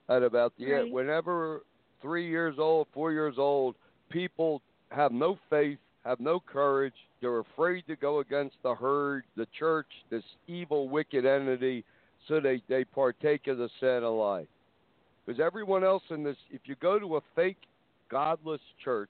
At 0.08 0.22
about 0.22 0.54
the 0.60 0.72
Right. 0.72 0.92
whenever 0.92 1.64
three 2.00 2.30
years 2.30 2.60
old, 2.60 2.86
four 2.94 3.12
years 3.12 3.40
old, 3.40 3.76
people 4.10 4.62
have 4.90 5.12
no 5.12 5.38
faith, 5.50 5.78
have 6.06 6.20
no 6.20 6.40
courage. 6.40 6.94
They're 7.22 7.40
afraid 7.40 7.86
to 7.88 7.96
go 7.96 8.20
against 8.20 8.56
the 8.64 8.76
herd, 8.76 9.24
the 9.36 9.48
church, 9.58 9.88
this 10.10 10.24
evil, 10.48 10.90
wicked 10.90 11.26
entity. 11.26 11.84
So 12.28 12.40
they 12.40 12.62
they 12.68 12.84
partake 12.84 13.48
of 13.48 13.58
the 13.58 13.70
Santa 13.80 14.10
lie. 14.10 14.48
Because 15.26 15.40
everyone 15.40 15.84
else 15.84 16.04
in 16.10 16.24
this, 16.24 16.38
if 16.50 16.62
you 16.66 16.76
go 16.82 16.98
to 16.98 17.18
a 17.18 17.22
fake, 17.36 17.58
godless 18.10 18.62
church, 18.84 19.10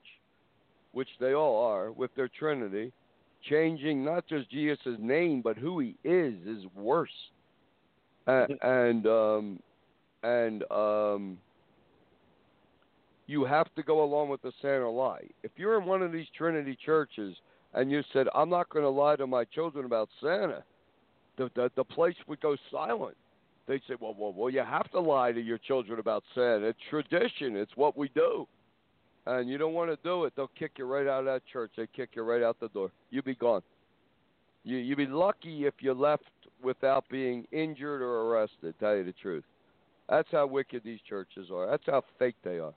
which 0.91 1.07
they 1.19 1.33
all 1.33 1.65
are, 1.65 1.91
with 1.91 2.13
their 2.15 2.27
Trinity, 2.27 2.91
changing 3.49 4.03
not 4.03 4.27
just 4.27 4.49
Jesus' 4.51 4.97
name 4.99 5.41
but 5.41 5.57
who 5.57 5.79
he 5.79 5.95
is 6.03 6.33
is 6.45 6.63
worse. 6.75 7.09
Uh, 8.27 8.45
and 8.61 9.07
um, 9.07 9.59
and 10.23 10.63
um, 10.71 11.37
you 13.29 13.45
have 13.45 13.67
to 13.75 13.83
go 13.83 14.03
along 14.03 14.29
with 14.29 14.41
the 14.41 14.51
Santa 14.59 14.89
lie. 14.89 15.21
If 15.43 15.51
you're 15.55 15.79
in 15.79 15.85
one 15.85 16.01
of 16.01 16.11
these 16.11 16.25
Trinity 16.35 16.75
churches 16.83 17.35
and 17.75 17.91
you 17.91 18.01
said, 18.11 18.27
"I'm 18.33 18.49
not 18.49 18.69
going 18.69 18.83
to 18.83 18.89
lie 18.89 19.17
to 19.17 19.27
my 19.27 19.45
children 19.45 19.85
about 19.85 20.09
Santa," 20.19 20.63
the 21.37 21.51
the, 21.55 21.71
the 21.75 21.83
place 21.83 22.15
would 22.27 22.41
go 22.41 22.57
silent. 22.71 23.15
They'd 23.67 23.83
say, 23.87 23.93
"Well, 23.99 24.15
well, 24.17 24.33
well, 24.33 24.49
you 24.49 24.61
have 24.61 24.89
to 24.91 24.99
lie 24.99 25.31
to 25.31 25.39
your 25.39 25.59
children 25.59 25.99
about 25.99 26.23
Santa. 26.33 26.69
It's 26.69 26.79
tradition. 26.89 27.55
It's 27.55 27.71
what 27.75 27.95
we 27.95 28.09
do." 28.15 28.47
And 29.27 29.47
you 29.47 29.59
don't 29.59 29.73
want 29.73 29.91
to 29.91 29.97
do 30.03 30.23
it, 30.23 30.33
they'll 30.35 30.49
kick 30.57 30.71
you 30.79 30.85
right 30.85 31.05
out 31.05 31.19
of 31.19 31.25
that 31.25 31.43
church. 31.53 31.71
They 31.77 31.85
kick 31.95 32.11
you 32.15 32.23
right 32.23 32.41
out 32.41 32.59
the 32.59 32.69
door. 32.69 32.89
You'd 33.11 33.25
be 33.25 33.35
gone. 33.35 33.61
You 34.63 34.77
you'd 34.77 34.97
be 34.97 35.05
lucky 35.05 35.67
if 35.67 35.75
you 35.81 35.93
left 35.93 36.23
without 36.63 37.07
being 37.09 37.45
injured 37.51 38.01
or 38.01 38.21
arrested. 38.23 38.73
Tell 38.79 38.95
you 38.95 39.03
the 39.03 39.13
truth, 39.13 39.43
that's 40.09 40.31
how 40.31 40.47
wicked 40.47 40.81
these 40.83 40.99
churches 41.07 41.51
are. 41.53 41.67
That's 41.67 41.85
how 41.85 42.03
fake 42.17 42.37
they 42.43 42.57
are. 42.57 42.73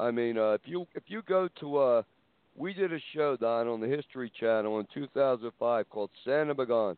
I 0.00 0.10
mean, 0.10 0.38
uh, 0.38 0.52
if 0.52 0.62
you 0.64 0.86
if 0.94 1.04
you 1.06 1.22
go 1.22 1.48
to 1.60 1.76
uh, 1.78 2.02
we 2.56 2.72
did 2.72 2.92
a 2.92 2.98
show 3.14 3.36
Don 3.36 3.68
on 3.68 3.80
the 3.80 3.86
History 3.86 4.30
Channel 4.38 4.80
in 4.80 4.86
2005 4.94 5.90
called 5.90 6.10
Santa 6.24 6.54
Begone. 6.54 6.96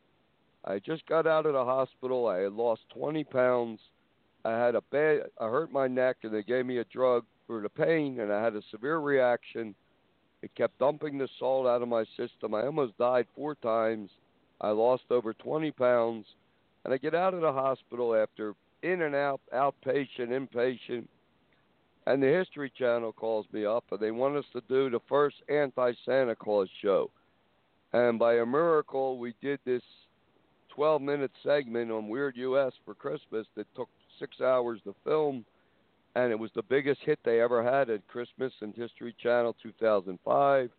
I 0.65 0.79
just 0.81 1.07
got 1.07 1.27
out 1.27 1.47
of 1.47 1.53
the 1.53 1.65
hospital. 1.65 2.27
I 2.27 2.39
had 2.39 2.53
lost 2.53 2.83
20 2.95 3.25
pounds. 3.25 3.81
I 4.45 4.53
had 4.53 4.75
a 4.75 4.81
bad. 4.81 5.23
I 5.41 5.45
hurt 5.47 5.73
my 5.73 5.87
neck, 5.87 6.19
and 6.23 6.33
they 6.33 6.43
gave 6.43 6.67
me 6.67 6.79
a 6.79 6.85
drug 6.85 7.25
for 7.47 7.61
the 7.61 7.69
pain, 7.69 8.21
and 8.21 8.33
I 8.33 8.43
had 8.43 8.57
a 8.57 8.63
severe 8.71 8.99
reaction. 8.99 9.75
It 10.43 10.55
kept 10.55 10.79
dumping 10.79 11.19
the 11.19 11.29
salt 11.39 11.67
out 11.67 11.83
of 11.83 11.89
my 11.89 12.05
system. 12.17 12.55
I 12.55 12.67
almost 12.67 12.99
died 12.99 13.27
four 13.35 13.55
times. 13.55 14.11
I 14.61 14.71
lost 14.71 15.05
over 15.11 15.33
20 15.33 15.71
pounds, 15.73 16.27
and 16.85 16.93
I 16.93 16.99
get 16.99 17.15
out 17.15 17.35
of 17.35 17.41
the 17.41 17.53
hospital 17.53 18.15
after 18.15 18.55
in 18.83 19.03
and 19.03 19.15
out, 19.15 19.41
outpatient, 19.55 20.29
inpatient. 20.31 21.07
And 22.07 22.23
the 22.23 22.29
History 22.29 22.73
Channel 22.79 23.13
calls 23.13 23.47
me 23.53 23.65
up, 23.67 23.85
and 23.91 23.99
they 23.99 24.13
want 24.13 24.37
us 24.37 24.45
to 24.53 24.63
do 24.69 24.89
the 24.89 25.01
first 25.09 25.37
anti 25.49 25.93
Santa 26.05 26.37
Claus 26.37 26.69
show. 26.81 27.11
And 27.93 28.19
by 28.19 28.35
a 28.35 28.47
miracle, 28.47 29.19
we 29.19 29.35
did 29.43 29.59
this 29.65 29.83
12 30.71 31.03
minute 31.03 31.33
segment 31.43 31.91
on 31.91 32.09
Weird 32.09 32.37
US 32.37 32.73
for 32.85 32.95
Christmas 32.95 33.47
that 33.57 33.67
took 33.75 33.89
six 34.19 34.41
hours 34.41 34.81
to 34.85 34.95
film. 35.05 35.45
And 36.15 36.31
it 36.31 36.39
was 36.39 36.51
the 36.55 36.63
biggest 36.63 37.01
hit 37.05 37.19
they 37.25 37.41
ever 37.41 37.63
had 37.63 37.91
at 37.91 38.07
Christmas 38.09 38.53
and 38.61 38.75
History 38.75 39.15
Channel 39.23 39.55
2005, 39.63 40.71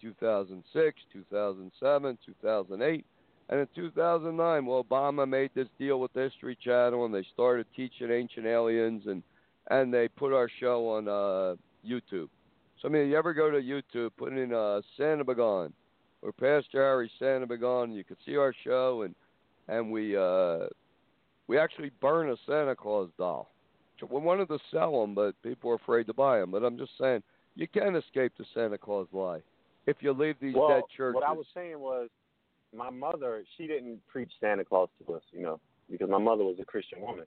2006, 0.00 1.00
2007, 1.12 2.18
2008. 2.26 3.06
And 3.48 3.60
in 3.60 3.68
2009, 3.74 4.66
well, 4.66 4.84
Obama 4.84 5.28
made 5.28 5.50
this 5.54 5.68
deal 5.78 6.00
with 6.00 6.12
the 6.12 6.22
History 6.22 6.56
Channel, 6.62 7.04
and 7.04 7.14
they 7.14 7.26
started 7.32 7.66
teaching 7.74 8.10
ancient 8.10 8.46
aliens, 8.46 9.02
and 9.06 9.22
and 9.70 9.92
they 9.92 10.08
put 10.08 10.32
our 10.32 10.48
show 10.60 10.88
on 10.90 11.08
uh, 11.08 11.56
YouTube. 11.86 12.28
So 12.80 12.88
I 12.88 12.88
mean, 12.88 13.08
you 13.08 13.16
ever 13.16 13.32
go 13.32 13.50
to 13.50 13.60
YouTube, 13.60 14.10
put 14.16 14.32
in 14.32 14.52
uh, 14.52 14.80
Santa 14.96 15.24
Begone 15.24 15.72
or 16.24 16.32
Pastor 16.32 16.82
Harry 16.82 17.10
Santa 17.18 17.46
Begone, 17.46 17.92
you 17.92 18.02
can 18.02 18.16
see 18.24 18.36
our 18.36 18.54
show, 18.64 19.02
and 19.02 19.14
and 19.68 19.90
we 19.92 20.16
uh, 20.16 20.66
we 21.46 21.58
actually 21.58 21.90
burn 22.00 22.30
a 22.30 22.36
Santa 22.46 22.74
Claus 22.74 23.10
doll. 23.18 23.50
We 24.10 24.20
wanted 24.20 24.48
to 24.48 24.58
sell 24.70 25.00
them, 25.00 25.14
but 25.14 25.40
people 25.42 25.70
were 25.70 25.76
afraid 25.76 26.06
to 26.08 26.14
buy 26.14 26.40
them. 26.40 26.50
But 26.50 26.62
I'm 26.62 26.76
just 26.76 26.92
saying, 27.00 27.22
you 27.54 27.66
can't 27.68 27.96
escape 27.96 28.32
the 28.36 28.44
Santa 28.52 28.76
Claus 28.76 29.06
lie 29.12 29.40
if 29.86 29.98
you 30.00 30.12
leave 30.12 30.36
these 30.40 30.54
well, 30.54 30.68
dead 30.68 30.82
churches. 30.94 31.14
what 31.14 31.24
I 31.24 31.32
was 31.32 31.46
saying 31.54 31.78
was, 31.78 32.08
my 32.76 32.90
mother, 32.90 33.44
she 33.56 33.66
didn't 33.66 34.00
preach 34.08 34.30
Santa 34.40 34.64
Claus 34.64 34.88
to 34.98 35.14
us, 35.14 35.22
you 35.30 35.42
know, 35.42 35.60
because 35.90 36.10
my 36.10 36.18
mother 36.18 36.44
was 36.44 36.56
a 36.60 36.64
Christian 36.64 37.00
woman. 37.00 37.24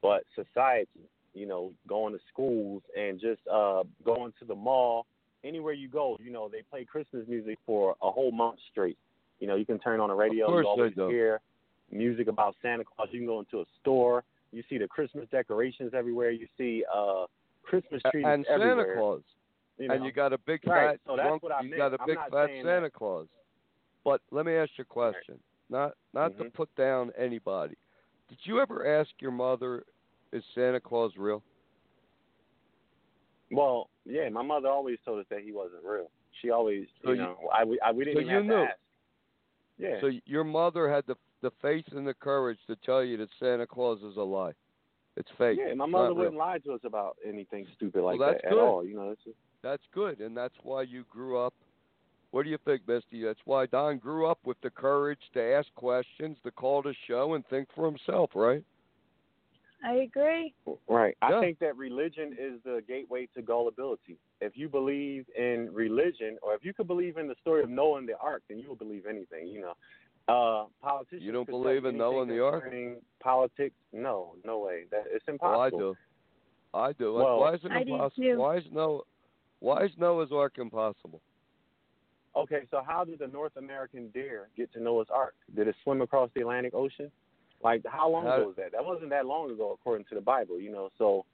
But 0.00 0.24
society, 0.34 1.08
you 1.34 1.46
know, 1.46 1.72
going 1.88 2.12
to 2.12 2.20
schools 2.32 2.82
and 2.98 3.20
just 3.20 3.40
uh 3.52 3.82
going 4.04 4.32
to 4.38 4.44
the 4.44 4.54
mall, 4.54 5.06
anywhere 5.44 5.72
you 5.72 5.88
go, 5.88 6.16
you 6.22 6.30
know, 6.32 6.48
they 6.48 6.62
play 6.62 6.84
Christmas 6.84 7.26
music 7.28 7.58
for 7.66 7.96
a 8.02 8.10
whole 8.10 8.32
month 8.32 8.58
straight. 8.70 8.98
You 9.40 9.46
know, 9.48 9.56
you 9.56 9.66
can 9.66 9.78
turn 9.78 9.98
on 10.00 10.08
the 10.08 10.14
radio, 10.14 10.48
you 10.60 10.66
always 10.66 10.94
hear 10.94 11.40
music 11.90 12.28
about 12.28 12.54
Santa 12.62 12.84
Claus. 12.84 13.08
You 13.12 13.20
can 13.20 13.26
go 13.26 13.40
into 13.40 13.60
a 13.60 13.64
store, 13.80 14.24
you 14.52 14.62
see 14.68 14.78
the 14.78 14.86
Christmas 14.88 15.26
decorations 15.30 15.92
everywhere. 15.94 16.30
You 16.30 16.46
see 16.58 16.84
uh 16.94 17.26
Christmas 17.62 18.02
trees 18.10 18.24
and 18.26 18.44
everywhere. 18.46 18.76
Santa 18.86 18.94
Claus. 18.98 19.22
You 19.78 19.88
know? 19.88 19.94
and 19.94 20.04
you 20.04 20.12
got 20.12 20.32
a 20.32 20.38
big 20.38 20.60
Right, 20.66 20.90
fat 20.90 21.00
so 21.06 21.16
drunk, 21.16 21.42
you 21.62 21.70
meant. 21.70 21.76
got 21.76 21.94
a 21.94 22.06
big 22.06 22.18
fat 22.30 22.48
Santa 22.50 22.80
that- 22.82 22.92
Claus. 22.92 23.26
But 24.04 24.20
let 24.30 24.44
me 24.46 24.52
ask 24.54 24.70
you 24.76 24.82
a 24.82 24.84
question. 24.84 25.38
Not 25.70 25.94
not 26.12 26.36
to 26.36 26.44
Mhm. 26.44 26.52
put 26.54 26.74
down 26.76 27.12
anybody. 27.16 27.76
Did 28.28 28.38
you 28.44 28.60
ever 28.60 28.84
ask 28.86 29.10
your 29.20 29.30
mother, 29.30 29.84
is 30.32 30.42
Santa 30.54 30.80
Claus 30.80 31.12
real? 31.16 31.42
Well, 33.50 33.90
yeah, 34.04 34.28
my 34.30 34.42
mother 34.42 34.68
always 34.68 34.98
told 35.04 35.20
us 35.20 35.26
that 35.30 35.40
he 35.40 35.52
wasn't 35.52 35.84
real. 35.84 36.10
She 36.40 36.50
always, 36.50 36.86
So 37.04 37.10
you 37.10 37.16
you- 37.16 37.22
know, 37.22 37.36
I, 37.54 37.64
we, 37.64 37.78
I 37.80 37.92
we 37.92 38.04
didn't 38.04 38.24
so 38.26 38.30
have 38.30 38.44
knew. 38.44 38.50
to 38.52 38.62
ask. 38.62 38.78
Yeah. 39.78 40.00
So 40.00 40.10
your 40.26 40.44
mother 40.44 40.88
had 40.90 41.04
the 41.06 41.16
the 41.42 41.50
faith 41.60 41.84
and 41.92 42.06
the 42.06 42.14
courage 42.14 42.58
to 42.68 42.76
tell 42.86 43.02
you 43.02 43.16
that 43.16 43.28
Santa 43.40 43.66
Claus 43.66 43.98
is 44.02 44.16
a 44.16 44.22
lie. 44.22 44.52
It's 45.16 45.28
fake. 45.36 45.58
yeah, 45.60 45.74
my 45.74 45.86
mother 45.86 46.04
not 46.04 46.08
real. 46.10 46.14
wouldn't 46.18 46.36
lie 46.36 46.58
to 46.58 46.72
us 46.72 46.80
about 46.84 47.16
anything 47.26 47.66
stupid 47.76 48.02
like 48.02 48.18
Well, 48.18 48.28
that's 48.30 48.42
that 48.44 48.50
good. 48.50 48.58
at 48.58 48.62
all. 48.64 48.84
You 48.86 48.94
know, 48.94 49.08
that's 49.08 49.24
just, 49.24 49.36
That's 49.60 49.82
good, 49.92 50.20
and 50.20 50.36
that's 50.36 50.54
why 50.62 50.82
you 50.82 51.04
grew 51.10 51.36
up 51.38 51.52
What 52.30 52.44
do 52.44 52.50
you 52.50 52.58
think, 52.64 52.82
Misty? 52.88 53.22
That's 53.24 53.40
why 53.44 53.66
Don 53.66 53.98
grew 53.98 54.26
up 54.26 54.38
with 54.44 54.56
the 54.62 54.70
courage 54.70 55.18
to 55.34 55.42
ask 55.42 55.66
questions, 55.74 56.38
to 56.44 56.50
call 56.52 56.80
the 56.80 56.94
show, 57.08 57.34
and 57.34 57.44
think 57.48 57.68
for 57.74 57.84
himself, 57.86 58.30
right? 58.34 58.62
I 59.84 59.94
agree. 59.94 60.54
Right. 60.88 61.16
I 61.22 61.30
Yeah. 61.30 61.40
think 61.40 61.58
that 61.58 61.76
religion 61.76 62.36
is 62.38 62.62
the 62.62 62.82
gateway 62.86 63.26
to 63.34 63.42
gullibility. 63.42 64.16
If 64.40 64.56
you 64.56 64.68
believe 64.68 65.28
in 65.30 65.72
religion, 65.72 66.38
or 66.40 66.54
if 66.54 66.64
you 66.64 66.72
could 66.72 66.86
believe 66.86 67.16
in 67.16 67.26
the 67.26 67.34
story 67.36 67.62
of 67.62 67.70
Noah 67.70 67.98
and 67.98 68.08
the 68.08 68.16
ark, 68.18 68.42
then 68.48 68.58
you 68.58 68.68
will 68.68 68.76
believe 68.76 69.06
anything. 69.06 69.48
You 69.48 69.62
know, 69.62 69.74
uh, 70.28 70.66
politicians. 70.80 71.22
You 71.22 71.32
don't 71.32 71.48
believe 71.48 71.84
in 71.84 71.96
Noah 71.96 72.22
and 72.22 72.30
the 72.30 72.40
ark? 72.44 72.72
Politics? 73.20 73.74
No, 73.92 74.36
no 74.44 74.58
way. 74.60 74.84
That 74.90 75.06
it's 75.08 75.26
Well, 75.26 75.34
impossible. 75.34 75.60
I 75.62 75.80
do. 75.80 75.96
I 76.74 76.92
do. 76.92 77.14
Well, 77.14 77.40
why 77.40 77.54
is 77.54 77.64
it 77.64 77.72
impossible? 77.72 78.36
Why 78.36 78.56
is 78.56 78.64
Noah? 78.70 79.02
Why 79.58 79.84
is 79.84 79.96
Noah's 79.96 80.32
Ark 80.32 80.58
impossible? 80.58 81.20
Okay, 82.34 82.66
so 82.70 82.82
how 82.84 83.04
did 83.04 83.18
the 83.18 83.26
North 83.26 83.56
American 83.56 84.08
deer 84.08 84.48
get 84.56 84.72
to 84.72 84.80
Noah's 84.80 85.08
Ark? 85.10 85.34
Did 85.54 85.68
it 85.68 85.76
swim 85.84 86.00
across 86.00 86.30
the 86.34 86.40
Atlantic 86.40 86.74
Ocean? 86.74 87.10
Like 87.62 87.82
how 87.86 88.08
long 88.08 88.26
How- 88.26 88.36
ago 88.38 88.46
was 88.48 88.56
that? 88.56 88.72
That 88.72 88.84
wasn't 88.84 89.10
that 89.10 89.26
long 89.26 89.50
ago, 89.50 89.72
according 89.72 90.06
to 90.06 90.14
the 90.14 90.20
Bible. 90.20 90.60
You 90.60 90.72
know, 90.72 90.90
so 90.98 91.24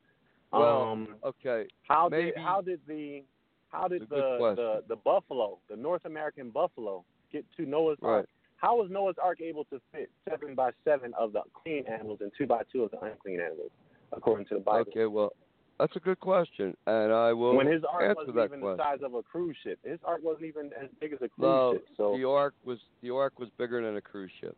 Well, 0.52 0.80
um, 0.82 1.16
Okay. 1.24 1.68
how 1.86 2.08
maybe- 2.08 2.30
did 2.32 2.38
how 2.38 2.60
did 2.62 2.80
the 2.86 3.22
how 3.70 3.86
did 3.86 4.02
It's 4.02 4.10
a 4.12 4.14
good 4.14 4.40
the, 4.40 4.54
the 4.56 4.84
the 4.88 4.96
buffalo, 4.96 5.58
the 5.68 5.76
North 5.76 6.04
American 6.06 6.48
buffalo, 6.50 7.04
get 7.30 7.44
to 7.56 7.66
Noah's 7.66 7.98
Right. 8.00 8.10
Ark? 8.20 8.28
How 8.56 8.76
was 8.76 8.90
Noah's 8.90 9.18
Ark 9.18 9.40
able 9.42 9.64
to 9.66 9.78
fit 9.92 10.10
seven 10.28 10.54
by 10.54 10.70
seven 10.84 11.12
of 11.14 11.32
the 11.34 11.42
clean 11.52 11.86
animals 11.86 12.20
and 12.22 12.32
two 12.36 12.46
by 12.46 12.62
two 12.72 12.82
of 12.84 12.90
the 12.90 13.00
unclean 13.04 13.40
animals, 13.40 13.70
according 14.12 14.46
to 14.46 14.54
the 14.54 14.60
Bible? 14.60 14.90
Okay. 14.90 15.04
Well, 15.06 15.32
that's 15.78 15.94
a 15.96 16.00
good 16.00 16.18
question, 16.18 16.74
and 16.86 17.12
I 17.12 17.32
will 17.34 17.54
when 17.54 17.66
his 17.66 17.84
ark 17.84 18.16
wasn't 18.16 18.36
even 18.36 18.60
question. 18.60 18.76
the 18.78 18.82
size 18.82 19.02
of 19.02 19.12
a 19.14 19.22
cruise 19.22 19.56
ship, 19.62 19.78
his 19.84 20.02
ark 20.02 20.22
wasn't 20.24 20.46
even 20.46 20.72
as 20.72 20.90
big 20.98 21.12
as 21.12 21.18
a 21.20 21.28
cruise 21.28 21.38
no, 21.38 21.72
ship. 21.74 21.88
So 21.98 22.16
the 22.16 22.24
Ark 22.26 22.54
was 22.64 22.78
the 23.02 23.10
Ark 23.10 23.38
was 23.38 23.50
bigger 23.50 23.82
than 23.84 23.96
a 23.96 24.00
cruise 24.00 24.32
ship. 24.40 24.56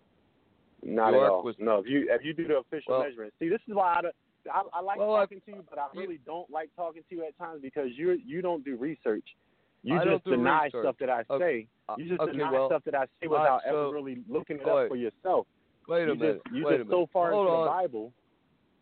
Not 0.82 1.10
The 1.12 1.18
at 1.18 1.30
all. 1.30 1.42
was- 1.42 1.58
no, 1.58 1.78
if 1.80 1.86
you 1.86 2.06
if 2.10 2.24
you 2.24 2.32
do 2.32 2.46
the 2.48 2.58
official 2.58 2.94
Well- 2.94 3.02
measurement, 3.04 3.34
see, 3.38 3.48
this 3.48 3.60
is 3.68 3.74
why 3.74 4.00
I, 4.02 4.50
I, 4.50 4.62
I 4.74 4.80
like 4.80 4.98
Well, 4.98 5.14
I- 5.16 5.20
talking 5.20 5.40
to 5.42 5.50
you, 5.52 5.64
but 5.68 5.78
I 5.78 5.86
you- 5.92 6.00
really 6.00 6.18
don't 6.24 6.48
like 6.50 6.70
talking 6.74 7.02
to 7.08 7.14
you 7.14 7.24
at 7.24 7.36
times 7.36 7.60
because 7.62 7.88
you 7.96 8.12
you 8.24 8.40
don't 8.42 8.64
do 8.64 8.76
research. 8.76 9.36
You 9.82 9.94
I 9.94 9.98
just 10.04 10.08
don't 10.08 10.24
do 10.24 10.30
deny 10.36 10.64
research. 10.64 10.82
stuff 10.84 10.96
that 11.00 11.10
I 11.10 11.24
Okay, 11.30 11.62
say. 11.62 11.68
Uh, 11.88 11.94
You 11.98 12.08
just 12.08 12.20
okay, 12.20 12.32
deny 12.32 12.50
well, 12.52 12.68
stuff 12.68 12.84
that 12.84 12.94
I 12.94 13.06
say 13.20 13.26
without 13.28 13.62
so- 13.62 13.68
ever 13.68 13.90
really 13.94 14.22
looking 14.28 14.56
it 14.58 14.64
all 14.64 14.70
up 14.72 14.76
right. 14.82 14.88
for 14.88 14.96
yourself. 14.96 15.46
Wait 15.88 16.04
a 16.08 16.12
you 16.12 16.14
minute. 16.18 16.42
just 16.44 16.54
you 16.54 16.64
wait 16.64 16.74
a 16.74 16.78
just 16.78 16.88
minute. 16.90 17.02
so 17.02 17.06
far 17.12 17.30
Hold 17.32 17.46
into 17.46 17.56
on. 17.58 17.64
the 17.64 17.70
Bible. 17.70 18.12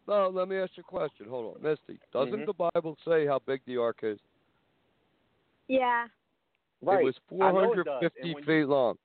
No, 0.07 0.29
let 0.29 0.49
me 0.49 0.57
ask 0.57 0.77
you 0.77 0.83
a 0.83 0.85
question. 0.85 1.29
Hold 1.29 1.57
on, 1.57 1.63
Misty. 1.63 1.99
Doesn't 2.13 2.41
Mhm. 2.41 2.47
the 2.47 2.71
Bible 2.75 2.97
say 3.05 3.27
how 3.27 3.39
big 3.41 3.61
the 3.67 3.77
Ark 3.77 4.01
is? 4.03 4.21
Yeah. 5.69 6.07
Right. 6.81 7.01
It 7.01 7.05
was 7.05 7.15
I 7.17 7.35
it 7.35 7.39
450 7.53 8.35
feet 8.35 8.47
you- 8.49 8.67
long. 8.67 8.99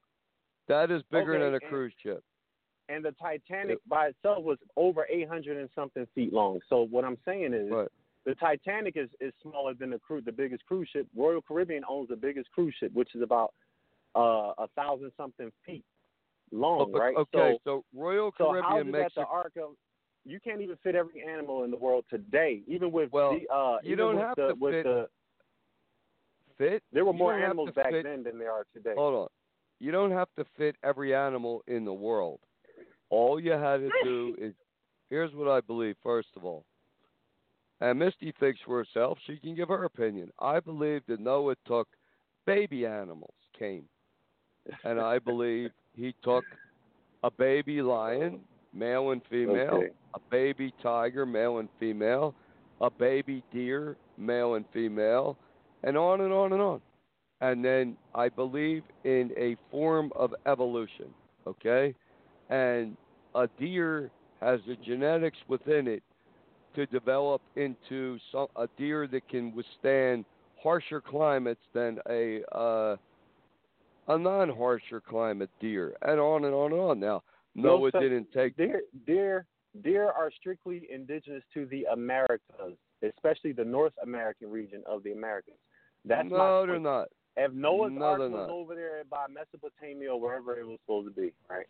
That 0.68 0.92
is 0.92 1.04
bigger 1.04 1.34
Okay, 1.34 1.44
than 1.44 1.54
a 1.54 1.58
and- 1.58 1.64
cruise 1.64 1.94
ship. 2.02 2.24
And 2.90 3.04
the 3.04 3.12
Titanic 3.14 3.80
by 3.88 4.08
itself 4.08 4.44
was 4.44 4.58
over 4.76 5.06
800 5.10 5.58
and 5.58 5.70
something 5.74 6.06
feet 6.14 6.34
long. 6.34 6.60
So 6.70 6.84
what 6.90 7.06
I'm 7.06 7.18
saying 7.26 7.54
is, 7.54 7.72
Right. 7.72 7.88
the 8.26 8.36
Titanic 8.36 8.96
is, 8.98 9.10
is 9.20 9.34
smaller 9.42 9.74
than 9.74 9.90
the 9.92 10.00
cru- 10.00 10.22
the 10.22 10.32
biggest 10.32 10.66
cruise 10.66 10.90
ship. 10.92 11.08
Royal 11.16 11.42
Caribbean 11.42 11.84
owns 11.90 12.10
the 12.10 12.16
biggest 12.16 12.52
cruise 12.52 12.74
ship, 12.80 12.92
which 12.94 13.16
is 13.16 13.22
about 13.22 13.54
uh, 14.16 14.54
a 14.58 14.68
thousand 14.76 15.12
something 15.18 15.52
feet 15.66 15.84
long, 16.52 16.92
Oh, 16.94 16.98
right? 17.00 17.16
Okay, 17.16 17.58
So, 17.66 17.84
so, 17.94 18.00
Royal 18.00 18.32
so 18.38 18.54
how 18.62 18.70
Caribbean 18.74 18.92
makes 18.92 19.16
that 19.16 19.22
the 19.22 19.28
Ark 19.28 19.54
of? 19.62 19.72
You 20.26 20.40
can't 20.40 20.62
even 20.62 20.78
fit 20.84 20.96
every 20.96 21.22
animal 21.22 21.64
in 21.66 21.72
the 21.72 21.76
world 21.78 22.06
today, 22.10 22.62
even 22.68 22.92
with 22.94 23.12
Well, 23.12 23.38
the 23.40 23.54
uh, 23.54 23.78
you 23.84 23.96
don't 23.98 24.18
have 24.18 24.36
the, 24.38 24.50
to 24.50 24.54
with 24.56 24.74
fit- 24.76 24.84
the 24.86 25.10
fit. 26.58 26.84
there 26.94 27.04
were 27.06 27.12
more 27.14 27.34
animals 27.34 27.72
back 27.76 27.92
fit- 27.92 28.04
then 28.04 28.24
than 28.24 28.40
there 28.40 28.52
are 28.52 28.66
today. 28.74 28.94
Hold 28.96 29.16
on. 29.16 29.28
You 29.80 29.92
don't 29.92 30.12
have 30.12 30.30
to 30.38 30.46
fit 30.58 30.78
every 30.84 31.14
animal 31.14 31.62
in 31.68 31.84
the 31.84 31.94
world. 31.94 32.40
All 33.10 33.40
you 33.40 33.52
had 33.52 33.78
to 33.78 33.90
do 34.04 34.36
is 34.42 34.54
here's 35.10 35.34
what 35.34 35.50
I 35.50 35.62
believe, 35.62 35.96
first 36.04 36.30
of 36.36 36.46
all. 36.46 36.66
And 37.82 38.00
Misty 38.00 38.34
thinks 38.40 38.60
for 38.66 38.78
herself, 38.78 39.18
she 39.26 39.38
can 39.38 39.56
give 39.56 39.68
her 39.68 39.84
opinion. 39.84 40.32
I 40.40 40.60
believe 40.60 41.02
that 41.08 41.20
Noah 41.20 41.56
took 41.68 41.88
baby 42.46 42.86
animals, 42.86 43.34
came. 43.58 43.86
And 44.86 45.00
I 45.00 45.20
believe 45.20 45.72
he 45.94 46.16
took 46.24 46.46
a 47.24 47.32
baby 47.32 47.82
lion, 47.82 48.40
male 48.74 49.12
and 49.12 49.22
female, 49.30 49.76
Okay. 49.84 49.92
a 50.14 50.20
baby 50.32 50.74
tiger, 50.82 51.26
male 51.26 51.58
and 51.58 51.70
female, 51.80 52.34
a 52.82 52.90
baby 52.90 53.44
deer, 53.52 53.98
male 54.18 54.56
and 54.56 54.66
female, 54.74 55.38
and 55.84 55.98
on 55.98 56.22
and 56.22 56.32
on 56.34 56.54
and 56.54 56.62
on. 56.62 56.82
And 57.42 57.64
then 57.64 57.98
I 58.16 58.30
believe 58.30 58.84
in 59.04 59.32
a 59.38 59.58
form 59.70 60.12
of 60.16 60.34
evolution, 60.46 61.14
okay? 61.46 61.94
And 62.54 62.96
a 63.34 63.48
deer 63.60 64.12
has 64.40 64.60
the 64.68 64.76
genetics 64.86 65.38
within 65.48 65.88
it 65.88 66.04
to 66.76 66.86
develop 66.88 67.42
into 67.56 68.20
some, 68.32 68.48
a 68.56 68.68
deer 68.78 69.08
that 69.08 69.28
can 69.28 69.56
withstand 69.56 70.26
harsher 70.62 71.02
climates 71.02 71.62
than 71.74 72.00
a 72.10 72.42
uh, 72.56 72.96
a 74.08 74.18
non-harsher 74.18 75.02
climate 75.02 75.50
deer, 75.62 75.96
and 76.02 76.20
on 76.20 76.46
and 76.46 76.54
on 76.54 76.72
and 76.74 76.82
on. 76.82 77.00
Now, 77.00 77.24
No, 77.56 77.78
Noah 77.78 77.92
sir. 77.92 78.02
didn't 78.02 78.28
take 78.34 78.56
Deer, 78.58 78.82
deer, 79.08 79.46
deer 79.82 80.06
are 80.12 80.30
strictly 80.40 80.88
indigenous 80.92 81.44
to 81.54 81.66
the 81.68 81.86
Americas, 81.94 82.76
especially 83.02 83.54
the 83.54 83.64
North 83.64 83.94
American 84.04 84.52
region 84.52 84.84
of 84.86 85.04
the 85.04 85.14
Americas. 85.14 85.54
That's 86.06 86.30
no, 86.30 86.66
they're 86.68 86.80
not. 86.80 87.08
If 87.38 87.54
Noah's 87.54 87.94
No, 87.96 88.04
Ark 88.04 88.20
was 88.20 88.32
not. 88.32 88.50
over 88.50 88.76
there 88.76 89.04
by 89.10 89.26
Mesopotamia 89.28 90.12
or 90.14 90.20
wherever 90.20 90.60
it 90.60 90.68
was 90.68 90.78
supposed 90.86 91.08
to 91.16 91.22
be, 91.22 91.32
right? 91.50 91.66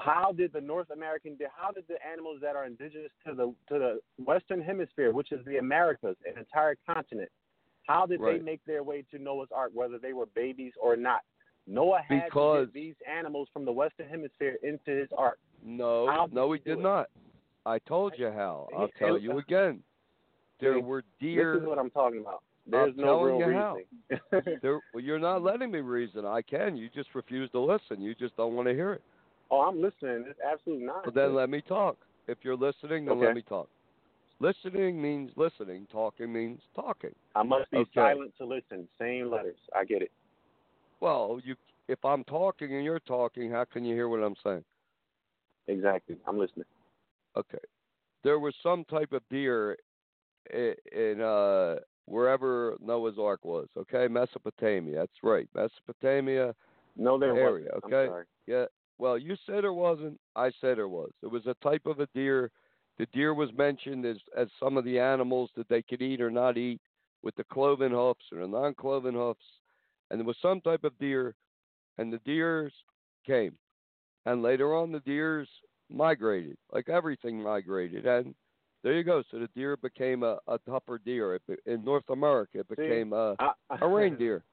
How 0.00 0.32
did 0.32 0.52
the 0.52 0.60
North 0.60 0.90
American, 0.90 1.36
how 1.54 1.70
did 1.70 1.84
the 1.88 1.96
animals 2.10 2.38
that 2.40 2.56
are 2.56 2.64
indigenous 2.64 3.10
to 3.26 3.34
the 3.34 3.46
to 3.68 3.78
the 3.78 4.00
Western 4.24 4.62
Hemisphere, 4.62 5.12
which 5.12 5.32
is 5.32 5.44
the 5.44 5.58
Americas, 5.58 6.16
an 6.26 6.38
entire 6.38 6.76
continent, 6.86 7.30
how 7.86 8.06
did 8.06 8.20
Right. 8.20 8.38
they 8.38 8.42
make 8.44 8.64
their 8.64 8.82
way 8.82 9.02
to 9.10 9.18
Noah's 9.18 9.50
Ark, 9.54 9.72
whether 9.74 9.98
they 9.98 10.12
were 10.14 10.26
babies 10.26 10.72
or 10.80 10.96
not? 10.96 11.20
Noah 11.66 12.00
had 12.00 12.24
Because- 12.24 12.68
to 12.68 12.72
get 12.72 12.74
these 12.74 12.94
animals 13.06 13.48
from 13.52 13.64
the 13.64 13.72
Western 13.72 14.08
Hemisphere 14.08 14.56
into 14.62 14.90
his 14.90 15.12
ark. 15.12 15.38
No, 15.62 16.06
How 16.08 16.26
no, 16.32 16.50
he 16.52 16.58
did 16.60 16.78
it? 16.78 16.82
not. 16.82 17.08
I 17.66 17.78
told 17.80 18.18
you 18.18 18.30
how. 18.30 18.68
I'll 18.76 18.88
tell 18.98 19.16
you 19.18 19.38
again. 19.38 19.82
There 20.58 20.80
were 20.80 21.02
This 21.02 21.10
deer. 21.20 21.54
is 21.54 21.64
what 21.64 21.78
I'm 21.78 21.90
talking 21.90 22.20
about. 22.20 22.42
There's 22.66 22.96
no 22.96 23.04
telling 23.04 23.38
real 23.38 23.48
you 23.50 23.54
how. 23.54 23.76
reasoning. 23.76 24.58
There, 24.62 24.80
well, 24.94 25.02
you're 25.04 25.18
not 25.18 25.42
letting 25.42 25.70
me 25.70 25.80
reason. 25.80 26.24
I 26.24 26.42
can. 26.42 26.76
You 26.76 26.88
just 26.88 27.14
refuse 27.14 27.50
to 27.50 27.60
listen. 27.60 28.00
You 28.00 28.14
just 28.14 28.36
don't 28.36 28.54
want 28.54 28.66
to 28.68 28.74
hear 28.74 28.94
it. 28.94 29.02
Oh, 29.52 29.60
I'm 29.60 29.80
listening. 29.80 30.24
It's 30.28 30.40
absolutely 30.40 30.86
not. 30.86 31.04
But 31.04 31.14
then 31.14 31.34
let 31.34 31.48
me 31.50 31.60
talk. 31.60 31.96
If 32.26 32.38
you're 32.42 32.56
listening, 32.56 33.04
then 33.04 33.16
Okay. 33.18 33.26
let 33.26 33.34
me 33.36 33.42
talk. 33.42 33.68
Listening 34.40 35.00
means 35.00 35.30
listening. 35.36 35.86
Talking 35.92 36.32
means 36.32 36.60
talking. 36.74 37.14
I 37.36 37.44
must 37.44 37.70
be 37.70 37.78
Okay. 37.78 37.90
silent 37.94 38.36
to 38.38 38.44
listen. 38.44 38.88
Same 38.98 39.30
letters. 39.30 39.58
I 39.72 39.84
get 39.84 40.02
it. 40.02 40.10
Well, 41.00 41.40
you. 41.44 41.54
If 41.88 42.04
I'm 42.04 42.24
talking 42.24 42.74
and 42.74 42.84
you're 42.84 43.00
talking, 43.00 43.50
how 43.50 43.64
can 43.64 43.84
you 43.84 43.94
hear 43.94 44.08
what 44.08 44.22
I'm 44.22 44.36
saying? 44.42 44.64
Exactly. 45.66 46.16
I'm 46.26 46.38
listening. 46.38 46.66
Okay. 47.36 47.58
There 48.22 48.38
was 48.38 48.54
some 48.62 48.84
type 48.84 49.12
of 49.12 49.22
deer 49.28 49.76
in 50.52 51.20
uh 51.20 51.76
wherever 52.06 52.76
Noah's 52.80 53.18
Ark 53.18 53.44
was. 53.44 53.68
Okay, 53.76 54.08
Mesopotamia. 54.08 54.96
That's 55.00 55.22
right, 55.22 55.48
Mesopotamia 55.54 56.54
No, 56.96 57.18
there 57.18 57.36
area. 57.36 57.70
wasn't. 57.82 57.94
Okay. 57.94 58.28
Yeah. 58.46 58.66
Well, 58.98 59.18
you 59.18 59.36
said 59.46 59.64
there 59.64 59.72
wasn't. 59.72 60.18
I 60.36 60.50
said 60.60 60.78
there 60.78 60.88
was. 60.88 61.10
It 61.22 61.30
was 61.30 61.46
a 61.46 61.54
type 61.62 61.86
of 61.86 62.00
a 62.00 62.08
deer. 62.14 62.50
The 62.98 63.06
deer 63.06 63.34
was 63.34 63.50
mentioned 63.56 64.04
as 64.04 64.18
as 64.36 64.48
some 64.60 64.76
of 64.76 64.84
the 64.84 64.98
animals 64.98 65.50
that 65.56 65.68
they 65.68 65.82
could 65.82 66.02
eat 66.02 66.20
or 66.20 66.30
not 66.30 66.56
eat, 66.56 66.80
with 67.22 67.34
the 67.36 67.44
cloven 67.44 67.92
hoofs 67.92 68.24
or 68.32 68.40
the 68.40 68.46
non-cloven 68.46 69.14
hoofs, 69.14 69.44
and 70.10 70.20
there 70.20 70.26
was 70.26 70.36
some 70.42 70.60
type 70.60 70.84
of 70.84 70.98
deer, 70.98 71.34
and 71.98 72.12
the 72.12 72.18
deers 72.18 72.72
came, 73.26 73.56
and 74.26 74.42
later 74.42 74.74
on 74.74 74.92
the 74.92 75.00
deers 75.00 75.48
migrated, 75.90 76.56
like 76.72 76.88
everything 76.88 77.42
migrated, 77.42 78.06
and 78.06 78.34
there 78.82 78.94
you 78.94 79.04
go. 79.04 79.22
So 79.30 79.38
the 79.38 79.48
deer 79.54 79.76
became 79.76 80.22
a, 80.22 80.38
a 80.48 80.58
tougher 80.68 80.98
deer. 81.04 81.36
It, 81.36 81.60
in 81.66 81.84
North 81.84 82.08
America, 82.10 82.58
it 82.60 82.66
See, 82.76 82.82
became 82.82 83.12
a, 83.12 83.36
I, 83.38 83.52
a 83.80 83.88
reindeer. 83.88 84.44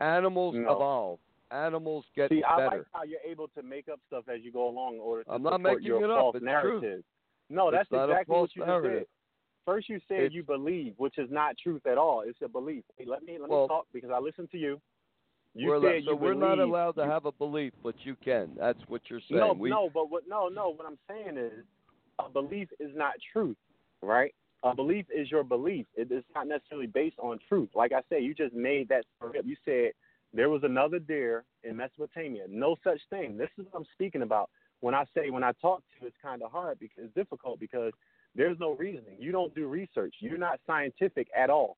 Animals 0.00 0.54
No. 0.56 0.72
evolve. 0.72 1.18
Animals 1.50 2.04
get 2.14 2.28
See, 2.30 2.42
I 2.42 2.66
like 2.66 2.82
how 2.92 3.04
you're 3.04 3.20
able 3.26 3.48
to 3.48 3.62
make 3.62 3.88
up 3.88 4.00
stuff 4.06 4.24
as 4.28 4.40
you 4.42 4.52
go 4.52 4.68
along 4.68 4.94
in 4.96 5.00
order 5.00 5.24
to 5.24 5.30
I'm 5.32 5.42
not 5.42 5.60
making 5.60 5.82
your 5.84 6.04
it 6.04 6.10
up. 6.10 6.18
false 6.18 6.36
It's 6.36 6.44
narrative. 6.44 6.80
truth. 6.80 7.04
No, 7.48 7.70
that's 7.70 7.90
a 7.90 8.04
exactly 8.04 8.36
what 8.36 8.54
you 8.54 8.66
narrative. 8.66 8.98
did. 9.00 9.06
First, 9.64 9.88
you 9.88 9.98
said 10.08 10.18
It's- 10.18 10.32
you 10.32 10.42
believe, 10.42 10.94
which 10.98 11.16
is 11.18 11.30
not 11.30 11.56
truth 11.58 11.86
at 11.86 11.96
all. 11.96 12.20
It's 12.20 12.40
a 12.42 12.48
belief. 12.48 12.84
Hey, 12.98 13.04
let 13.06 13.22
me 13.22 13.38
let 13.38 13.48
Well- 13.48 13.62
me 13.62 13.68
talk 13.68 13.86
because 13.92 14.10
I 14.10 14.18
listened 14.18 14.50
to 14.50 14.58
you. 14.58 14.80
You 15.54 15.70
we're 15.70 15.80
said 15.80 16.02
allo- 16.02 16.12
so 16.12 16.16
we're 16.16 16.34
not 16.34 16.58
allowed 16.58 16.96
to 16.96 17.02
You- 17.04 17.10
have 17.10 17.24
a 17.24 17.32
belief, 17.32 17.72
but 17.82 17.94
you 18.04 18.14
can. 18.16 18.54
That's 18.54 18.86
what 18.88 19.08
you're 19.08 19.20
saying. 19.20 19.40
No, 19.40 19.54
we, 19.54 19.70
no, 19.70 19.88
but 19.88 20.10
what? 20.10 20.26
No, 20.28 20.48
no. 20.48 20.68
What 20.70 20.86
I'm 20.86 20.98
saying 21.08 21.38
is, 21.38 21.64
a 22.18 22.28
belief 22.28 22.70
is 22.78 22.94
not 22.94 23.14
truth, 23.32 23.56
right? 24.02 24.34
A 24.64 24.74
belief 24.74 25.08
is 25.10 25.30
your 25.30 25.44
belief. 25.44 25.86
It 25.94 26.10
is 26.12 26.24
not 26.34 26.46
necessarily 26.46 26.86
based 26.88 27.18
on 27.20 27.38
truth. 27.48 27.74
Like 27.74 27.92
I 27.92 28.02
said, 28.10 28.22
you 28.24 28.34
just 28.34 28.54
made 28.54 28.88
that 28.88 29.06
up. 29.22 29.34
You 29.44 29.56
said 29.64 29.92
There 30.34 30.48
was 30.50 30.62
another 30.62 30.98
deer 30.98 31.44
in 31.64 31.76
Mesopotamia. 31.76 32.44
No 32.48 32.76
such 32.84 33.00
thing. 33.10 33.36
This 33.36 33.48
is 33.58 33.66
what 33.70 33.80
I'm 33.80 33.86
speaking 33.94 34.22
about. 34.22 34.50
When 34.80 34.94
I 34.94 35.04
say 35.14 35.30
when 35.30 35.42
I 35.42 35.52
talk 35.60 35.78
to 35.80 35.84
you, 36.00 36.06
it's 36.06 36.16
kind 36.22 36.42
of 36.42 36.52
hard 36.52 36.78
because 36.78 37.04
it's 37.04 37.14
difficult 37.14 37.58
because 37.58 37.92
there's 38.34 38.58
no 38.60 38.76
reasoning. 38.76 39.16
You 39.18 39.32
don't 39.32 39.54
do 39.54 39.66
research. 39.66 40.14
You're 40.20 40.38
not 40.38 40.60
scientific 40.66 41.28
at 41.36 41.50
all. 41.50 41.76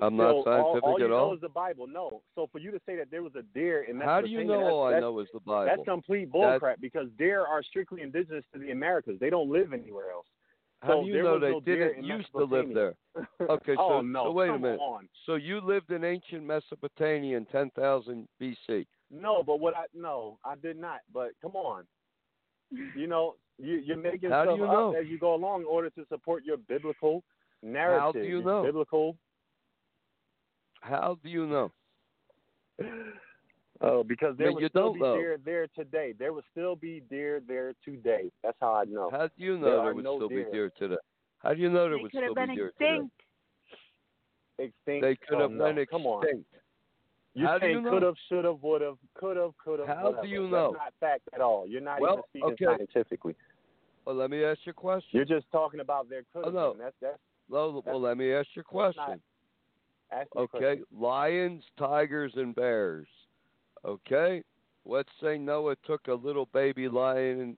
I'm 0.00 0.16
So 0.16 0.22
not 0.22 0.30
all, 0.32 0.44
scientific 0.44 0.82
all 0.84 0.98
you 0.98 1.04
at 1.06 1.10
know 1.10 1.16
all. 1.16 1.34
is 1.34 1.40
the 1.40 1.48
Bible. 1.48 1.86
No. 1.88 2.22
So 2.36 2.48
for 2.52 2.60
you 2.60 2.70
to 2.70 2.80
say 2.86 2.96
that 2.96 3.10
there 3.10 3.22
was 3.22 3.32
a 3.34 3.42
deer 3.52 3.82
in 3.82 3.98
Mesopotamia, 3.98 4.14
How 4.14 4.20
do 4.20 4.28
you 4.28 4.44
know 4.44 4.66
all 4.68 4.86
I 4.86 5.00
know 5.00 5.18
is 5.18 5.26
the 5.34 5.40
Bible? 5.40 5.64
that's 5.76 5.84
complete 5.86 6.32
bullcrap 6.32 6.76
because 6.80 7.08
deer 7.18 7.44
are 7.44 7.62
strictly 7.64 8.00
indigenous 8.00 8.44
to 8.54 8.60
the 8.60 8.70
Americas. 8.70 9.18
They 9.20 9.28
don't 9.28 9.50
live 9.50 9.72
anywhere 9.72 10.12
else. 10.12 10.26
How 10.82 10.88
so 10.88 11.04
do 11.04 11.10
you 11.10 11.22
know 11.22 11.38
they 11.38 11.50
no 11.50 11.60
didn't 11.60 12.02
used 12.02 12.32
to 12.32 12.44
live 12.44 12.74
there? 12.74 12.94
Okay, 13.48 13.74
oh 13.78 13.98
so- 13.98 14.00
no! 14.00 14.24
so 14.24 14.32
wait 14.32 14.48
a 14.50 14.58
minute. 14.58 14.80
On. 14.80 15.08
So 15.26 15.36
you 15.36 15.60
lived 15.60 15.90
in 15.92 16.02
ancient 16.02 16.44
Mesopotamia 16.44 17.36
in 17.36 17.46
10,000 17.46 18.26
BC. 18.40 18.86
No, 19.10 19.42
but 19.44 19.60
what 19.60 19.76
I 19.76 19.84
no, 19.94 20.38
I 20.44 20.54
did 20.56 20.76
not. 20.76 21.00
But 21.12 21.30
come 21.40 21.54
on, 21.54 21.84
you 22.96 23.06
know, 23.06 23.36
you, 23.58 23.76
you're 23.76 23.96
making 23.96 24.30
How 24.30 24.44
stuff 24.44 24.58
you 24.58 24.64
up 24.64 24.94
as 25.00 25.06
you 25.06 25.18
go 25.18 25.34
along 25.34 25.60
in 25.60 25.66
order 25.66 25.90
to 25.90 26.04
support 26.08 26.44
your 26.44 26.56
biblical 26.56 27.22
narrative. 27.62 28.00
How 28.00 28.12
do 28.12 28.24
you 28.24 28.42
know? 28.42 28.62
Biblical. 28.64 29.16
How 30.80 31.18
do 31.22 31.28
you 31.28 31.46
know? 31.46 31.72
Oh, 33.84 34.04
because 34.04 34.36
there 34.36 34.52
But 34.52 34.62
would 34.62 34.70
still 34.70 34.92
be 34.94 35.00
know. 35.00 35.16
deer 35.16 35.38
there 35.44 35.66
today. 35.74 36.14
There 36.16 36.32
would 36.32 36.44
still 36.52 36.76
be 36.76 37.02
deer 37.10 37.42
there 37.46 37.72
today. 37.84 38.30
That's 38.42 38.56
how 38.60 38.74
I 38.74 38.84
know. 38.84 39.10
How 39.10 39.26
do 39.26 39.32
you 39.38 39.58
know 39.58 39.64
There 39.66 39.82
there, 39.84 39.94
would 39.94 40.04
no 40.04 40.16
still 40.18 40.28
deer. 40.28 40.44
be 40.44 40.50
deer 40.52 40.72
today? 40.78 40.96
How 41.38 41.52
do 41.54 41.60
you 41.60 41.68
know 41.68 41.88
there 41.88 41.96
They 41.96 42.02
would 42.02 42.10
still 42.12 42.34
be 42.34 42.40
been 42.46 42.54
deer 42.54 42.72
today? 42.78 42.94
extinct. 42.94 43.14
Extinct. 44.58 45.02
They 45.02 45.16
could 45.16 45.38
oh, 45.38 45.42
have 45.42 45.50
no. 45.50 45.64
been 45.64 45.78
extinct. 45.78 45.90
Come 45.90 46.06
on. 46.06 46.24
You're 47.34 47.48
How 47.48 47.58
do 47.58 47.66
you 47.66 47.72
saying 47.74 47.84
know? 47.84 47.90
could 47.90 48.02
have, 48.02 48.14
should 48.28 48.44
have, 48.44 48.62
would 48.62 48.82
have, 48.82 48.96
could 49.14 49.36
have, 49.36 49.50
could 49.58 49.78
have. 49.80 49.88
How 49.88 49.94
do 50.02 50.08
whatever. 50.16 50.26
you 50.26 50.42
That's 50.42 50.52
know? 50.52 50.70
not 50.72 50.92
fact 51.00 51.22
at 51.34 51.40
all. 51.40 51.66
You're 51.66 51.80
not 51.80 52.00
Well, 52.00 52.12
even 52.34 52.54
speaking 52.56 52.68
okay. 52.68 52.84
scientifically. 52.92 53.34
Well, 54.04 54.14
let 54.16 54.30
me 54.30 54.44
ask 54.44 54.60
you 54.64 54.70
a 54.70 54.74
question. 54.74 55.08
You're 55.12 55.24
just 55.24 55.46
talking 55.50 55.80
about 55.80 56.08
their 56.08 56.22
could 56.32 56.42
Oh, 56.42 56.44
have 56.44 56.54
no. 56.54 56.76
That's 56.78 56.94
that's 57.00 57.18
well, 57.48 57.82
well, 57.84 58.00
let 58.00 58.16
me 58.16 58.32
ask 58.32 58.48
you 58.54 58.60
a 58.60 58.64
question. 58.64 59.02
not- 59.08 59.18
ask 60.12 60.28
me 60.34 60.40
a 60.40 60.44
Okay, 60.44 60.58
question. 60.80 60.84
lions, 60.92 61.64
tigers, 61.78 62.32
and 62.36 62.54
bears. 62.54 63.06
Okay, 63.84 64.42
let's 64.84 65.08
say 65.20 65.38
Noah 65.38 65.76
took 65.84 66.06
a 66.08 66.14
little 66.14 66.46
baby 66.52 66.88
lion, 66.88 67.56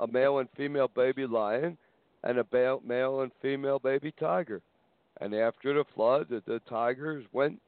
a 0.00 0.06
male 0.06 0.38
and 0.38 0.48
female 0.56 0.88
baby 0.88 1.26
lion, 1.26 1.76
and 2.22 2.38
a 2.38 2.44
ba- 2.44 2.78
male 2.84 3.20
and 3.20 3.32
female 3.42 3.78
baby 3.78 4.12
tiger. 4.18 4.62
And 5.20 5.34
after 5.34 5.74
the 5.74 5.84
flood, 5.94 6.28
the, 6.28 6.42
the 6.46 6.60
tigers 6.68 7.24
went, 7.32 7.60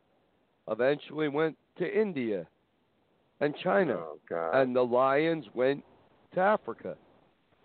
eventually 0.68 1.29
went 1.29 1.57
to 1.79 2.01
India 2.01 2.47
and 3.41 3.55
China, 3.62 4.05
Oh 4.31 4.51
and 4.53 4.74
the 4.74 4.83
lions 4.85 5.45
went 5.55 5.85
to 6.35 6.41
Africa. 6.41 6.97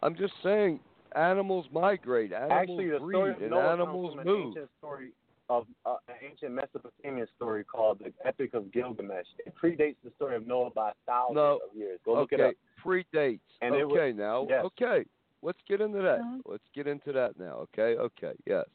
I'm 0.03 0.16
just 0.16 0.34
saying, 0.43 0.80
animals 1.16 1.66
migrate, 1.72 2.34
animals 2.34 2.62
Actually, 2.62 2.89
the 2.89 2.99
breed, 2.99 3.36
and 3.41 3.53
animals 3.53 4.16
an 4.18 4.26
move. 4.26 4.57
story 4.80 5.12
of 5.52 5.68
uh, 5.86 5.95
an 6.08 6.16
ancient 6.26 6.54
Mesopotamian 6.54 7.28
story 7.36 7.66
called 7.66 7.99
the 7.99 8.14
Epic 8.26 8.54
of 8.54 8.72
Gilgamesh. 8.72 9.26
It 9.45 9.54
predates 9.62 9.97
the 10.02 10.12
story 10.16 10.38
of 10.38 10.47
Noah 10.47 10.70
by 10.70 10.93
thousands 11.06 11.36
No. 11.36 11.60
of 11.70 11.76
years. 11.78 11.99
Go 12.06 12.14
look 12.14 12.32
okay, 12.32 12.41
it 12.41 12.47
up. 12.47 12.54
predates. 12.86 13.39
And 13.62 13.76
it 13.76 13.84
was- 13.86 13.97
okay, 13.99 14.14
now, 14.14 14.47
yes. 14.49 14.64
okay, 14.66 15.04
let's 15.41 15.60
get 15.68 15.82
into 15.82 16.02
that. 16.02 16.20
Uh-huh. 16.22 16.38
Let's 16.45 16.64
get 16.74 16.88
into 16.88 17.12
that 17.12 17.38
now. 17.38 17.68
Okay, 17.68 17.97
okay, 17.97 18.34
yes. 18.45 18.66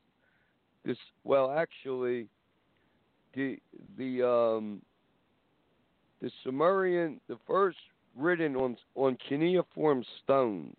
This 0.85 0.99
well, 1.25 1.51
actually, 1.51 2.29
the 3.35 3.59
the 3.97 4.23
um 4.23 4.83
the 6.21 6.31
Sumerian, 6.45 7.21
the 7.27 7.39
first 7.47 7.79
written 8.15 8.55
on 8.55 8.77
on 8.95 9.17
cuneiform 9.29 10.05
stones 10.23 10.77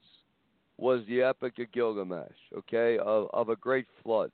was 0.78 1.02
the 1.08 1.24
Epic 1.24 1.58
of 1.60 1.72
Gilgamesh. 1.72 2.39
Okay, 2.56 3.00
of 3.00 3.30
of 3.34 3.50
a 3.50 3.56
great 3.56 3.88
flood. 4.04 4.32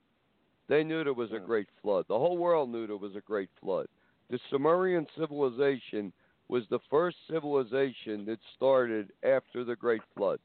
They 0.68 0.82
knew 0.82 1.04
there 1.04 1.12
was 1.12 1.32
a 1.32 1.38
great 1.38 1.68
flood. 1.82 2.06
The 2.08 2.18
whole 2.18 2.38
world 2.38 2.70
knew 2.70 2.86
there 2.86 2.96
was 2.96 3.16
a 3.16 3.20
great 3.20 3.50
flood. 3.60 3.86
The 4.30 4.38
Sumerian 4.50 5.06
civilization 5.18 6.12
was 6.48 6.64
the 6.70 6.78
first 6.90 7.16
civilization 7.30 8.24
that 8.26 8.38
started 8.56 9.12
after 9.22 9.64
the 9.64 9.76
Great 9.76 10.02
Flood. 10.16 10.38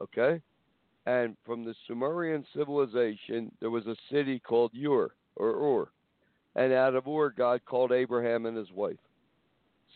Okay? 0.00 0.40
And 1.06 1.36
from 1.44 1.64
the 1.64 1.74
Sumerian 1.86 2.44
civilization, 2.54 3.52
there 3.60 3.70
was 3.70 3.86
a 3.86 3.96
city 4.10 4.40
called 4.40 4.72
Ur, 4.74 5.10
or 5.36 5.48
Ur. 5.48 5.88
And 6.56 6.72
out 6.72 6.94
of 6.94 7.06
Ur, 7.06 7.30
God 7.30 7.60
called 7.64 7.92
Abraham 7.92 8.46
and 8.46 8.56
his 8.56 8.72
wife. 8.72 8.96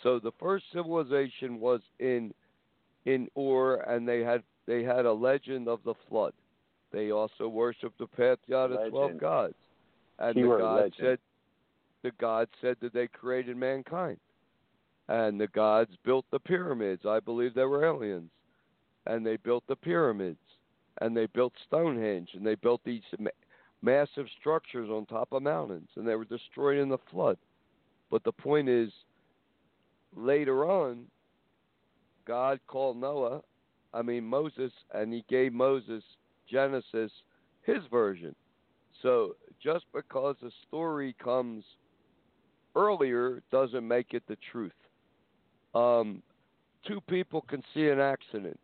So 0.03 0.19
the 0.19 0.33
first 0.39 0.65
civilization 0.73 1.61
was 1.61 1.81
in 1.99 2.33
in 3.07 3.29
Ur, 3.37 3.77
and 3.77 4.07
they 4.07 4.21
had 4.21 4.43
they 4.67 4.83
had 4.83 5.05
a 5.05 5.13
legend 5.13 5.69
of 5.69 5.83
the 5.85 5.95
flood. 6.09 6.33
They 6.93 7.11
also 7.13 7.49
worshipped 7.49 7.99
the 7.99 8.07
pantheon 8.07 8.73
of 8.73 8.91
twelve 8.91 9.19
gods. 9.19 9.55
And 10.19 10.31
the 10.31 10.41
Keyword 10.41 10.61
God 10.61 10.75
legend. 10.77 10.95
said 10.99 11.19
the 12.03 12.11
God 12.19 12.49
said 12.61 12.77
that 12.81 12.93
they 12.93 13.07
created 13.07 13.57
mankind. 13.57 14.19
And 15.09 15.41
the 15.41 15.49
gods 15.49 15.91
built 16.05 16.25
the 16.31 16.39
pyramids. 16.39 17.03
I 17.05 17.21
believe 17.21 17.55
they 17.55 17.65
were 17.65 17.85
aliens. 17.85 18.31
And 19.07 19.27
they 19.27 19.37
built 19.37 19.65
the 19.67 19.77
pyramids. 19.77 20.39
And 21.01 21.17
they 21.17 21.27
built 21.27 21.53
Stonehenge. 21.67 22.31
And 22.35 22.47
they 22.47 22.55
built 22.55 22.81
these 22.85 23.03
ma- 23.19 23.31
massive 23.83 24.27
structures 24.39 24.89
on 24.89 25.07
top 25.07 25.33
of 25.33 25.43
mountains. 25.43 25.89
And 25.97 26.07
they 26.07 26.15
were 26.15 26.25
destroyed 26.25 26.79
in 26.79 26.89
the 26.89 26.99
flood. 27.11 27.39
But 28.11 28.25
the 28.25 28.33
point 28.33 28.69
is, 28.69 28.91
later 30.15 30.65
on, 30.65 31.07
God 32.27 32.61
called 32.67 32.97
Noah, 32.97 33.43
I 33.93 34.03
mean 34.03 34.25
Moses, 34.25 34.73
and 34.95 35.13
he 35.13 35.25
gave 35.29 35.53
Moses 35.53 36.05
Genesis, 36.51 37.13
his 37.63 37.79
version. 37.91 38.35
So 39.03 39.37
just 39.63 39.85
because 39.95 40.37
a 40.43 40.51
story 40.67 41.15
comes 41.23 41.65
earlier 42.77 43.43
doesn't 43.51 43.87
make 43.87 44.13
it 44.13 44.23
the 44.29 44.37
truth. 44.53 44.73
Um, 45.75 46.23
two 46.87 47.01
people 47.03 47.43
can 47.43 47.63
see 47.75 47.89
an 47.89 48.01
accident, 48.01 48.59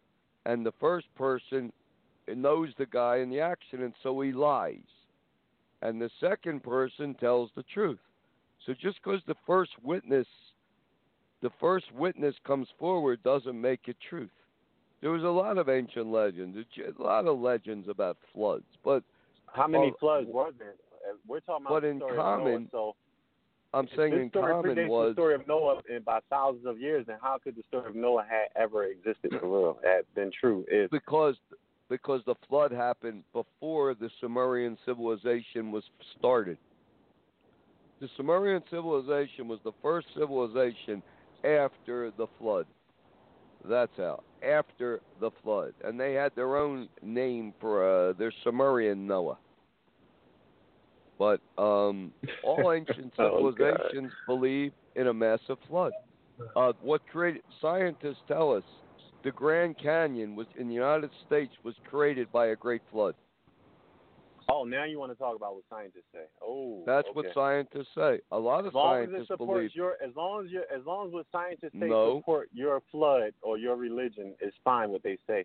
and 0.45 0.65
the 0.65 0.75
first 0.81 1.07
person 1.15 1.73
knows 2.35 2.71
the 2.79 2.87
guy 2.87 3.19
in 3.19 3.31
the 3.31 3.41
accident, 3.41 3.95
so 4.03 4.21
he 4.21 4.33
lies. 4.33 4.79
And 5.83 6.01
the 6.01 6.11
second 6.21 6.63
person 6.63 7.15
tells 7.15 7.51
the 7.55 7.63
truth. 7.63 7.99
So 8.65 8.73
just 8.73 8.99
because 9.03 9.21
the 9.27 9.37
first 9.47 9.71
witness, 9.83 10.27
the 11.43 11.51
first 11.61 11.87
witness 11.95 12.35
comes 12.45 12.69
forward, 12.79 13.23
doesn't 13.23 13.61
make 13.61 13.87
it 13.87 13.97
truth. 14.09 14.31
There 15.01 15.11
was 15.11 15.23
a 15.23 15.29
lot 15.29 15.59
of 15.59 15.69
ancient 15.69 16.07
legends, 16.07 16.57
a 16.79 17.03
lot 17.03 17.27
of 17.27 17.39
legends 17.39 17.89
about 17.89 18.17
floods, 18.33 18.65
but 18.85 19.03
How 19.47 19.67
many 19.67 19.93
Oh, 19.95 19.97
floods 20.01 20.29
were 20.31 20.53
there? 20.59 20.75
Uh, 21.09 21.17
We're 21.27 21.41
talking 21.41 21.67
about 21.67 21.75
but 21.75 21.83
the 21.83 21.89
in 21.89 22.01
common, 22.01 22.55
of 22.55 22.61
Noah. 22.61 22.69
So 22.73 22.97
I'm 23.73 23.89
saying 23.97 24.13
this 24.13 24.23
in 24.23 24.31
story 24.31 24.53
common 24.53 24.77
predates 24.77 24.89
was 24.89 25.09
the 25.11 25.15
story 25.15 25.35
of 25.35 25.47
Noah 25.47 25.83
in 25.89 26.03
by 26.03 26.21
thousands 26.31 26.67
of 26.67 26.81
years. 26.81 27.07
And 27.09 27.19
how 27.21 27.39
could 27.43 27.57
the 27.57 27.63
story 27.69 27.89
of 27.89 27.95
Noah 27.95 28.27
had 28.29 28.49
ever 28.61 28.85
existed 28.85 29.33
for 29.39 29.47
real? 29.47 29.79
Had 29.85 30.05
been 30.15 30.31
true? 30.39 30.65
Is 30.71 30.91
because 30.91 31.37
because 31.89 32.23
the 32.27 32.35
flood 32.49 32.73
happened 32.73 33.23
before 33.33 33.95
the 33.95 34.11
Sumerian 34.21 34.77
civilization 34.85 35.71
was 35.71 35.85
started. 36.19 36.59
The 38.01 38.09
Sumerian 38.17 38.63
civilization 38.71 39.49
was 39.49 39.59
the 39.65 39.73
first 39.81 40.09
civilization 40.15 41.03
after 41.45 42.11
the 42.19 42.27
flood. 42.39 42.67
That's 43.69 43.93
how. 43.97 44.23
After 44.47 45.01
the 45.21 45.31
flood, 45.43 45.75
and 45.85 45.99
they 45.99 46.15
had 46.15 46.33
their 46.37 46.57
own 46.57 46.89
name 47.03 47.53
for 47.61 48.11
uh, 48.11 48.13
their 48.13 48.33
Sumerian 48.45 49.07
Noah. 49.07 49.39
But 51.19 51.41
um, 51.59 52.13
all 52.45 52.73
ancient 52.77 53.13
Oh, 53.19 53.51
God. 53.51 53.81
civilizations 53.91 54.13
believe 54.27 54.73
in 54.95 55.09
a 55.09 55.15
massive 55.15 55.59
flood. 55.69 55.93
Uh, 56.55 56.73
what 56.83 57.01
created 57.11 57.43
scientists 57.61 58.23
tell 58.29 58.53
us 58.53 58.63
the 59.25 59.33
Grand 59.33 59.77
Canyon 59.79 60.37
was 60.37 60.47
in 60.59 60.69
the 60.69 60.75
United 60.75 61.11
States 61.27 61.53
was 61.65 61.75
created 61.91 62.31
by 62.31 62.49
a 62.49 62.57
great 62.57 62.83
flood. 62.93 63.15
Oh, 64.51 64.65
now 64.65 64.85
you 64.85 64.99
want 64.99 65.13
to 65.13 65.19
talk 65.19 65.37
about 65.37 65.55
what 65.55 65.65
scientists 65.71 66.05
say? 66.13 66.25
Oh, 66.43 66.83
That's 66.87 67.09
okay. 67.09 67.15
what 67.15 67.27
scientists 67.35 67.89
say. 67.95 68.21
A 68.33 68.39
lot 68.39 68.61
of 68.61 68.67
As 68.69 68.75
long 68.75 69.03
as 69.03 69.09
it 69.09 69.13
scientists 69.13 69.29
supports 69.29 69.53
believe 69.53 69.71
your, 69.75 69.93
as 70.07 70.15
long 70.17 70.45
as 70.45 70.51
you, 70.53 70.63
as 70.75 70.85
long 70.87 71.09
as 71.09 71.13
what 71.13 71.27
scientists 71.33 71.73
say 71.79 71.89
No. 71.89 72.19
support 72.19 72.49
your 72.53 72.83
flood 72.91 73.33
or 73.43 73.59
your 73.59 73.77
religion 73.77 74.35
is 74.41 74.53
fine. 74.65 74.91
What 74.91 75.03
they 75.03 75.19
say. 75.27 75.45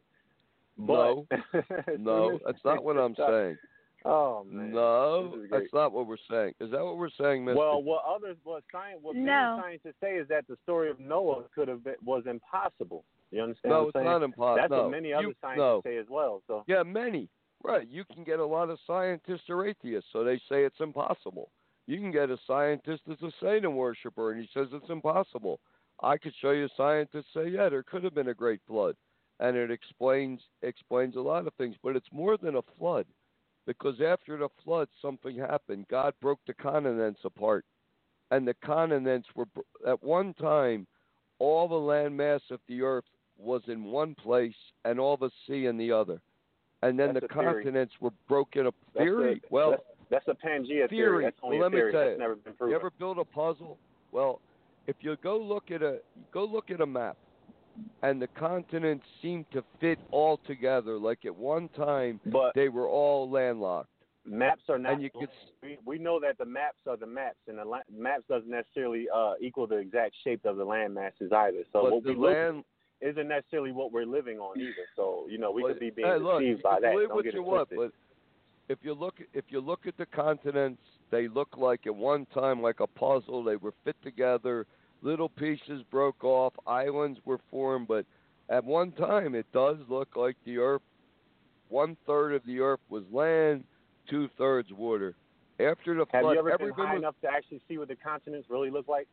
But, 0.78 0.93
No. 0.93 1.28
no, 1.97 2.39
that's 2.45 2.64
not 2.66 2.84
what 2.84 2.97
I'm 2.97 3.16
saying. 3.16 3.58
Oh 4.04 4.43
man. 4.49 4.72
No, 4.72 5.30
This 5.30 5.43
is 5.43 5.49
great. 5.49 5.62
that's 5.62 5.74
not 5.74 5.91
what 5.91 6.08
we're 6.08 6.18
saying. 6.28 6.56
Is 6.60 6.72
that 6.72 6.84
what 6.84 6.97
we're 6.97 7.12
saying, 7.22 7.45
Mister? 7.45 7.60
Well, 7.60 7.84
what 7.84 8.04
others, 8.04 8.36
what 8.43 8.64
science, 8.72 8.97
what 9.04 9.16
many 9.16 9.28
No. 9.28 9.60
scientists 9.62 9.93
say 10.02 10.16
is 10.16 10.28
that 10.30 10.47
the 10.47 10.58
story 10.64 10.89
of 10.89 10.99
Noah 10.99 11.43
could 11.54 11.68
have 11.68 11.84
been, 11.84 11.93
was 12.04 12.24
impossible. 12.26 13.04
You 13.30 13.43
understand 13.43 13.70
no, 13.72 13.80
what 13.82 13.88
it's 13.89 13.95
I'm 13.97 14.02
saying? 14.02 14.12
not 14.12 14.24
impossible. 14.24 14.56
That's 14.56 14.72
no. 14.72 14.82
what 14.82 14.89
many 14.91 15.10
you, 15.10 15.16
other 15.18 15.34
scientists 15.39 15.58
no. 15.58 15.82
say 15.86 15.97
as 15.97 16.08
well. 16.10 16.41
So 16.47 16.64
Yeah, 16.68 16.82
many. 16.82 17.30
Right. 17.64 17.88
You 17.89 18.03
can 18.14 18.24
get 18.24 18.39
a 18.39 18.45
lot 18.45 18.70
of 18.70 18.80
scientists 18.88 19.49
or 19.49 19.68
atheists, 19.68 20.09
so 20.12 20.24
they 20.24 20.38
say 20.49 20.64
it's 20.64 20.80
impossible. 20.80 21.51
You 21.88 21.97
can 21.99 22.12
get 22.12 22.30
a 22.30 22.38
scientist 22.47 23.03
that's 23.07 23.22
a 23.22 23.32
Satan 23.41 23.76
worshiper, 23.76 24.32
and 24.32 24.41
he 24.41 24.49
says 24.53 24.68
it's 24.72 24.89
impossible. 24.89 25.59
I 26.01 26.18
could 26.18 26.34
show 26.41 26.51
you 26.51 26.68
scientists 26.76 27.28
say, 27.34 27.49
yeah, 27.49 27.70
there 27.70 27.84
could 27.84 28.03
have 28.03 28.16
been 28.16 28.30
a 28.30 28.34
great 28.34 28.62
flood, 28.68 28.95
and 29.39 29.55
it 29.55 29.70
explains 29.70 30.41
explains 30.64 31.16
a 31.16 31.22
lot 31.22 31.45
of 31.45 31.53
things. 31.55 31.76
But 31.84 31.95
it's 31.95 32.12
more 32.12 32.38
than 32.38 32.55
a 32.55 32.62
flood, 32.80 33.05
because 33.68 34.01
after 34.01 34.38
the 34.38 34.49
flood, 34.64 34.88
something 35.01 35.38
happened. 35.38 35.86
God 35.89 36.14
broke 36.22 36.39
the 36.47 36.53
continents 36.53 37.22
apart, 37.24 37.66
and 38.32 38.47
the 38.47 38.55
continents 38.66 39.28
were 39.36 39.47
at 39.88 40.01
one 40.01 40.34
time 40.34 40.88
all 41.38 41.68
the 41.68 41.76
land 41.76 42.16
mass 42.16 42.41
of 42.49 42.59
the 42.68 42.82
earth 42.82 43.05
was 43.38 43.62
in 43.68 43.84
one 43.84 44.16
place, 44.16 44.55
and 44.86 44.99
all 44.99 45.18
the 45.18 45.32
sea 45.47 45.66
in 45.66 45.78
the 45.78 45.91
other, 45.91 46.22
and 46.82 46.97
then 46.99 47.13
That's 47.13 47.25
the 47.27 47.34
a 47.34 47.41
theory. 47.41 47.53
continents 47.63 47.93
were 47.99 48.11
broken 48.27 48.67
up. 48.67 48.75
Theory? 48.97 49.41
a- 49.43 49.53
well, 49.53 49.71
that's, 49.71 49.84
that's 50.09 50.27
a 50.27 50.45
Pangea 50.47 50.89
theory. 50.89 51.23
That's 51.25 51.38
only 51.43 51.57
Well, 51.57 51.65
let 51.67 51.71
me 51.73 51.77
theory. 51.79 51.91
tell 51.91 52.01
That's 52.01 52.11
you, 52.13 52.17
never 52.19 52.36
been 52.36 52.53
proven. 52.53 52.71
you 52.71 52.75
ever 52.79 52.91
build 52.97 53.17
a 53.19 53.25
puzzle? 53.25 53.77
Well, 54.11 54.41
if 54.88 54.95
you 55.01 55.15
go 55.23 55.38
look 55.39 55.71
at 55.71 55.82
a 55.82 55.99
go 56.34 56.43
look 56.43 56.71
at 56.71 56.82
a 56.82 56.86
map, 56.86 57.17
and 58.03 58.21
the 58.21 58.27
continents 58.27 59.05
seem 59.21 59.45
to 59.53 59.63
fit 59.79 59.99
all 60.11 60.39
together, 60.45 60.97
like 60.97 61.25
at 61.25 61.36
one 61.36 61.69
time 61.69 62.19
but 62.25 62.51
they 62.55 62.67
were 62.67 62.88
all 62.88 63.29
landlocked. 63.29 63.88
maps 64.25 64.63
are 64.69 64.77
not. 64.77 64.93
and 64.93 65.01
you 65.03 65.09
could 65.11 65.29
s- 65.29 65.51
we, 65.63 65.77
we 65.86 65.97
know 65.97 66.19
that 66.19 66.38
the 66.38 66.45
maps 66.45 66.79
are 66.88 66.97
the 66.97 67.05
maps, 67.07 67.38
and 67.47 67.57
the 67.59 67.63
la- 67.65 67.79
maps 67.95 68.23
doesn't 68.27 68.49
necessarily 68.49 69.05
uh, 69.15 69.34
equal 69.39 69.67
the 69.67 69.77
exact 69.77 70.15
shape 70.23 70.43
of 70.45 70.57
the 70.57 70.65
land 70.65 70.93
masses 70.93 71.32
either. 71.32 71.63
So 71.71 71.84
what 71.89 72.03
the 72.03 72.09
we 72.13 72.15
look 72.19 72.34
land, 72.34 72.63
isn't 73.02 73.28
necessarily 73.28 73.72
what 73.72 73.91
we're 73.91 74.06
living 74.06 74.39
on 74.39 74.60
either. 74.60 74.74
So 74.95 75.26
you 75.30 75.38
know 75.38 75.52
we 75.52 75.62
but- 75.64 75.70
could 75.70 75.80
be 75.80 75.89
being 75.89 76.08
hey, 76.08 76.18
look, 76.18 76.39
deceived 76.41 76.64
by 76.64 76.80
that. 76.80 76.91
believe 76.93 77.08
Don't 77.10 77.16
what 77.16 77.26
get 77.26 77.34
you 77.34 77.43
want, 77.43 77.70
but 77.76 77.91
if 78.70 78.80
you 78.84 78.93
look 78.93 79.16
if 79.34 79.45
you 79.49 79.60
look 79.60 79.88
at 79.88 79.97
the 79.97 80.06
continents, 80.06 80.82
they 81.10 81.28
look 81.28 81.58
like 81.58 81.88
at 81.88 81.95
one 81.95 82.26
time 82.28 82.62
like 82.62 82.80
a 82.80 82.88
puzzle. 82.88 83.43
They 83.43 83.56
were 83.58 83.74
fit 83.84 83.95
together. 84.04 84.66
Little 85.02 85.30
pieces 85.30 85.82
broke 85.89 86.24
off. 86.24 86.54
Islands 86.68 87.20
were 87.26 87.39
formed, 87.49 87.88
but 87.88 88.06
at 88.49 88.64
one 88.64 88.91
time 88.91 89.34
it 89.36 89.47
does 89.52 89.78
look 89.89 90.16
like 90.16 90.36
the 90.45 90.58
Earth. 90.60 90.82
One 91.70 91.97
third 92.06 92.34
of 92.36 92.45
the 92.45 92.60
Earth 92.60 92.82
was 92.89 93.04
land, 93.12 93.64
two 94.10 94.30
thirds 94.38 94.72
water. 94.72 95.16
After 95.60 95.93
the 95.95 96.06
Have 96.12 96.22
flood, 96.22 96.34
you 96.34 96.39
ever 96.39 96.49
been 96.49 96.54
everything 96.54 96.86
high 96.86 96.93
was. 96.93 97.02
enough 97.02 97.16
to 97.22 97.30
actually 97.30 97.62
see 97.68 97.78
what 97.78 97.88
the 97.88 97.95
continents 97.95 98.47
really 98.49 98.70
look 98.70 98.88
like? 98.88 99.08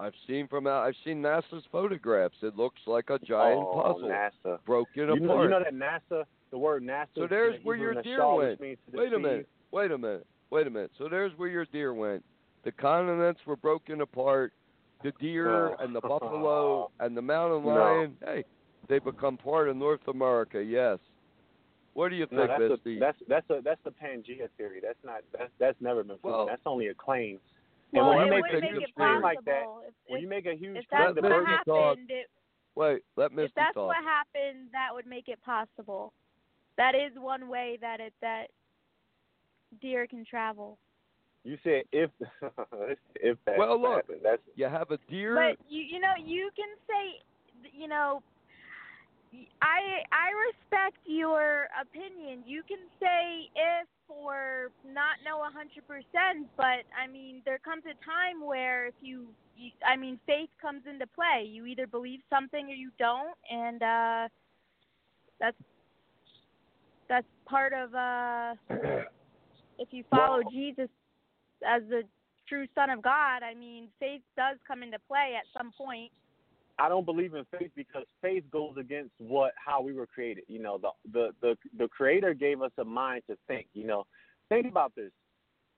I've 0.00 0.12
seen 0.26 0.48
from 0.48 0.66
out. 0.66 0.82
I've 0.84 0.96
seen 1.04 1.22
NASA's 1.22 1.64
photographs. 1.70 2.36
It 2.42 2.56
looks 2.56 2.80
like 2.86 3.10
a 3.10 3.18
giant 3.20 3.60
oh, 3.64 3.80
puzzle 3.94 4.08
NASA. 4.08 4.58
broken 4.66 4.92
You 4.96 5.04
apart. 5.04 5.20
know, 5.20 5.42
you 5.44 5.48
know 5.48 5.62
that 5.62 5.74
NASA, 5.74 6.24
the 6.50 6.58
word 6.58 6.82
NASA. 6.82 7.06
So 7.14 7.26
there's 7.28 7.62
where 7.64 7.76
your 7.76 8.02
deer 8.02 8.26
went. 8.34 8.50
which 8.52 8.60
means 8.60 8.78
to 8.90 8.98
Wait 8.98 9.12
a 9.12 9.18
minute. 9.18 9.48
Wait 9.70 9.90
a 9.92 9.98
minute. 9.98 10.26
Wait 10.50 10.66
a 10.66 10.70
minute. 10.70 10.90
So 10.98 11.08
there's 11.08 11.32
where 11.36 11.48
your 11.48 11.64
deer 11.66 11.94
went. 11.94 12.24
The 12.64 12.72
continents 12.72 13.40
were 13.46 13.56
broken 13.56 14.00
apart. 14.00 14.52
The 15.02 15.12
deer 15.20 15.68
Oh. 15.70 15.76
and 15.80 15.94
the 15.94 16.00
buffalo 16.00 16.90
and 17.00 17.16
the 17.16 17.22
mountain 17.22 17.62
No. 17.64 17.74
lion. 17.74 18.16
Hey, 18.24 18.44
they 18.88 18.98
become 18.98 19.36
part 19.36 19.68
of 19.68 19.76
North 19.76 20.06
America. 20.08 20.62
Yes. 20.62 20.98
What 21.92 22.08
do 22.08 22.16
you 22.16 22.26
No, 22.32 22.46
think, 22.46 22.50
that's 22.58 22.70
Misty? 22.70 22.96
a, 22.96 23.00
that's 23.00 23.18
that's 23.28 23.50
a 23.50 23.60
that's 23.62 23.80
the 23.84 23.90
Pangea 23.90 24.48
theory. 24.56 24.80
That's 24.82 24.98
not 25.04 25.20
that's 25.36 25.50
that's 25.60 25.80
never 25.80 26.02
been 26.02 26.18
proven. 26.18 26.38
Well- 26.38 26.46
that's 26.46 26.62
only 26.66 26.88
a 26.88 26.94
claim. 26.94 27.38
Well, 27.94 28.08
when 28.10 28.18
it 28.18 28.24
you 28.24 28.30
make 28.30 28.40
would 28.42 28.50
a 28.52 28.60
make 28.60 28.70
huge 28.72 28.82
it 28.82 28.94
claim 28.96 29.08
possible. 29.08 29.22
like 29.22 29.44
that, 29.44 29.64
if, 29.88 29.94
When 30.12 30.22
you 30.22 30.28
make 30.28 30.46
a 30.46 30.54
huge 30.54 30.78
if 30.78 30.84
claim, 30.90 31.14
that's 31.14 31.14
the 31.16 31.22
Let 31.22 31.30
what 31.30 31.46
person 31.46 31.58
talk. 31.64 31.96
happened, 31.96 32.10
it, 32.10 32.26
Wait, 32.76 33.02
let 33.16 33.32
Misty 33.32 33.46
if 33.46 33.54
that's 33.54 33.74
talk. 33.74 33.88
what 33.88 34.04
happened, 34.04 34.68
that 34.72 34.88
would 34.92 35.06
make 35.06 35.28
it 35.28 35.38
possible. 35.44 36.12
That 36.76 36.94
is 36.94 37.12
one 37.16 37.48
way 37.48 37.78
that 37.80 38.00
it 38.00 38.12
that 38.20 38.46
deer 39.80 40.06
can 40.06 40.24
travel. 40.24 40.78
you 41.44 41.56
said 41.62 41.82
if 41.92 42.10
if 43.16 43.38
that 43.46 43.58
Well, 43.58 43.80
look. 43.80 43.96
happened, 43.96 44.20
that's 44.24 44.42
You 44.56 44.66
have 44.66 44.90
a 44.90 44.98
deer. 45.08 45.34
But 45.34 45.58
you 45.68 45.82
you 45.82 46.00
know 46.00 46.14
you 46.18 46.50
can 46.56 46.68
say 46.88 47.20
you 47.72 47.86
know 47.88 48.22
I 49.62 50.02
I 50.12 50.30
respect 50.50 50.98
your 51.06 51.68
opinion. 51.80 52.42
You 52.46 52.62
can 52.66 52.78
say 53.00 53.48
if 53.54 53.86
or 54.08 54.70
not 54.86 55.16
know 55.24 55.40
a 55.40 55.50
hundred 55.52 55.86
percent, 55.86 56.48
but 56.56 56.84
I 56.98 57.06
mean 57.10 57.42
there 57.44 57.58
comes 57.58 57.82
a 57.84 57.94
time 58.04 58.44
where 58.44 58.86
if 58.86 58.94
you, 59.00 59.26
you 59.56 59.70
I 59.86 59.96
mean 59.96 60.18
faith 60.26 60.50
comes 60.60 60.82
into 60.88 61.06
play. 61.08 61.46
You 61.48 61.66
either 61.66 61.86
believe 61.86 62.20
something 62.30 62.66
or 62.66 62.74
you 62.74 62.90
don't, 62.98 63.34
and 63.50 63.82
uh 63.82 64.28
that's 65.40 65.56
that's 67.08 67.26
part 67.46 67.72
of 67.72 67.94
uh 67.94 68.54
if 69.78 69.88
you 69.90 70.04
follow 70.10 70.40
Well- 70.42 70.50
Jesus 70.50 70.88
as 71.66 71.82
the 71.88 72.02
true 72.48 72.66
son 72.74 72.90
of 72.90 73.02
God, 73.02 73.42
I 73.42 73.54
mean, 73.54 73.88
faith 73.98 74.20
does 74.36 74.58
come 74.66 74.82
into 74.82 74.98
play 75.08 75.32
at 75.36 75.44
some 75.56 75.72
point. 75.78 76.12
I 76.78 76.88
don't 76.88 77.04
believe 77.04 77.34
in 77.34 77.44
faith 77.56 77.70
because 77.76 78.04
faith 78.20 78.44
goes 78.50 78.74
against 78.78 79.12
what 79.18 79.52
how 79.64 79.80
we 79.80 79.92
were 79.92 80.06
created. 80.06 80.44
You 80.48 80.60
know, 80.60 80.78
the 80.78 80.90
the 81.12 81.30
the 81.40 81.56
the 81.78 81.88
creator 81.88 82.34
gave 82.34 82.62
us 82.62 82.72
a 82.78 82.84
mind 82.84 83.22
to 83.30 83.36
think, 83.46 83.66
you 83.74 83.86
know. 83.86 84.06
Think 84.48 84.66
about 84.66 84.94
this. 84.94 85.10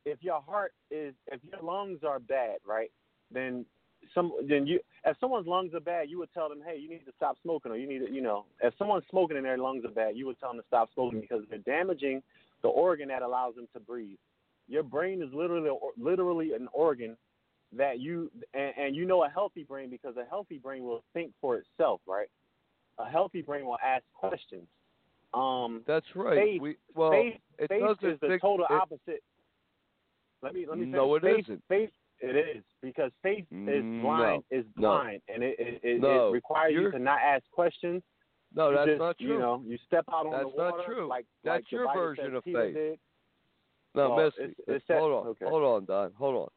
If 0.04 0.22
your 0.22 0.40
heart 0.40 0.72
is 0.90 1.14
if 1.30 1.40
your 1.44 1.60
lungs 1.62 2.00
are 2.06 2.18
bad, 2.18 2.58
right? 2.66 2.90
Then 3.30 3.66
some 4.14 4.32
then 4.48 4.66
you 4.66 4.80
if 5.04 5.16
someone's 5.20 5.46
lungs 5.46 5.74
are 5.74 5.80
bad, 5.80 6.08
you 6.08 6.18
would 6.18 6.32
tell 6.32 6.48
them, 6.48 6.62
"Hey, 6.66 6.78
you 6.78 6.88
need 6.88 7.04
to 7.04 7.12
stop 7.16 7.36
smoking," 7.42 7.72
or 7.72 7.76
you 7.76 7.86
need 7.86 8.06
to, 8.06 8.10
you 8.10 8.22
know, 8.22 8.46
if 8.62 8.72
someone's 8.78 9.04
smoking 9.10 9.36
and 9.36 9.44
their 9.44 9.58
lungs 9.58 9.84
are 9.84 9.90
bad, 9.90 10.16
you 10.16 10.26
would 10.26 10.38
tell 10.40 10.50
them 10.50 10.60
to 10.60 10.66
stop 10.66 10.88
smoking 10.94 11.20
because 11.20 11.42
they're 11.50 11.58
damaging 11.58 12.22
the 12.62 12.68
organ 12.68 13.08
that 13.08 13.22
allows 13.22 13.54
them 13.54 13.68
to 13.74 13.80
breathe. 13.80 14.18
Your 14.68 14.82
brain 14.82 15.22
is 15.22 15.32
literally 15.34 15.70
literally 15.98 16.54
an 16.54 16.68
organ 16.72 17.16
that 17.72 17.98
you 18.00 18.30
and, 18.54 18.72
and 18.78 18.96
you 18.96 19.04
know 19.06 19.24
a 19.24 19.28
healthy 19.28 19.64
brain 19.64 19.90
because 19.90 20.16
a 20.16 20.24
healthy 20.28 20.58
brain 20.58 20.84
will 20.84 21.02
think 21.12 21.32
for 21.40 21.56
itself, 21.56 22.00
right? 22.06 22.28
A 22.98 23.08
healthy 23.08 23.42
brain 23.42 23.66
will 23.66 23.78
ask 23.84 24.04
questions. 24.14 24.66
Um, 25.34 25.82
That's 25.86 26.06
right. 26.14 26.36
faith- 26.38 26.60
we 26.62 26.76
well, 26.94 27.10
faith, 27.10 27.40
it 27.58 27.68
faith 27.68 27.82
doesn't 27.82 28.08
is 28.10 28.20
the 28.20 28.28
think- 28.28 28.42
total 28.42 28.66
it- 28.66 28.72
opposite. 28.72 29.22
Let 30.42 30.54
me 30.54 30.66
let 30.66 30.78
me 30.78 30.84
say. 30.86 30.90
No, 30.90 31.14
it 31.16 31.22
faith, 31.22 31.44
isn't. 31.44 31.62
Faith, 31.68 31.90
it 32.20 32.36
is 32.56 32.62
because 32.82 33.10
faith 33.22 33.46
is 33.50 33.82
Mm, 33.82 34.02
blind. 34.02 34.44
Is 34.50 34.64
no. 34.76 34.88
blind, 34.90 35.22
and 35.28 35.42
it 35.42 35.58
it, 35.58 35.80
it, 35.82 36.00
No, 36.00 36.28
it 36.28 36.32
requires 36.32 36.72
you 36.72 36.90
to 36.90 36.98
not 36.98 37.20
ask 37.20 37.44
questions. 37.50 38.02
No, 38.54 38.70
You 38.70 38.76
that's 38.76 38.88
just, 38.90 38.98
not 39.00 39.18
true. 39.18 39.26
You 39.26 39.38
know, 39.38 39.62
you 39.66 39.76
step 39.78 40.04
out 40.10 40.24
on 40.26 40.32
That's 40.32 40.50
the 40.56 40.70
not 40.70 40.84
true. 40.86 41.06
Like 41.08 41.26
That's 41.42 41.64
like 41.64 41.72
your 41.72 41.92
version 41.92 42.36
of 42.36 42.44
Peter 42.44 42.62
faith. 42.66 42.74
Did. 42.74 42.98
No, 43.94 44.10
Well, 44.10 44.24
Misty, 44.26 44.42
it's- 44.44 44.58
it's- 44.60 44.76
it's 44.88 44.98
hold 45.00 45.12
on, 45.12 45.26
okay. 45.28 45.44
hold 45.46 45.62
on, 45.64 45.84
Don, 45.86 46.12
hold 46.12 46.36
on. 46.36 46.48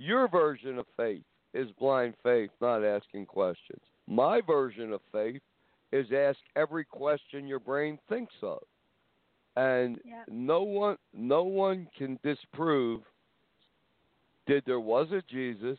Your 0.00 0.28
version 0.28 0.78
of 0.78 0.86
faith 0.96 1.24
is 1.52 1.68
blind 1.78 2.14
faith, 2.22 2.50
not 2.62 2.82
asking 2.82 3.26
questions. 3.26 3.82
My 4.08 4.40
version 4.40 4.94
of 4.94 5.02
faith 5.12 5.42
is 5.92 6.06
ask 6.10 6.38
every 6.56 6.86
question 6.86 7.46
your 7.46 7.60
brain 7.60 7.98
thinks 8.08 8.32
of, 8.42 8.62
and 9.56 10.00
Yeah. 10.02 10.24
no 10.26 10.62
one, 10.62 10.96
no 11.12 11.44
one 11.44 11.86
can 11.94 12.18
disprove. 12.22 13.04
Did 14.46 14.64
there 14.64 14.80
was 14.80 15.12
a 15.12 15.20
Jesus? 15.22 15.78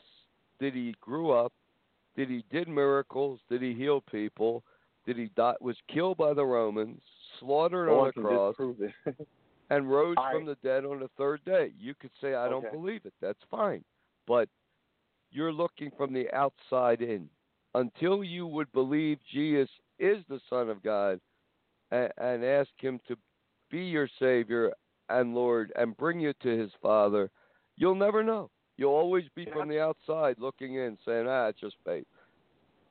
Did 0.59 0.76
he 0.76 0.91
grew 1.01 1.32
up? 1.32 1.51
Did 2.15 2.30
he 2.30 2.43
did 2.51 2.67
miracles? 2.67 3.41
Did 3.49 3.63
he 3.63 3.74
heal 3.74 4.01
people? 4.01 4.63
Did 5.03 5.17
he 5.17 5.30
die? 5.30 5.55
Was 5.61 5.82
killed 5.88 6.17
by 6.17 6.36
the 6.36 6.45
Romans? 6.45 7.01
Slaughtered 7.39 7.88
No 7.88 8.01
on 8.01 8.07
a 8.09 8.11
cross? 8.11 8.55
and 9.72 9.89
rose 9.89 10.15
All 10.19 10.32
from 10.32 10.45
the 10.45 10.55
dead 10.61 10.86
on 10.86 10.99
the 10.99 11.07
third 11.17 11.43
day. 11.43 11.74
You 11.80 11.95
could 11.95 12.11
say, 12.22 12.36
I 12.36 12.47
don't 12.49 12.72
believe 12.72 13.03
it. 13.07 13.13
That's 13.19 13.41
fine. 13.49 13.84
But 14.28 14.49
you're 15.32 15.53
looking 15.53 15.91
from 15.97 16.13
the 16.13 16.32
outside 16.34 17.01
in. 17.01 17.30
Until 17.74 18.24
you 18.24 18.45
would 18.47 18.72
believe 18.74 19.17
Jesus 19.32 19.69
is 19.97 20.17
the 20.28 20.41
Son 20.49 20.69
of 20.69 20.84
God 20.84 21.19
and, 21.91 22.11
and 22.17 22.43
ask 22.43 22.69
Him 22.80 22.99
to 23.07 23.15
be 23.69 23.80
your 23.80 24.09
Savior 24.19 24.74
and 25.09 25.34
Lord 25.34 25.72
and 25.78 25.95
bring 25.95 26.19
you 26.19 26.34
to 26.43 26.57
His 26.57 26.72
Father, 26.82 27.30
you'll 27.78 27.95
never 27.95 28.24
know. 28.24 28.49
You'll 28.78 28.91
always 28.91 29.26
be 29.36 29.43
Yeah. 29.43 29.53
from 29.53 29.69
the 29.69 29.80
outside 29.80 30.36
looking 30.38 30.76
in, 30.76 30.97
saying, 31.05 31.28
ah, 31.28 31.47
it's 31.47 31.59
just 31.59 31.76
faith. 31.86 32.07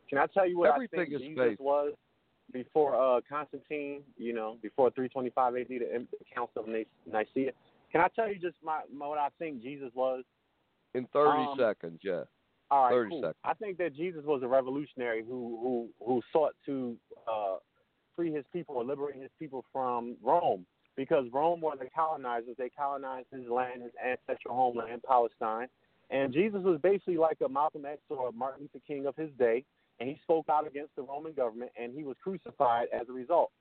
Can 0.09 0.18
I 0.18 0.26
tell 0.26 0.49
you 0.49 0.59
what 0.59 0.74
Everything 0.74 1.01
I 1.01 1.05
think 1.05 1.14
is 1.14 1.20
Jesus 1.20 1.45
faith. 1.51 1.61
was 1.61 1.93
before 2.53 2.97
uh, 2.97 3.20
Constantine? 3.28 4.03
You 4.16 4.33
know, 4.33 4.57
before 4.62 4.91
325 4.91 5.57
AD, 5.57 5.66
the, 5.68 6.07
Council 6.35 6.62
of 6.62 6.68
Nic- 6.68 6.89
Nicaea. 7.07 7.53
Can 7.93 8.01
I 8.01 8.09
tell 8.14 8.28
you 8.28 8.39
just 8.39 8.57
my, 8.62 8.81
my 8.93 9.07
what 9.07 9.18
I 9.18 9.28
think 9.39 9.62
Jesus 9.62 9.91
was? 9.95 10.24
In 10.95 11.07
30 11.12 11.47
Um, 11.53 11.59
seconds, 11.59 12.01
yeah. 12.03 12.24
All 12.70 12.84
right, 12.84 12.93
30 12.93 13.11
cool. 13.11 13.20
seconds. 13.20 13.36
I 13.45 13.55
think 13.55 13.78
that 13.78 13.95
Jesus 13.95 14.24
was 14.24 14.43
a 14.43 14.49
revolutionary 14.49 15.24
who 15.24 15.59
who 15.99 16.05
who 16.05 16.22
sought 16.32 16.55
to 16.66 16.97
uh, 17.26 17.57
free 18.14 18.32
his 18.32 18.45
people 18.53 18.76
or 18.76 18.84
liberate 18.84 19.16
his 19.20 19.30
people 19.38 19.64
from 19.72 20.16
Rome 20.22 20.66
because 20.97 21.26
Rome 21.32 21.61
were 21.61 21.76
the 21.76 21.88
colonizers. 21.95 22.57
They 22.59 22.68
colonized 22.68 23.26
his 23.32 23.49
land, 23.49 23.82
his 23.82 23.93
ancestral 24.05 24.55
homeland, 24.55 25.03
Palestine. 25.07 25.68
And 26.11 26.32
Jesus 26.32 26.62
was 26.62 26.80
basically 26.80 27.16
like 27.16 27.38
a 27.45 27.49
Malcolm 27.49 27.86
X 27.86 28.01
or 28.09 28.28
a 28.28 28.32
Martin 28.32 28.62
Luther 28.62 28.84
King 28.86 29.07
of 29.07 29.14
his 29.16 29.30
day, 29.38 29.64
and 30.01 30.09
he 30.09 30.18
spoke 30.22 30.49
out 30.49 30.66
against 30.66 30.95
the 30.97 31.03
Roman 31.03 31.32
government, 31.32 31.70
and 31.80 31.95
he 31.95 32.03
was 32.03 32.16
crucified 32.22 32.88
as 32.93 33.09
a 33.09 33.12
result. 33.12 33.53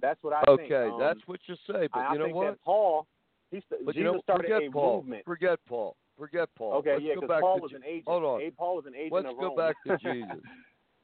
That's 0.00 0.22
what 0.22 0.32
I 0.32 0.42
think. 0.56 0.72
Okay, 0.72 0.88
Um, 0.90 0.98
that's 0.98 1.20
what 1.26 1.40
you 1.46 1.54
say. 1.66 1.88
But 1.92 2.00
I, 2.00 2.06
I 2.08 2.12
you 2.14 2.18
know 2.18 2.24
think 2.24 2.36
what? 2.36 2.60
Paul, 2.62 3.06
He 3.50 3.58
st- 3.60 3.84
But 3.84 3.94
Jesus 3.94 3.98
you 3.98 4.04
know, 4.04 4.20
started 4.22 4.44
forget 4.44 4.62
a 4.62 4.70
Paul. 4.70 4.96
movement. 4.96 5.24
Forget 5.24 5.58
Paul. 5.68 5.96
Forget 6.18 6.48
Paul. 6.56 6.74
Okay, 6.74 6.92
Let's 6.92 7.02
yeah, 7.04 7.14
go 7.14 7.20
because 7.22 7.28
back 7.28 7.40
Paul 7.40 7.56
to 7.56 7.62
was 7.62 7.70
Je- 7.70 7.76
an 7.76 7.84
agent. 7.84 8.04
Hold 8.06 8.24
on. 8.24 8.40
A- 8.42 8.50
Paul 8.50 8.76
was 8.76 8.86
an 8.86 8.94
agent 8.94 9.12
Let's 9.12 9.28
of 9.28 9.36
go 9.38 9.46
Rome. 9.48 9.56
back 9.56 9.76
to 9.86 9.98
Jesus. 10.12 10.42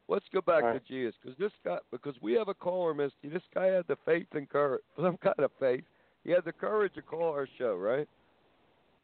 Let's 0.08 0.24
go 0.32 0.40
back 0.40 0.64
All 0.64 0.72
to. 0.74 0.80
Jesus 0.80 1.14
because 1.22 1.38
this 1.38 1.52
guy, 1.64 1.78
because 1.90 2.14
we 2.22 2.32
have 2.34 2.48
a 2.48 2.54
caller, 2.54 2.94
Misty. 2.94 3.28
This 3.28 3.42
guy 3.54 3.66
had 3.66 3.86
the 3.88 3.96
faith 4.04 4.26
and 4.32 4.48
courage, 4.48 4.82
some 4.96 5.16
kind 5.18 5.38
of 5.38 5.50
faith. 5.58 5.84
He 6.24 6.30
had 6.30 6.44
the 6.44 6.52
courage 6.52 6.94
to 6.94 7.02
call 7.02 7.30
our 7.32 7.48
show, 7.58 7.74
right? 7.76 8.08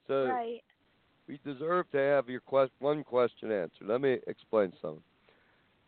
So 0.07 0.27
Right. 0.27 0.63
we 1.29 1.39
deserve 1.45 1.91
to 1.93 1.99
have 1.99 2.29
your 2.29 2.41
quest- 2.41 2.73
one 2.81 3.03
question 3.05 3.51
answered. 3.51 3.87
Let 3.87 4.01
me 4.01 4.19
explain 4.27 4.73
something. 4.81 5.03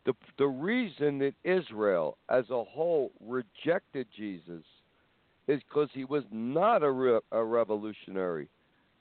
The 0.05 0.13
the 0.37 0.47
reason 0.47 1.19
that 1.19 1.33
Israel 1.43 2.17
as 2.29 2.49
a 2.49 2.63
whole 2.63 3.11
rejected 3.19 4.07
Jesus 4.15 4.63
is 5.47 5.61
because 5.67 5.89
he 5.93 6.05
was 6.05 6.23
not 6.31 6.81
a, 6.83 6.91
re- 6.91 7.19
a 7.31 7.43
revolutionary. 7.43 8.47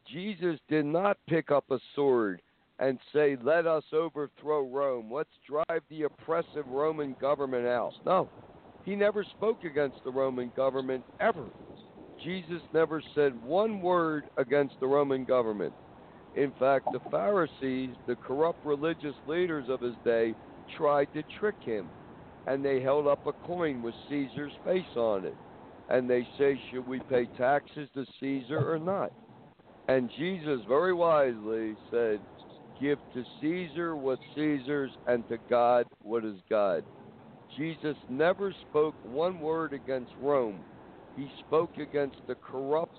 Jesus 0.07 0.59
did 0.69 0.85
not 0.85 1.19
pick 1.29 1.51
up 1.51 1.65
a 1.71 1.81
sword 1.95 2.41
and 2.79 2.99
say, 3.13 3.37
"Let 3.37 3.67
us 3.67 3.85
overthrow 3.93 4.63
Rome. 4.63 5.13
Let's 5.13 5.37
drive 5.47 5.83
the 5.89 6.05
oppressive 6.05 6.67
Roman 6.67 7.15
government 7.15 7.67
out." 7.67 7.95
No, 8.05 8.31
he 8.83 8.95
never 8.95 9.25
spoke 9.25 9.65
against 9.65 10.03
the 10.05 10.13
Roman 10.13 10.51
government 10.51 11.05
ever. 11.21 11.51
Jesus 12.19 12.63
never 12.73 13.03
said 13.15 13.35
one 13.43 13.81
word 13.81 14.29
against 14.37 14.79
the 14.81 14.87
Roman 14.87 15.25
government. 15.25 15.75
In 16.35 16.53
fact, 16.53 16.87
the 16.93 17.01
Pharisees, 17.11 17.97
the 18.07 18.17
corrupt 18.17 18.65
religious 18.65 19.17
leaders 19.27 19.69
of 19.69 19.81
his 19.81 19.97
day, 20.05 20.37
tried 20.77 21.13
to 21.13 21.23
trick 21.39 21.57
him. 21.61 21.91
And 22.47 22.65
they 22.65 22.81
held 22.81 23.07
up 23.07 23.21
a 23.27 23.33
coin 23.45 23.83
with 23.83 23.95
Caesar's 24.09 24.55
face 24.63 24.97
on 24.97 25.25
it. 25.25 25.37
And 25.89 26.09
they 26.09 26.29
say, 26.39 26.61
Should 26.71 26.87
we 26.87 27.01
pay 27.01 27.27
taxes 27.37 27.89
to 27.95 28.07
Caesar 28.21 28.73
or 28.73 28.79
not? 28.79 29.13
And 29.89 30.11
Jesus 30.17 30.63
very 30.69 30.93
wisely 30.93 31.79
said, 31.91 32.23
Give 32.79 32.99
to 33.13 33.25
Caesar 33.41 33.97
what 33.97 34.19
Caesar's 34.35 34.93
and 35.07 35.27
to 35.29 35.39
God 35.49 35.87
what 36.03 36.25
is 36.25 36.39
God. 36.51 36.85
Jesus 37.57 37.97
never 38.09 38.55
spoke 38.69 38.97
one 39.03 39.39
word 39.41 39.73
against 39.73 40.13
Rome. 40.19 40.65
He 41.15 41.31
spoke 41.41 41.79
against 41.79 42.17
the 42.27 42.37
corrupt 42.37 42.99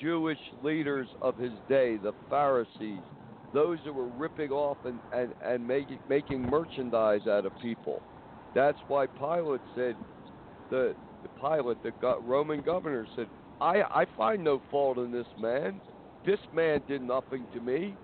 Jewish 0.00 0.40
leaders 0.62 1.08
of 1.22 1.36
his 1.36 1.52
day, 1.68 1.96
the 1.96 2.14
Pharisees, 2.28 3.04
those 3.52 3.78
who 3.84 3.92
were 3.92 4.08
ripping 4.08 4.50
off 4.50 4.78
and, 4.84 5.00
and, 5.12 5.32
and 5.40 5.66
making, 5.66 6.00
making 6.08 6.42
merchandise 6.42 7.26
out 7.26 7.46
of 7.46 7.56
people. 7.60 8.02
That's 8.54 8.78
why 8.88 9.06
Pilate 9.18 9.62
said, 9.74 9.96
the, 10.70 10.96
the 11.22 11.28
Pilate, 11.40 11.78
the 11.82 11.92
Roman 12.20 12.62
governor, 12.62 13.06
said, 13.14 13.28
I, 13.60 13.82
I 13.94 14.06
find 14.16 14.42
no 14.42 14.62
fault 14.70 14.98
in 14.98 15.12
this 15.12 15.26
man. 15.36 15.80
This 16.26 16.40
man 16.52 16.82
did 16.88 17.02
nothing 17.02 17.46
to 17.54 17.60
me. 17.60 17.94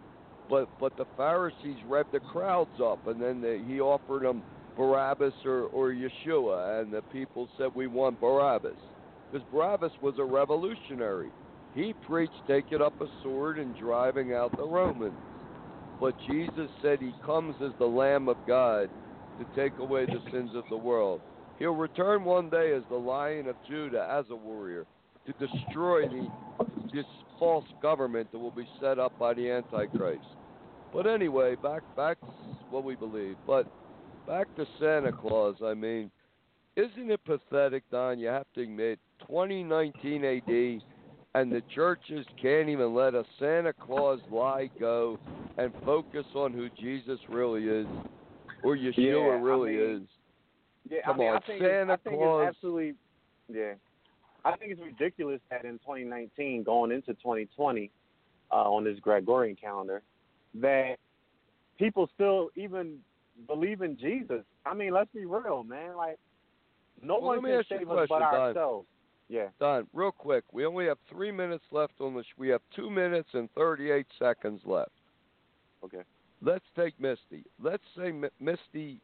But, 0.48 0.68
but 0.80 0.96
the 0.96 1.06
Pharisees 1.16 1.78
revved 1.88 2.12
the 2.12 2.20
crowds 2.20 2.80
up, 2.82 3.06
and 3.06 3.20
then 3.20 3.64
he 3.66 3.80
offered 3.80 4.22
them 4.22 4.42
Barabbas 4.76 5.32
or, 5.44 5.64
or 5.66 5.92
Yeshua, 5.92 6.82
and 6.82 6.92
the 6.92 7.02
people 7.12 7.48
said, 7.56 7.68
We 7.74 7.86
want 7.86 8.20
Barabbas. 8.20 8.76
Because 9.30 9.46
Barabbas 9.50 9.92
was 10.02 10.14
a 10.18 10.24
revolutionary. 10.24 11.30
He 11.74 11.94
preached 12.06 12.32
taking 12.46 12.82
up 12.82 13.00
a 13.00 13.06
sword 13.22 13.58
and 13.58 13.74
driving 13.78 14.34
out 14.34 14.54
the 14.56 14.66
Romans. 14.66 15.14
But 16.00 16.14
Jesus 16.28 16.68
said 16.82 16.98
he 17.00 17.14
comes 17.24 17.54
as 17.62 17.72
the 17.78 17.86
Lamb 17.86 18.28
of 18.28 18.36
God 18.46 18.90
to 19.38 19.46
take 19.56 19.78
away 19.78 20.04
the 20.04 20.20
sins 20.30 20.50
of 20.54 20.64
the 20.68 20.76
world. 20.76 21.20
He'll 21.58 21.74
return 21.74 22.24
one 22.24 22.50
day 22.50 22.72
as 22.74 22.82
the 22.90 22.96
Lion 22.96 23.46
of 23.46 23.56
Judah, 23.68 24.06
as 24.10 24.26
a 24.30 24.36
warrior, 24.36 24.84
to 25.26 25.32
destroy 25.46 26.08
the, 26.08 26.26
false 27.42 27.64
government 27.82 28.30
that 28.30 28.38
will 28.38 28.52
be 28.52 28.68
set 28.80 29.00
up 29.00 29.18
by 29.18 29.34
the 29.34 29.50
Antichrist. 29.50 30.22
But 30.92 31.08
anyway, 31.08 31.56
back 31.56 31.82
back 31.96 32.20
to 32.20 32.26
what 32.70 32.84
we 32.84 32.94
believe. 32.94 33.34
But 33.48 33.66
back 34.28 34.46
to 34.54 34.64
Santa 34.78 35.10
Claus. 35.10 35.56
I 35.64 35.74
mean, 35.74 36.08
isn't 36.76 37.10
it 37.10 37.20
pathetic, 37.24 37.82
Don? 37.90 38.20
You 38.20 38.28
have 38.28 38.46
to 38.54 38.62
admit, 38.62 39.00
2019 39.26 40.24
AD, 40.24 40.82
and 41.34 41.50
the 41.50 41.62
churches 41.74 42.24
can't 42.40 42.68
even 42.68 42.94
let 42.94 43.14
a 43.14 43.24
Santa 43.40 43.72
Claus 43.72 44.20
lie 44.30 44.70
go 44.78 45.18
and 45.58 45.72
focus 45.84 46.26
on 46.36 46.52
who 46.52 46.68
Jesus 46.80 47.18
really 47.28 47.64
is, 47.64 47.88
or 48.62 48.76
Yeshua 48.76 48.94
Yeah, 48.96 49.32
I 49.32 49.40
really 49.40 49.76
mean, 49.76 49.96
is. 49.96 50.02
Yeah, 50.88 50.98
Come 51.06 51.16
I 51.16 51.18
mean, 51.18 51.28
on, 51.30 51.40
I 51.48 51.58
Santa 51.58 51.92
I 51.94 52.08
Claus. 52.08 52.46
it's 52.46 52.56
absolutely. 52.56 52.94
Yeah, 53.52 53.72
I 54.44 54.56
think 54.56 54.72
it's 54.72 54.80
ridiculous 54.80 55.40
that 55.50 55.64
in 55.64 55.78
2019, 55.78 56.64
going 56.64 56.90
into 56.90 57.14
2020, 57.14 57.90
uh, 58.50 58.54
on 58.54 58.84
this 58.84 58.98
Gregorian 59.00 59.56
calendar, 59.56 60.02
that 60.54 60.96
people 61.78 62.08
still 62.14 62.50
even 62.56 62.98
believe 63.46 63.82
in 63.82 63.96
Jesus. 63.98 64.44
I 64.66 64.74
mean, 64.74 64.92
let's 64.92 65.10
be 65.14 65.24
real, 65.24 65.64
man. 65.64 65.96
Like, 65.96 66.18
no 67.02 67.14
Well, 67.14 67.36
one 67.36 67.42
can 67.42 67.52
ask 67.52 67.70
you 67.70 67.76
a 67.76 67.80
save 67.80 67.90
us 67.90 68.08
but 68.08 68.18
Don. 68.18 68.34
ourselves. 68.34 68.86
Yeah. 69.28 69.48
Don, 69.60 69.86
real 69.94 70.12
quick, 70.12 70.44
we 70.52 70.66
only 70.66 70.86
have 70.86 70.98
three 71.08 71.32
minutes 71.32 71.64
left 71.70 71.94
on 72.00 72.14
the. 72.14 72.22
Sh- 72.22 72.36
we 72.36 72.48
have 72.48 72.60
two 72.76 72.90
minutes 72.90 73.30
and 73.32 73.48
38 73.54 74.06
seconds 74.18 74.60
left. 74.66 74.90
Okay. 75.82 76.02
Let's 76.42 76.64
take 76.76 76.98
Misty. 77.00 77.44
Let's 77.62 77.82
say 77.96 78.08
M- 78.08 78.28
Misty. 78.40 79.00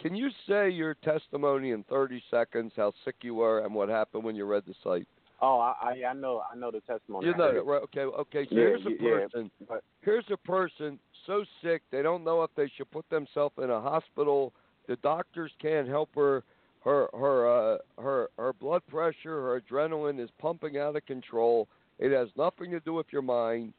Can 0.00 0.14
you 0.14 0.30
say 0.48 0.70
your 0.70 0.94
testimony 0.94 1.72
in 1.72 1.84
30 1.84 2.22
seconds? 2.30 2.72
How 2.76 2.92
sick 3.04 3.16
you 3.22 3.34
were 3.34 3.60
and 3.60 3.74
what 3.74 3.88
happened 3.88 4.24
when 4.24 4.34
you 4.34 4.46
read 4.46 4.62
the 4.66 4.74
site? 4.82 5.06
Oh, 5.42 5.58
I, 5.58 6.02
I, 6.08 6.12
know, 6.12 6.42
I 6.52 6.56
know 6.56 6.70
the 6.70 6.80
testimony. 6.80 7.26
You 7.26 7.36
know 7.36 7.52
that, 7.54 7.64
right? 7.64 7.82
Okay, 7.82 8.00
okay. 8.00 8.46
So 8.48 8.54
Yeah, 8.54 8.60
here's 8.60 8.86
a 8.86 8.88
y- 8.90 8.96
yeah, 9.00 9.10
person. 9.20 9.50
but- 9.68 9.84
Here's 10.02 10.24
a 10.30 10.36
person 10.36 10.98
so 11.26 11.44
sick 11.62 11.82
they 11.90 12.02
don't 12.02 12.24
know 12.24 12.42
if 12.42 12.50
they 12.56 12.70
should 12.76 12.90
put 12.90 13.08
themselves 13.10 13.54
in 13.62 13.70
a 13.70 13.80
hospital. 13.80 14.52
The 14.88 14.96
doctors 14.96 15.52
can't 15.60 15.86
help 15.88 16.08
her. 16.14 16.42
Her 16.82 17.08
her 17.12 17.74
uh, 17.74 17.78
her 18.00 18.30
her 18.38 18.54
blood 18.54 18.80
pressure, 18.88 19.42
her 19.42 19.60
adrenaline 19.60 20.18
is 20.18 20.30
pumping 20.40 20.78
out 20.78 20.96
of 20.96 21.04
control. 21.04 21.68
It 21.98 22.10
has 22.12 22.28
nothing 22.38 22.70
to 22.70 22.80
do 22.80 22.94
with 22.94 23.04
your 23.12 23.20
mind. 23.20 23.74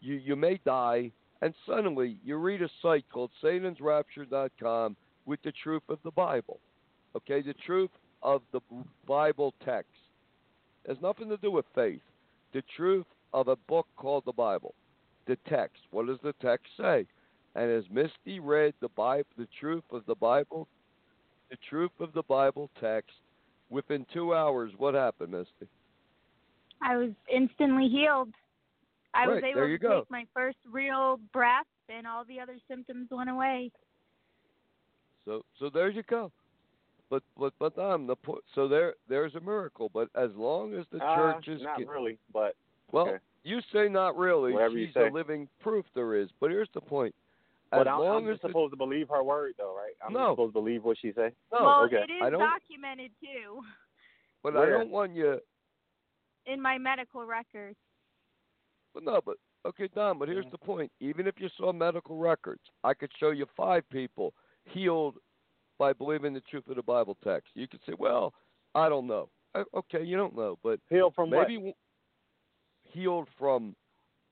You 0.00 0.14
you 0.14 0.36
may 0.36 0.58
die, 0.64 1.12
and 1.42 1.52
suddenly 1.66 2.16
you 2.24 2.36
read 2.36 2.62
a 2.62 2.70
site 2.80 3.04
called 3.12 3.30
SatansRapture.com 3.44 4.96
with 5.26 5.42
the 5.42 5.52
truth 5.62 5.82
of 5.88 5.98
the 6.04 6.10
Bible. 6.10 6.60
Okay, 7.16 7.42
the 7.42 7.54
truth 7.66 7.90
of 8.22 8.42
the 8.52 8.60
Bible 9.06 9.54
text 9.64 9.90
has 10.88 10.96
nothing 11.02 11.28
to 11.28 11.36
do 11.38 11.50
with 11.50 11.66
faith. 11.74 12.00
The 12.52 12.62
truth 12.76 13.06
of 13.32 13.48
a 13.48 13.56
book 13.56 13.86
called 13.96 14.24
the 14.24 14.32
Bible. 14.32 14.74
The 15.26 15.36
text. 15.48 15.82
What 15.90 16.06
does 16.06 16.18
the 16.22 16.34
text 16.40 16.66
say? 16.78 17.06
And 17.54 17.70
as 17.70 17.84
Misty 17.90 18.38
read 18.38 18.74
the 18.80 18.88
Bible, 18.90 19.26
the 19.36 19.48
truth 19.58 19.84
of 19.90 20.04
the 20.06 20.14
Bible, 20.14 20.68
the 21.50 21.56
truth 21.68 21.90
of 22.00 22.12
the 22.12 22.22
Bible 22.22 22.70
text, 22.80 23.12
within 23.70 24.06
two 24.12 24.34
hours, 24.34 24.72
what 24.78 24.94
happened, 24.94 25.32
Misty? 25.32 25.68
I 26.82 26.96
was 26.96 27.10
instantly 27.32 27.88
healed. 27.88 28.28
I 29.14 29.26
was 29.26 29.42
able 29.42 29.66
to 29.66 29.78
go. 29.78 30.00
take 30.00 30.10
my 30.10 30.26
first 30.34 30.58
real 30.70 31.18
breath, 31.32 31.66
and 31.88 32.06
all 32.06 32.24
the 32.24 32.38
other 32.38 32.58
symptoms 32.68 33.08
went 33.10 33.30
away. 33.30 33.70
So 35.26 35.42
so 35.58 35.68
there 35.68 35.90
you 35.90 36.02
go. 36.04 36.32
But 37.10 37.22
but 37.38 37.52
but 37.58 37.76
um 37.78 38.06
the 38.06 38.16
po- 38.16 38.40
so 38.54 38.66
there 38.68 38.94
there's 39.08 39.34
a 39.34 39.40
miracle. 39.40 39.90
But 39.92 40.08
as 40.14 40.30
long 40.34 40.72
as 40.74 40.86
the 40.90 41.04
Uh, 41.04 41.16
churches 41.34 41.60
not 41.62 41.78
get- 41.78 41.88
really, 41.88 42.18
but 42.32 42.54
well, 42.92 43.08
okay. 43.08 43.18
you 43.44 43.60
say 43.72 43.88
not 43.88 44.16
really. 44.16 44.52
Whatever 44.52 44.78
you 44.78 44.86
She's 44.86 44.94
say. 44.94 45.08
a 45.08 45.12
living 45.12 45.48
proof 45.60 45.84
there 45.94 46.14
is. 46.14 46.30
But 46.40 46.50
here's 46.50 46.70
the 46.72 46.80
point. 46.80 47.14
As 47.72 47.80
But 47.80 47.88
I'm, 47.88 47.98
long 47.98 48.24
I'm 48.24 48.28
as 48.30 48.34
just 48.34 48.42
the, 48.42 48.48
supposed 48.50 48.72
to 48.72 48.76
believe 48.76 49.08
her 49.08 49.24
word, 49.24 49.54
though, 49.58 49.74
right? 49.76 49.94
I'm 50.00 50.12
No. 50.12 50.30
supposed 50.32 50.50
to 50.54 50.60
believe 50.60 50.84
what 50.84 50.96
she 50.98 51.10
say. 51.12 51.32
no, 51.52 51.64
well, 51.64 51.84
okay. 51.86 51.96
it 51.96 52.10
is 52.12 52.22
I 52.22 52.30
don't- 52.30 52.38
documented 52.38 53.10
too 53.20 53.60
but 54.44 54.56
I 54.56 54.66
don't 54.66 54.90
want 54.90 55.14
you. 55.16 55.40
in 56.46 56.62
my 56.62 56.78
medical 56.78 57.24
records. 57.26 57.76
But 58.94 59.02
no, 59.02 59.20
but 59.20 59.36
okay, 59.66 59.88
Don. 59.88 60.16
But 60.18 60.28
here's 60.28 60.44
Mhm. 60.46 60.52
the 60.52 60.58
point. 60.58 60.92
Even 61.00 61.26
if 61.26 61.40
you 61.40 61.48
saw 61.50 61.72
medical 61.72 62.16
records, 62.16 62.62
I 62.84 62.94
could 62.94 63.12
show 63.18 63.30
you 63.30 63.46
five 63.56 63.86
people 63.90 64.32
healed 64.66 65.16
by 65.78 65.92
believing 65.92 66.32
the 66.34 66.40
truth 66.42 66.68
of 66.68 66.76
the 66.76 66.82
Bible 66.82 67.16
text. 67.22 67.50
You 67.54 67.68
could 67.68 67.80
say, 67.86 67.94
well, 67.98 68.32
I 68.74 68.88
don't 68.88 69.06
know. 69.06 69.28
Uh, 69.54 69.64
Okay, 69.74 70.02
you 70.02 70.16
don't 70.16 70.36
know, 70.36 70.58
but 70.62 70.80
Heal 70.88 71.10
from 71.14 71.30
maybe 71.30 71.54
w- 71.56 71.74
healed 72.84 73.28
from. 73.38 73.74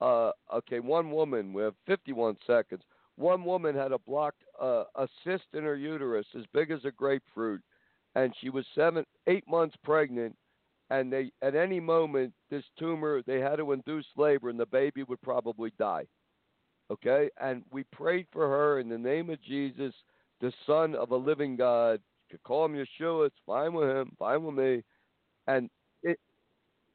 Uh, 0.01 0.31
okay, 0.53 0.79
one 0.79 1.11
woman. 1.11 1.53
We 1.53 1.63
have 1.63 1.75
51 1.87 2.37
seconds. 2.45 2.81
One 3.15 3.45
woman 3.45 3.75
had 3.75 3.91
a 3.93 3.97
blocked 3.99 4.43
uh, 4.61 4.83
a 4.95 5.07
cyst 5.23 5.45
in 5.53 5.63
her 5.63 5.75
uterus 5.77 6.25
as 6.37 6.43
big 6.53 6.69
as 6.71 6.83
a 6.83 6.91
grapefruit, 6.91 7.61
and 8.15 8.33
she 8.41 8.49
was 8.49 8.65
seven, 8.75 9.05
eight 9.27 9.47
months 9.47 9.75
pregnant. 9.83 10.35
And 10.91 11.11
they, 11.11 11.31
at 11.41 11.55
any 11.55 11.79
moment, 11.79 12.33
this 12.51 12.63
tumor, 12.77 13.23
they 13.25 13.39
had 13.39 13.55
to 13.55 13.71
induce 13.71 14.05
labor, 14.17 14.49
and 14.49 14.59
the 14.59 14.67
baby 14.67 15.01
would 15.03 15.21
probably 15.21 15.71
die. 15.79 16.05
Okay, 16.91 17.29
and 17.41 17.63
we 17.71 17.83
prayed 17.91 18.27
for 18.31 18.47
her 18.47 18.79
in 18.79 18.89
the 18.89 18.97
name 18.97 19.31
of 19.31 19.41
Jesus, 19.41 19.93
the 20.41 20.51
Son 20.65 20.95
of 20.95 21.11
a 21.11 21.15
living 21.15 21.55
God. 21.55 21.99
You 22.29 22.37
could 22.37 22.43
call 22.43 22.65
him 22.65 22.73
Yeshua. 22.73 23.27
It's 23.27 23.35
fine 23.45 23.73
with 23.73 23.89
him, 23.89 24.11
fine 24.17 24.43
with 24.43 24.55
me. 24.55 24.83
And 25.47 25.69
it, 26.03 26.19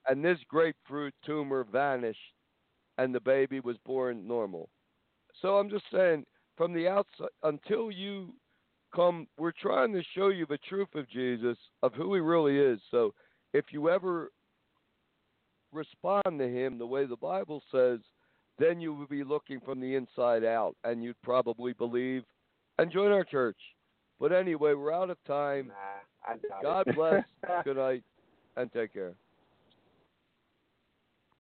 and 0.09 0.25
this 0.25 0.39
grapefruit 0.49 1.15
tumor 1.25 1.65
vanished, 1.65 2.19
and 2.99 3.15
the 3.15 3.21
baby 3.21 3.61
was 3.61 3.77
born 3.85 4.27
normal. 4.27 4.69
So 5.41 5.57
I'm 5.57 5.71
just 5.71 5.85
saying, 5.93 6.25
from 6.57 6.73
the 6.75 6.89
outside, 6.89 7.29
until 7.43 7.91
you 7.91 8.35
come, 8.95 9.27
we're 9.39 9.53
trying 9.53 9.93
to 9.93 10.03
show 10.15 10.29
you 10.29 10.47
the 10.47 10.59
truth 10.69 10.95
of 10.95 11.09
Jesus, 11.09 11.57
of 11.83 11.95
who 11.95 12.15
he 12.15 12.21
really 12.21 12.59
is. 12.59 12.81
So 12.91 13.15
if 13.53 13.67
you 13.71 13.89
ever 13.89 14.31
respond 15.73 16.39
to 16.39 16.49
him 16.49 16.79
the 16.79 16.87
way 16.87 17.07
the 17.07 17.17
Bible 17.17 17.63
says, 17.73 18.01
then 18.59 18.81
you 18.81 18.93
would 18.93 19.09
be 19.09 19.25
looking 19.25 19.61
from 19.61 19.81
the 19.81 19.95
inside 19.95 20.45
out, 20.45 20.75
and 20.85 21.03
you'd 21.03 21.21
probably 21.23 21.73
believe 21.73 22.25
and 22.81 22.93
join 22.93 23.13
our 23.13 23.25
church. 23.25 23.59
But 24.19 24.33
anyway, 24.33 24.75
we're 24.75 24.93
out 24.93 25.11
of 25.11 25.17
time. 25.27 25.69
Nah, 25.69 26.61
God 26.63 26.87
bless. 26.95 27.25
Good 27.65 27.77
night, 27.77 28.03
and 28.57 28.73
take 28.73 28.93
care. 28.93 29.15